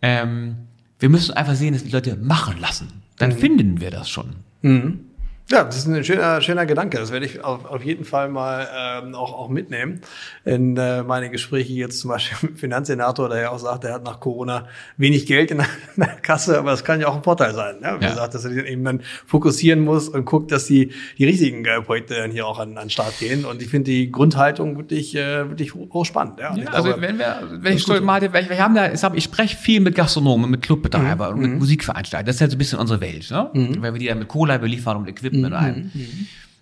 Ähm, 0.01 0.55
wir 1.01 1.09
müssen 1.09 1.33
einfach 1.33 1.57
sehen, 1.57 1.75
dass 1.75 1.83
die 1.83 1.91
Leute 1.91 2.17
machen 2.17 2.61
lassen. 2.61 3.03
Dann 3.19 3.31
mhm. 3.31 3.39
finden 3.39 3.81
wir 3.81 3.91
das 3.91 4.09
schon. 4.09 4.37
Mhm. 4.63 5.01
Ja, 5.51 5.65
das 5.65 5.79
ist 5.79 5.87
ein 5.89 6.05
schöner, 6.05 6.41
schöner 6.41 6.65
Gedanke. 6.65 6.99
Das 6.99 7.11
werde 7.11 7.27
ich 7.27 7.43
auf, 7.43 7.65
auf 7.65 7.85
jeden 7.85 8.05
Fall 8.05 8.29
mal 8.29 8.69
ähm, 8.73 9.17
auch, 9.17 9.33
auch 9.33 9.49
mitnehmen 9.49 10.01
in 10.45 10.77
äh, 10.77 11.03
meine 11.03 11.29
Gespräche 11.29 11.73
jetzt 11.73 11.99
zum 11.99 12.11
Beispiel 12.11 12.39
mit 12.43 12.53
dem 12.53 12.57
Finanzsenator, 12.57 13.29
der 13.29 13.41
ja 13.41 13.51
auch 13.51 13.59
sagt, 13.59 13.83
er 13.83 13.95
hat 13.95 14.05
nach 14.05 14.21
Corona 14.21 14.69
wenig 14.97 15.27
Geld 15.27 15.51
in 15.51 15.59
der, 15.59 15.67
in 15.97 16.05
der 16.05 16.15
Kasse, 16.23 16.57
aber 16.57 16.71
das 16.71 16.85
kann 16.85 17.01
ja 17.01 17.09
auch 17.09 17.17
ein 17.17 17.25
Vorteil 17.25 17.53
sein. 17.53 17.81
Ne? 17.81 17.97
Wie 17.99 18.05
ja. 18.05 18.11
gesagt, 18.11 18.35
dass 18.35 18.45
er 18.45 18.53
sich 18.53 18.65
eben 18.65 18.85
dann 18.85 19.03
fokussieren 19.27 19.81
muss 19.81 20.09
und 20.09 20.25
guckt, 20.25 20.53
dass 20.53 20.67
die, 20.67 20.93
die 21.19 21.25
richtigen 21.25 21.65
äh, 21.65 21.83
Projekte 21.83 22.15
dann 22.15 22.31
hier 22.31 22.47
auch 22.47 22.61
an, 22.61 22.79
an 22.79 22.89
Start 22.89 23.19
gehen. 23.19 23.45
Und 23.45 23.61
ich 23.61 23.69
finde 23.69 23.91
die 23.91 24.13
Grundhaltung 24.13 24.77
wirklich, 24.77 25.17
äh, 25.17 25.49
wirklich 25.49 25.75
hochspannend. 25.75 26.39
Ja, 26.39 26.55
ja 26.55 26.69
also 26.69 26.91
glaube, 26.91 27.03
wenn 27.03 27.19
wir, 27.19 27.43
wenn 27.51 27.77
ich 27.77 27.89
mal, 27.89 28.23
wir 28.23 28.59
haben 28.59 28.77
da, 28.77 28.93
ich, 28.93 29.03
ich 29.15 29.25
spreche 29.25 29.57
viel 29.57 29.81
mit 29.81 29.97
Gastronomen, 29.97 30.49
mit 30.49 30.63
Clubbetreibern 30.63 31.31
mhm. 31.31 31.35
und 31.35 31.41
mit 31.41 31.51
mhm. 31.51 31.59
Musikveranstaltern. 31.59 32.27
Das 32.27 32.37
ist 32.37 32.41
ja 32.41 32.49
so 32.49 32.55
ein 32.55 32.59
bisschen 32.59 32.79
unsere 32.79 33.01
Welt, 33.01 33.29
ne? 33.33 33.51
Mhm. 33.53 33.83
Weil 33.83 33.95
wir 33.95 33.99
die 33.99 34.07
ja 34.07 34.15
mit 34.15 34.29
Cola 34.29 34.57
beliefern 34.59 34.97
und 34.97 35.09
Equipment 35.09 35.40
mit 35.41 35.53
ein. 35.53 35.91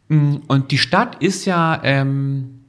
Mhm. 0.09 0.17
Mm, 0.17 0.37
und 0.47 0.71
die 0.71 0.79
Stadt 0.79 1.23
ist 1.23 1.45
ja, 1.45 1.81
ähm, 1.85 2.61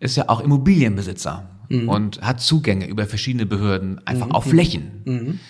ist 0.00 0.16
ja 0.16 0.28
auch 0.28 0.40
Immobilienbesitzer 0.40 1.48
mhm. 1.68 1.88
und 1.88 2.22
hat 2.22 2.40
Zugänge 2.40 2.86
über 2.86 3.06
verschiedene 3.06 3.46
Behörden 3.46 4.06
einfach 4.06 4.26
mhm. 4.26 4.32
auf 4.32 4.44
Flächen. 4.44 4.90
Mhm. 5.04 5.40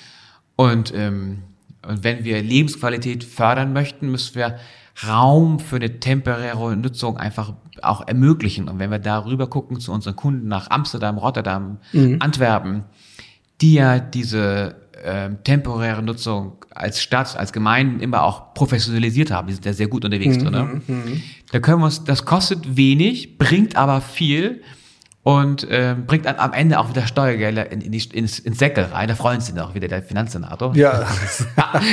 Und, 0.57 0.93
ähm, 0.95 1.39
und 1.87 2.05
wenn 2.05 2.25
wir 2.25 2.43
Lebensqualität 2.43 3.25
fördern 3.25 3.73
möchten, 3.73 4.11
müssen 4.11 4.37
wir 4.37 4.59
Raum 5.07 5.59
für 5.59 5.77
eine 5.77 5.99
temporäre 5.99 6.77
Nutzung 6.77 7.17
einfach 7.17 7.53
auch 7.83 8.07
ermöglichen. 8.07 8.69
Und 8.69 8.79
wenn 8.79 8.91
wir 8.91 9.01
darüber 9.01 9.49
gucken 9.49 9.81
zu 9.81 9.93
unseren 9.93 10.15
Kunden 10.15 10.47
nach 10.47 10.71
Amsterdam, 10.71 11.19
Rotterdam, 11.19 11.79
mhm. 11.93 12.19
Antwerpen, 12.21 12.85
die 13.61 13.75
ja 13.75 13.99
diese 13.99 14.77
ähm, 15.03 15.39
temporäre 15.45 16.03
Nutzung 16.03 16.65
als 16.71 17.03
Stadt, 17.03 17.37
als 17.37 17.53
Gemeinden 17.53 18.01
immer 18.01 18.23
auch 18.23 18.55
professionalisiert 18.55 19.31
haben. 19.31 19.49
Die 19.49 19.55
sind 19.55 19.65
ja 19.65 19.73
sehr 19.73 19.89
gut 19.89 20.05
unterwegs 20.05 20.37
mhm, 20.37 20.43
drin. 20.43 20.53
Ne? 20.53 20.83
Mhm. 20.87 21.23
Da 21.53 21.61
können 21.61 21.81
wir 21.81 21.87
uns, 21.87 22.05
das 22.05 22.25
kostet 22.25 22.77
wenig, 22.77 23.39
bringt 23.39 23.77
aber 23.77 24.01
viel 24.01 24.63
und 25.25 25.65
äh, 25.71 25.97
bringt 26.07 26.27
dann 26.27 26.37
am 26.37 26.53
Ende 26.53 26.79
auch 26.79 26.91
wieder 26.91 27.07
Steuergelder 27.07 27.73
in, 27.73 27.81
in 27.81 27.93
die, 27.93 28.03
ins, 28.13 28.39
ins 28.39 28.59
Säckel 28.59 28.85
rein. 28.85 29.09
Da 29.09 29.15
freuen 29.15 29.41
sich 29.41 29.59
auch 29.59 29.75
wieder 29.75 29.89
der 29.89 30.03
Finanzsenator. 30.03 30.75
Ja. 30.85 31.07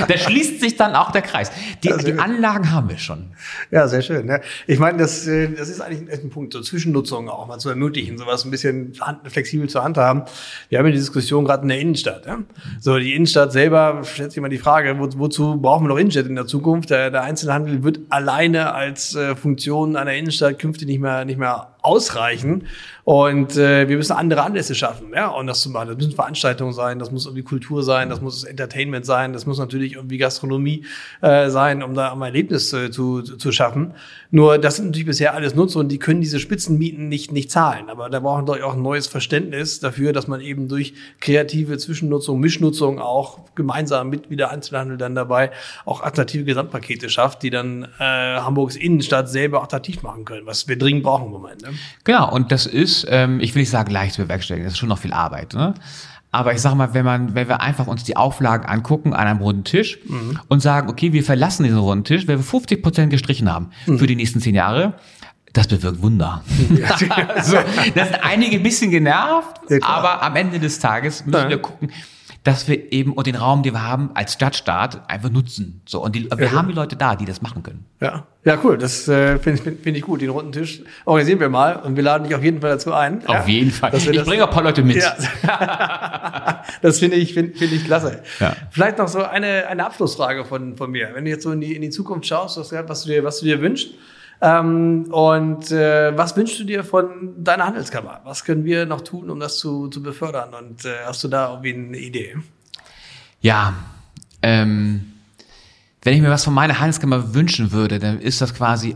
da 0.08 0.18
schließt 0.18 0.60
sich 0.60 0.76
dann 0.76 0.96
auch 0.96 1.12
der 1.12 1.22
Kreis. 1.22 1.50
Die, 1.82 1.88
ja, 1.88 1.98
die 1.98 2.14
Anlagen 2.14 2.72
haben 2.72 2.90
wir 2.90 2.98
schon. 2.98 3.28
Ja, 3.70 3.88
sehr 3.88 4.02
schön. 4.02 4.26
Ne? 4.26 4.42
Ich 4.68 4.80
meine, 4.80 4.98
das, 4.98 5.26
äh, 5.28 5.48
das 5.50 5.70
ist 5.70 5.80
eigentlich 5.80 6.12
ein 6.12 6.30
Punkt, 6.30 6.52
so 6.52 6.62
Zwischennutzung 6.62 7.30
auch 7.30 7.48
mal 7.48 7.58
zu 7.58 7.70
ermöglichen, 7.70 8.18
sowas 8.18 8.44
ein 8.44 8.52
bisschen 8.52 8.94
flexibel 9.26 9.70
zur 9.70 9.84
Hand 9.84 9.98
haben. 9.98 10.24
Wir 10.68 10.80
haben 10.80 10.88
ja 10.88 10.92
die 10.92 10.98
Diskussion 10.98 11.46
gerade 11.46 11.62
in 11.62 11.70
der 11.70 11.80
Innenstadt. 11.80 12.26
Ja? 12.26 12.40
So, 12.82 12.98
die 12.98 13.14
Innenstadt 13.14 13.54
selber 13.54 14.02
stellt 14.04 14.32
sich 14.32 14.40
immer 14.40 14.50
die 14.50 14.58
Frage, 14.58 15.00
wo, 15.00 15.08
wozu 15.18 15.62
brauchen 15.62 15.86
wir 15.86 15.90
noch 15.90 15.98
Innenstadt 15.98 16.26
in 16.26 16.36
der 16.36 16.48
Zukunft? 16.48 16.90
Der, 16.90 17.12
der 17.12 17.22
Einzelhandel 17.24 17.84
wird 17.84 18.00
alleine 18.10 18.74
als 18.74 19.16
äh, 19.16 19.36
Funktion 19.38 19.96
einer 19.96 20.14
Innenstadt 20.14 20.60
künftig 20.60 20.88
nicht 20.88 21.00
mehr, 21.00 21.24
nicht 21.24 21.40
mehr 21.40 21.68
ausreichen. 21.82 22.68
Und 23.04 23.58
äh, 23.58 23.90
wir 23.90 23.98
müssen 23.98 24.14
andere 24.14 24.44
Anlässe 24.44 24.76
schaffen, 24.76 25.14
ja, 25.16 25.30
und 25.30 25.48
das 25.48 25.62
zu 25.62 25.72
machen. 25.72 25.88
Das 25.88 25.98
müssen 25.98 26.12
Veranstaltungen 26.12 26.72
sein, 26.72 27.00
das 27.00 27.12
muss 27.12 27.26
irgendwie 27.26 27.44
Kultur 27.44 27.82
sein, 27.82 28.10
das 28.10 28.22
muss 28.22 28.44
Entertainment 28.44 29.08
sein, 29.08 29.34
das 29.34 29.48
muss 29.48 29.58
natürlich 29.58 29.94
irgendwie 29.94 30.20
Gastronomie 30.20 30.86
äh, 31.22 31.50
sein, 31.50 31.82
um 31.82 31.96
da 31.96 32.14
ein 32.14 32.22
Erlebnis 32.22 32.72
äh, 32.74 32.92
zu, 32.92 33.24
zu 33.24 33.52
schaffen. 33.52 33.96
Nur 34.30 34.60
das 34.60 34.76
sind 34.76 34.86
natürlich 34.86 35.08
bisher 35.08 35.34
alles 35.34 35.56
Nutzer 35.56 35.80
und 35.80 35.90
die 35.90 35.98
können 35.98 36.22
diese 36.22 36.40
Spitzenmieten 36.40 37.10
nicht, 37.10 37.32
nicht 37.32 37.50
zahlen. 37.50 37.90
Aber 37.90 38.10
da 38.10 38.20
brauchen 38.20 38.48
wir 38.48 38.66
auch 38.66 38.76
ein 38.76 38.82
neues 38.82 39.08
Verständnis 39.08 39.80
dafür, 39.80 40.14
dass 40.14 40.28
man 40.28 40.40
eben 40.40 40.68
durch 40.68 40.94
kreative 41.20 41.80
Zwischennutzung, 41.80 42.40
Mischnutzung 42.40 43.00
auch 43.00 43.40
gemeinsam 43.56 44.10
mit 44.10 44.30
wieder 44.30 44.52
Einzelhandel 44.52 44.98
dann 44.98 45.16
dabei 45.16 45.52
auch 45.86 46.04
attraktive 46.04 46.44
Gesamtpakete 46.44 47.10
schafft, 47.10 47.42
die 47.42 47.50
dann 47.50 47.88
äh, 48.00 48.04
Hamburgs 48.04 48.76
Innenstadt 48.76 49.28
selber 49.28 49.64
attraktiv 49.64 50.04
machen 50.04 50.24
können, 50.24 50.46
was 50.46 50.68
wir 50.68 50.78
dringend 50.78 51.04
brauchen 51.04 51.26
im 51.26 51.32
Moment. 51.32 51.62
Ne? 51.64 51.71
Genau, 52.04 52.32
und 52.32 52.52
das 52.52 52.66
ist, 52.66 53.06
ähm, 53.10 53.40
ich 53.40 53.56
will 53.56 53.62
nicht 53.62 53.70
sagen 53.70 53.92
leicht 53.92 54.16
zu 54.16 54.22
bewerkstelligen, 54.24 54.66
das 54.66 54.74
ist 54.74 54.80
schon 54.80 54.90
noch 54.90 55.00
viel 55.00 55.14
Arbeit. 55.14 55.54
Ne? 55.54 55.74
Aber 56.32 56.54
ich 56.54 56.62
sage 56.62 56.76
mal, 56.76 56.94
wenn 56.94 57.04
man, 57.04 57.36
wenn 57.36 57.50
wir 57.50 57.62
einfach 57.62 57.88
uns 57.88 58.04
die 58.06 58.16
Auflagen 58.16 58.66
angucken 58.66 59.14
an 59.14 59.28
einem 59.28 59.40
runden 59.42 59.66
Tisch 59.66 60.00
mhm. 60.06 60.40
und 60.48 60.62
sagen, 60.62 60.90
okay, 60.90 61.12
wir 61.12 61.24
verlassen 61.24 61.64
diesen 61.64 61.80
runden 61.80 62.06
Tisch, 62.06 62.28
wenn 62.28 62.40
wir 62.40 62.44
50 62.44 62.82
Prozent 62.82 63.10
gestrichen 63.12 63.52
haben 63.52 63.72
mhm. 63.86 64.00
für 64.00 64.08
die 64.08 64.16
nächsten 64.16 64.40
zehn 64.40 64.56
Jahre, 64.56 64.94
das 65.54 65.68
bewirkt 65.68 66.02
Wunder. 66.02 66.44
also, 67.28 67.58
das 67.96 68.08
sind 68.08 68.24
einige 68.24 68.58
ein 68.58 68.64
bisschen 68.64 68.92
genervt, 68.92 69.60
ja, 69.70 69.80
aber 69.82 70.24
am 70.24 70.36
Ende 70.38 70.60
des 70.60 70.80
Tages 70.80 71.26
müssen 71.26 71.44
ja. 71.44 71.50
wir 71.50 71.58
gucken, 71.58 71.92
dass 72.44 72.68
wir 72.68 72.92
eben 72.92 73.14
und 73.14 73.28
den 73.28 73.36
Raum, 73.36 73.62
den 73.62 73.74
wir 73.74 73.84
haben 73.84 74.10
als 74.16 74.34
Stadtstaat 74.34 75.08
einfach 75.10 75.30
nutzen. 75.30 75.82
So 75.86 76.04
und 76.04 76.16
die, 76.16 76.30
wir 76.32 76.48
ja, 76.48 76.52
haben 76.54 76.68
die 76.68 76.74
Leute 76.74 76.96
da, 76.96 77.16
die 77.16 77.26
das 77.26 77.44
machen 77.44 77.62
können. 77.62 77.86
Ja, 78.00 78.26
ja, 78.44 78.58
cool. 78.64 78.80
Das 78.80 79.08
äh, 79.08 79.38
finde 79.38 79.60
ich, 79.60 79.82
find 79.84 79.98
ich 79.98 80.04
gut. 80.04 80.22
Den 80.22 80.32
runden 80.32 80.52
Tisch 80.52 80.82
organisieren 81.06 81.40
wir 81.40 81.50
mal 81.50 81.76
und 81.76 81.96
wir 81.96 82.04
laden 82.04 82.24
dich 82.24 82.34
auf 82.34 82.44
jeden 82.44 82.60
Fall 82.60 82.72
dazu 82.72 82.94
ein. 82.94 83.20
Auf 83.28 83.48
ja? 83.48 83.54
jeden 83.54 83.70
Fall. 83.70 83.94
Ich 83.94 84.24
bringe 84.24 84.44
auch 84.44 84.48
ein 84.48 84.54
paar 84.54 84.64
Leute 84.64 84.82
mit. 84.82 84.98
Ja. 84.98 86.64
das 86.82 86.98
finde 86.98 87.18
ich 87.18 87.36
finde 87.36 87.56
find 87.56 87.74
ich 87.74 87.86
klasse. 87.86 88.24
Ja. 88.40 88.56
Vielleicht 88.72 88.98
noch 88.98 89.08
so 89.08 89.22
eine 89.22 89.68
eine 89.68 89.86
Abschlussfrage 89.86 90.44
von 90.44 90.78
von 90.78 90.90
mir. 90.90 91.10
Wenn 91.14 91.26
du 91.26 91.32
jetzt 91.32 91.44
so 91.44 91.52
in 91.52 91.62
die 91.62 91.76
in 91.76 91.84
die 91.84 91.92
Zukunft 91.92 92.26
schaust, 92.26 92.58
was, 92.58 92.72
was 92.72 93.04
du 93.04 93.10
dir 93.10 93.24
was 93.24 93.40
du 93.40 93.46
dir 93.46 93.62
wünschst. 93.62 93.92
Ähm, 94.42 95.06
und 95.12 95.72
äh, 95.72 96.18
was 96.18 96.36
wünschst 96.36 96.60
du 96.60 96.64
dir 96.64 96.84
von 96.84 97.44
deiner 97.44 97.68
Handelskammer? 97.68 98.22
Was 98.24 98.44
können 98.44 98.66
wir 98.66 98.88
noch 98.88 99.02
tun, 99.02 99.30
um 99.30 99.40
das 99.40 99.60
zu, 99.60 99.88
zu 99.90 100.02
befördern? 100.02 100.54
Und 100.54 100.84
äh, 100.84 101.06
hast 101.06 101.24
du 101.24 101.28
da 101.28 101.50
irgendwie 101.50 101.74
eine 101.76 101.98
Idee? 101.98 102.38
Ja, 103.42 103.74
ähm, 104.42 105.14
wenn 106.02 106.16
ich 106.16 106.22
mir 106.22 106.32
was 106.32 106.44
von 106.44 106.56
meiner 106.56 106.80
Handelskammer 106.80 107.36
wünschen 107.36 107.72
würde, 107.72 108.00
dann 108.00 108.20
ist 108.20 108.42
das 108.42 108.56
quasi 108.56 108.96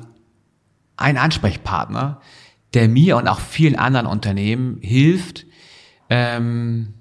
ein 0.97 1.17
Ansprechpartner, 1.17 2.21
der 2.73 2.87
mir 2.87 3.17
und 3.17 3.27
auch 3.27 3.39
vielen 3.39 3.75
anderen 3.75 4.07
Unternehmen 4.07 4.79
hilft 4.81 5.45
ähm, 6.09 6.93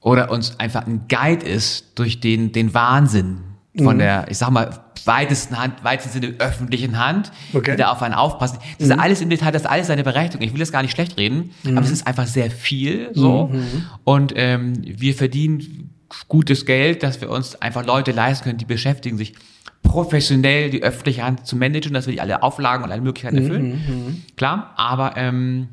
oder 0.00 0.30
uns 0.30 0.58
einfach 0.58 0.86
ein 0.86 1.06
Guide 1.08 1.44
ist 1.44 1.98
durch 1.98 2.20
den, 2.20 2.52
den 2.52 2.72
Wahnsinn 2.72 3.49
von 3.76 3.96
mhm. 3.96 4.00
der, 4.00 4.26
ich 4.28 4.38
sag 4.38 4.50
mal, 4.50 4.70
weitesten 5.04 5.58
Hand, 5.58 5.82
weitesten 5.84 6.20
Sinne 6.20 6.34
öffentlichen 6.38 6.98
Hand, 6.98 7.32
okay. 7.52 7.72
die 7.72 7.76
da 7.76 7.92
auf 7.92 8.02
einen 8.02 8.14
aufpassen. 8.14 8.58
Das 8.78 8.88
mhm. 8.88 8.94
ist 8.94 8.98
alles 8.98 9.20
im 9.20 9.30
Detail, 9.30 9.52
das 9.52 9.62
ist 9.62 9.68
alles 9.68 9.86
seine 9.86 10.02
Berechtigung. 10.02 10.46
Ich 10.46 10.52
will 10.52 10.60
das 10.60 10.72
gar 10.72 10.82
nicht 10.82 10.92
schlecht 10.92 11.16
reden, 11.16 11.52
mhm. 11.62 11.78
aber 11.78 11.86
es 11.86 11.92
ist 11.92 12.06
einfach 12.06 12.26
sehr 12.26 12.50
viel 12.50 13.10
so. 13.14 13.48
Mhm. 13.48 13.84
Und 14.04 14.32
ähm, 14.36 14.74
wir 14.82 15.14
verdienen 15.14 15.90
gutes 16.28 16.66
Geld, 16.66 17.02
dass 17.02 17.20
wir 17.20 17.30
uns 17.30 17.54
einfach 17.62 17.86
Leute 17.86 18.12
leisten 18.12 18.44
können, 18.44 18.58
die 18.58 18.64
beschäftigen 18.64 19.16
sich 19.16 19.34
professionell 19.82 20.70
die 20.70 20.82
öffentliche 20.82 21.22
Hand 21.22 21.46
zu 21.46 21.56
managen, 21.56 21.94
dass 21.94 22.06
wir 22.06 22.12
die 22.12 22.20
alle 22.20 22.42
Auflagen 22.42 22.84
und 22.84 22.92
alle 22.92 23.00
Möglichkeiten 23.00 23.38
erfüllen. 23.38 23.82
Mhm, 23.86 23.94
mhm. 23.94 24.22
Klar, 24.36 24.74
aber 24.76 25.16
ähm, 25.16 25.68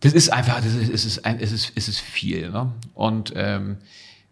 das 0.00 0.12
ist 0.12 0.32
einfach, 0.32 0.56
das 0.56 0.74
ist, 0.74 0.92
es 0.92 1.04
ist, 1.04 1.22
es 1.24 1.52
ist, 1.52 1.72
es 1.74 1.88
ist 1.88 2.00
viel. 2.00 2.50
Ne? 2.50 2.72
Und 2.94 3.32
ähm, 3.34 3.78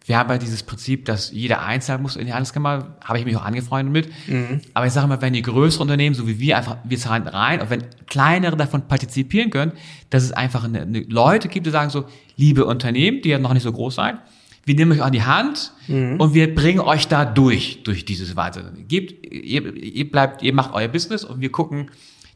wir 0.05 0.17
haben 0.17 0.29
ja 0.29 0.37
dieses 0.37 0.61
Prinzip, 0.61 1.05
dass 1.05 1.31
jeder 1.31 1.63
einzeln 1.63 2.01
muss 2.01 2.15
in 2.15 2.27
die 2.27 2.33
Handelskammer, 2.33 2.95
habe 3.03 3.19
ich 3.19 3.25
mich 3.25 3.35
auch 3.35 3.43
angefreundet 3.43 3.91
mit. 3.91 4.27
Mhm. 4.27 4.61
Aber 4.75 4.85
ich 4.85 4.93
sage 4.93 5.07
mal, 5.07 5.21
wenn 5.21 5.33
die 5.33 5.41
größere 5.41 5.81
Unternehmen, 5.81 6.13
so 6.13 6.27
wie 6.27 6.39
wir, 6.39 6.57
einfach, 6.57 6.77
wir 6.83 6.97
zahlen 6.97 7.27
rein, 7.27 7.59
und 7.61 7.71
wenn 7.71 7.83
kleinere 8.05 8.55
davon 8.55 8.87
partizipieren 8.87 9.49
können, 9.49 9.71
dass 10.11 10.23
es 10.23 10.31
einfach 10.31 10.63
eine, 10.63 10.81
eine 10.81 10.99
Leute 11.01 11.47
gibt, 11.47 11.65
die 11.65 11.71
sagen 11.71 11.89
so, 11.89 12.05
liebe 12.37 12.65
Unternehmen, 12.65 13.21
die 13.23 13.29
ja 13.29 13.39
noch 13.39 13.53
nicht 13.53 13.63
so 13.63 13.71
groß 13.71 13.95
sein, 13.95 14.19
wir 14.63 14.75
nehmen 14.75 14.91
euch 14.91 15.01
an 15.01 15.11
die 15.11 15.23
Hand 15.23 15.73
mhm. 15.87 16.19
und 16.19 16.33
wir 16.33 16.53
bringen 16.53 16.79
euch 16.79 17.07
da 17.07 17.25
durch, 17.25 17.83
durch 17.83 18.05
dieses 18.05 18.35
Wahnsinn. 18.35 18.85
Gebt, 18.87 19.25
ihr, 19.33 19.75
ihr 19.75 20.11
bleibt, 20.11 20.43
ihr 20.43 20.53
macht 20.53 20.73
euer 20.73 20.87
Business 20.87 21.23
und 21.23 21.41
wir 21.41 21.51
gucken, 21.51 21.89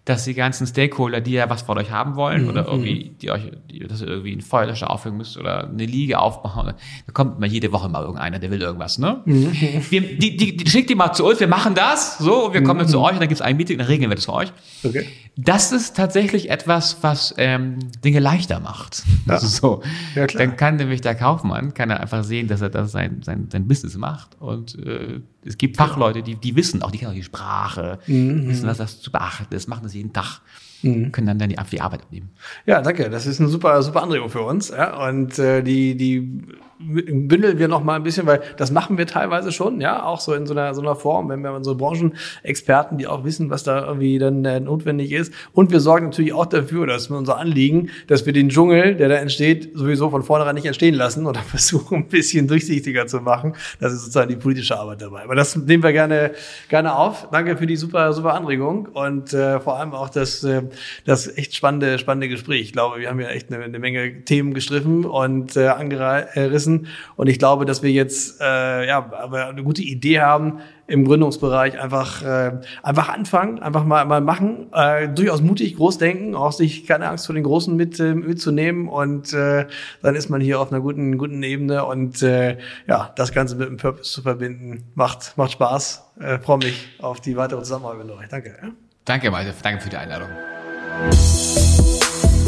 dass 0.09 0.23
die 0.23 0.33
ganzen 0.33 0.65
Stakeholder, 0.65 1.21
die 1.21 1.33
ja 1.33 1.49
was 1.51 1.61
von 1.61 1.77
euch 1.77 1.91
haben 1.91 2.15
wollen 2.15 2.43
mhm. 2.43 2.49
oder 2.49 2.65
irgendwie, 2.65 3.15
die 3.21 3.29
euch, 3.29 3.43
die, 3.69 3.79
dass 3.79 4.01
ihr 4.01 4.07
irgendwie 4.07 4.33
ein 4.33 4.41
Feuerlöscher 4.41 4.89
aufhängen 4.89 5.17
müsst 5.17 5.37
oder 5.37 5.67
eine 5.67 5.85
Liege 5.85 6.17
aufbauen, 6.19 6.73
da 7.05 7.13
kommt 7.13 7.39
mal 7.39 7.45
jede 7.45 7.71
Woche 7.71 7.89
mal 7.89 8.01
irgendeiner, 8.01 8.39
der 8.39 8.49
will 8.49 8.59
irgendwas, 8.59 8.97
ne? 8.97 9.21
Mhm. 9.25 9.51
Wir, 9.89 10.01
die, 10.01 10.35
die, 10.35 10.57
die, 10.57 10.69
schickt 10.69 10.89
die 10.89 10.95
mal 10.95 11.13
zu 11.13 11.27
uns, 11.27 11.39
wir 11.39 11.47
machen 11.47 11.75
das, 11.75 12.17
so, 12.17 12.47
und 12.47 12.53
wir 12.53 12.63
kommen 12.63 12.87
mhm. 12.87 12.89
zu 12.89 12.99
euch 12.99 13.13
und 13.13 13.19
dann 13.19 13.27
gibt's 13.27 13.41
ein 13.41 13.55
Meeting, 13.55 13.77
dann 13.77 13.85
regeln 13.85 14.09
wir 14.09 14.15
das 14.15 14.25
für 14.25 14.33
euch. 14.33 14.51
Okay. 14.83 15.05
Das 15.37 15.71
ist 15.71 15.95
tatsächlich 15.95 16.49
etwas, 16.49 16.97
was 17.01 17.35
ähm, 17.37 17.77
Dinge 18.03 18.19
leichter 18.19 18.59
macht. 18.59 19.03
Ja. 19.27 19.39
so. 19.39 19.83
Ja. 20.15 20.25
Dann 20.25 20.57
kann 20.57 20.77
nämlich 20.77 21.01
der 21.01 21.13
Kaufmann, 21.13 21.75
kann 21.75 21.91
er 21.91 21.99
einfach 21.99 22.23
sehen, 22.23 22.47
dass 22.47 22.61
er 22.61 22.69
das 22.69 22.91
sein, 22.91 23.21
sein, 23.23 23.47
sein 23.51 23.67
Business 23.67 23.95
macht 23.95 24.41
und 24.41 24.75
äh, 24.79 25.21
es 25.45 25.57
gibt 25.57 25.77
Fachleute, 25.77 26.21
die, 26.21 26.35
die 26.35 26.55
wissen 26.55 26.81
auch, 26.81 26.91
die 26.91 26.97
kennen 26.97 27.11
auch 27.11 27.15
die 27.15 27.23
Sprache, 27.23 27.99
mhm. 28.07 28.47
wissen, 28.47 28.67
was 28.67 28.77
das 28.77 29.01
zu 29.01 29.11
beachten 29.11 29.53
ist, 29.53 29.67
machen 29.67 29.83
das 29.83 29.93
jeden 29.93 30.13
Tag. 30.13 30.41
Mhm. 30.81 31.11
können 31.11 31.27
dann, 31.27 31.39
dann 31.39 31.49
die, 31.49 31.57
die 31.71 31.81
Arbeit 31.81 32.03
abnehmen. 32.03 32.29
Ja, 32.65 32.81
danke. 32.81 33.09
Das 33.09 33.25
ist 33.25 33.39
eine 33.39 33.49
super, 33.49 33.83
super 33.83 34.01
Anregung 34.01 34.29
für 34.29 34.41
uns. 34.41 34.69
Ja? 34.69 35.07
Und 35.07 35.37
äh, 35.37 35.61
die, 35.61 35.97
die 35.97 36.45
bündeln 36.79 37.59
wir 37.59 37.67
noch 37.67 37.83
mal 37.83 37.95
ein 37.95 38.03
bisschen, 38.03 38.25
weil 38.25 38.41
das 38.55 38.71
machen 38.71 38.97
wir 38.97 39.05
teilweise 39.05 39.51
schon, 39.51 39.81
ja, 39.81 40.03
auch 40.03 40.21
so 40.21 40.33
in 40.33 40.47
so 40.47 40.53
einer, 40.53 40.73
so 40.73 40.81
einer 40.81 40.95
Form, 40.95 41.27
wenn 41.27 41.41
wir 41.41 41.51
unsere 41.51 41.75
Branchenexperten, 41.75 42.97
die 42.97 43.05
auch 43.05 43.25
wissen, 43.25 43.49
was 43.49 43.63
da 43.63 43.85
irgendwie 43.85 44.17
dann 44.17 44.45
äh, 44.45 44.61
notwendig 44.61 45.11
ist. 45.11 45.33
Und 45.51 45.71
wir 45.71 45.81
sorgen 45.81 46.05
natürlich 46.05 46.31
auch 46.31 46.45
dafür, 46.45 46.87
dass 46.87 47.09
wir 47.09 47.17
unser 47.17 47.37
Anliegen, 47.37 47.89
dass 48.07 48.25
wir 48.25 48.31
den 48.31 48.47
Dschungel, 48.47 48.95
der 48.95 49.09
da 49.09 49.15
entsteht, 49.15 49.71
sowieso 49.73 50.09
von 50.09 50.23
vornherein 50.23 50.55
nicht 50.55 50.65
entstehen 50.65 50.95
lassen 50.95 51.25
oder 51.27 51.39
versuchen, 51.47 51.97
ein 51.97 52.07
bisschen 52.07 52.47
durchsichtiger 52.47 53.07
zu 53.07 53.19
machen. 53.19 53.55
Das 53.81 53.91
ist 53.91 53.99
sozusagen 53.99 54.29
die 54.29 54.37
politische 54.37 54.79
Arbeit 54.79 55.01
dabei. 55.01 55.23
Aber 55.23 55.35
das 55.35 55.57
nehmen 55.57 55.83
wir 55.83 55.91
gerne, 55.91 56.31
gerne 56.69 56.95
auf. 56.95 57.27
Danke 57.29 57.57
für 57.57 57.67
die 57.67 57.75
super, 57.75 58.13
super 58.13 58.35
Anregung 58.35 58.85
und 58.93 59.33
äh, 59.33 59.59
vor 59.59 59.77
allem 59.77 59.91
auch 59.91 60.09
das, 60.09 60.45
äh, 60.45 60.61
das 61.03 61.27
echt 61.37 61.55
spannende, 61.55 61.99
spannende 61.99 62.29
Gespräch. 62.29 62.61
Ich 62.61 62.73
glaube, 62.73 63.01
wir 63.01 63.09
haben 63.09 63.19
ja 63.19 63.27
echt 63.27 63.51
eine, 63.51 63.65
eine 63.65 63.79
Menge 63.79 64.23
Themen 64.23 64.53
gestriffen 64.53 65.03
und 65.03 65.57
äh, 65.57 65.67
angerissen 65.67 66.68
müssen. 66.69 66.87
Und 67.15 67.27
ich 67.27 67.39
glaube, 67.39 67.65
dass 67.65 67.83
wir 67.83 67.91
jetzt 67.91 68.41
äh, 68.41 68.87
ja, 68.87 68.97
aber 68.97 69.47
eine 69.47 69.63
gute 69.63 69.81
Idee 69.81 70.21
haben, 70.21 70.59
im 70.87 71.05
Gründungsbereich 71.05 71.79
einfach 71.79 72.23
äh, 72.23 72.59
einfach 72.81 73.09
anfangen, 73.09 73.59
einfach 73.59 73.83
mal 73.83 74.05
mal 74.05 74.21
machen, 74.21 74.73
äh, 74.73 75.07
durchaus 75.07 75.39
mutig, 75.41 75.75
groß 75.75 75.99
denken, 75.99 76.33
auch 76.33 76.51
sich 76.51 76.87
keine 76.87 77.07
Angst 77.07 77.27
vor 77.27 77.35
den 77.35 77.43
Großen 77.43 77.75
mit 77.75 77.99
äh, 77.99 78.15
mitzunehmen 78.15 78.87
und 78.87 79.31
äh, 79.33 79.67
dann 80.01 80.15
ist 80.15 80.29
man 80.29 80.41
hier 80.41 80.59
auf 80.59 80.71
einer 80.71 80.81
guten 80.81 81.19
guten 81.19 81.43
Ebene 81.43 81.85
und 81.85 82.23
äh, 82.23 82.57
ja 82.87 83.11
das 83.15 83.31
Ganze 83.31 83.55
mit 83.55 83.69
dem 83.69 83.77
Purpose 83.77 84.11
zu 84.11 84.23
verbinden 84.23 84.83
macht 84.95 85.37
macht 85.37 85.51
Spaß. 85.51 86.11
Äh, 86.19 86.39
Freue 86.39 86.57
mich 86.57 86.87
auf 86.99 87.21
die 87.21 87.37
weitere 87.37 87.59
Zusammenarbeit 87.59 88.05
mit 88.07 88.17
euch. 88.17 88.27
Danke. 88.27 88.55
Ja. 88.61 88.69
Danke, 89.05 89.31
Malte. 89.31 89.53
Danke 89.61 89.81
für 89.81 89.89
die 89.89 89.97
Einladung. 89.97 90.29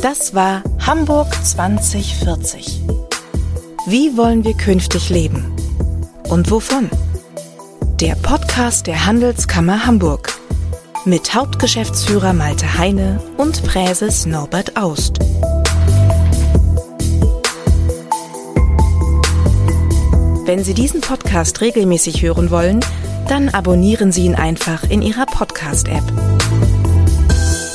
Das 0.02 0.34
war 0.34 0.64
Hamburg 0.80 1.32
2040. 1.46 3.11
Wie 3.88 4.16
wollen 4.16 4.44
wir 4.44 4.54
künftig 4.54 5.10
leben? 5.10 5.56
Und 6.30 6.52
wovon? 6.52 6.88
Der 8.00 8.14
Podcast 8.14 8.86
der 8.86 9.08
Handelskammer 9.08 9.88
Hamburg 9.88 10.38
mit 11.06 11.34
Hauptgeschäftsführer 11.34 12.34
Malte 12.34 12.78
Heine 12.78 13.20
und 13.38 13.64
Präses 13.64 14.28
Norbert 14.28 14.78
Aust. 14.78 15.18
Wenn 20.46 20.64
Sie 20.64 20.76
diesen 20.76 21.02
Podcast 21.02 21.60
regelmäßig 21.62 22.22
hören 22.22 22.52
wollen, 22.52 22.82
dann 23.28 23.50
abonnieren 23.50 24.12
Sie 24.12 24.26
ihn 24.26 24.36
einfach 24.36 24.84
in 24.84 25.02
Ihrer 25.02 25.26
Podcast-App. 25.26 26.04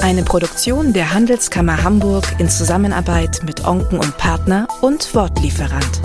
Eine 0.07 0.23
Produktion 0.23 0.93
der 0.93 1.13
Handelskammer 1.13 1.83
Hamburg 1.83 2.37
in 2.39 2.49
Zusammenarbeit 2.49 3.41
mit 3.45 3.65
Onken 3.65 3.99
und 3.99 4.17
Partner 4.17 4.69
und 4.81 5.13
Wortlieferant. 5.17 6.01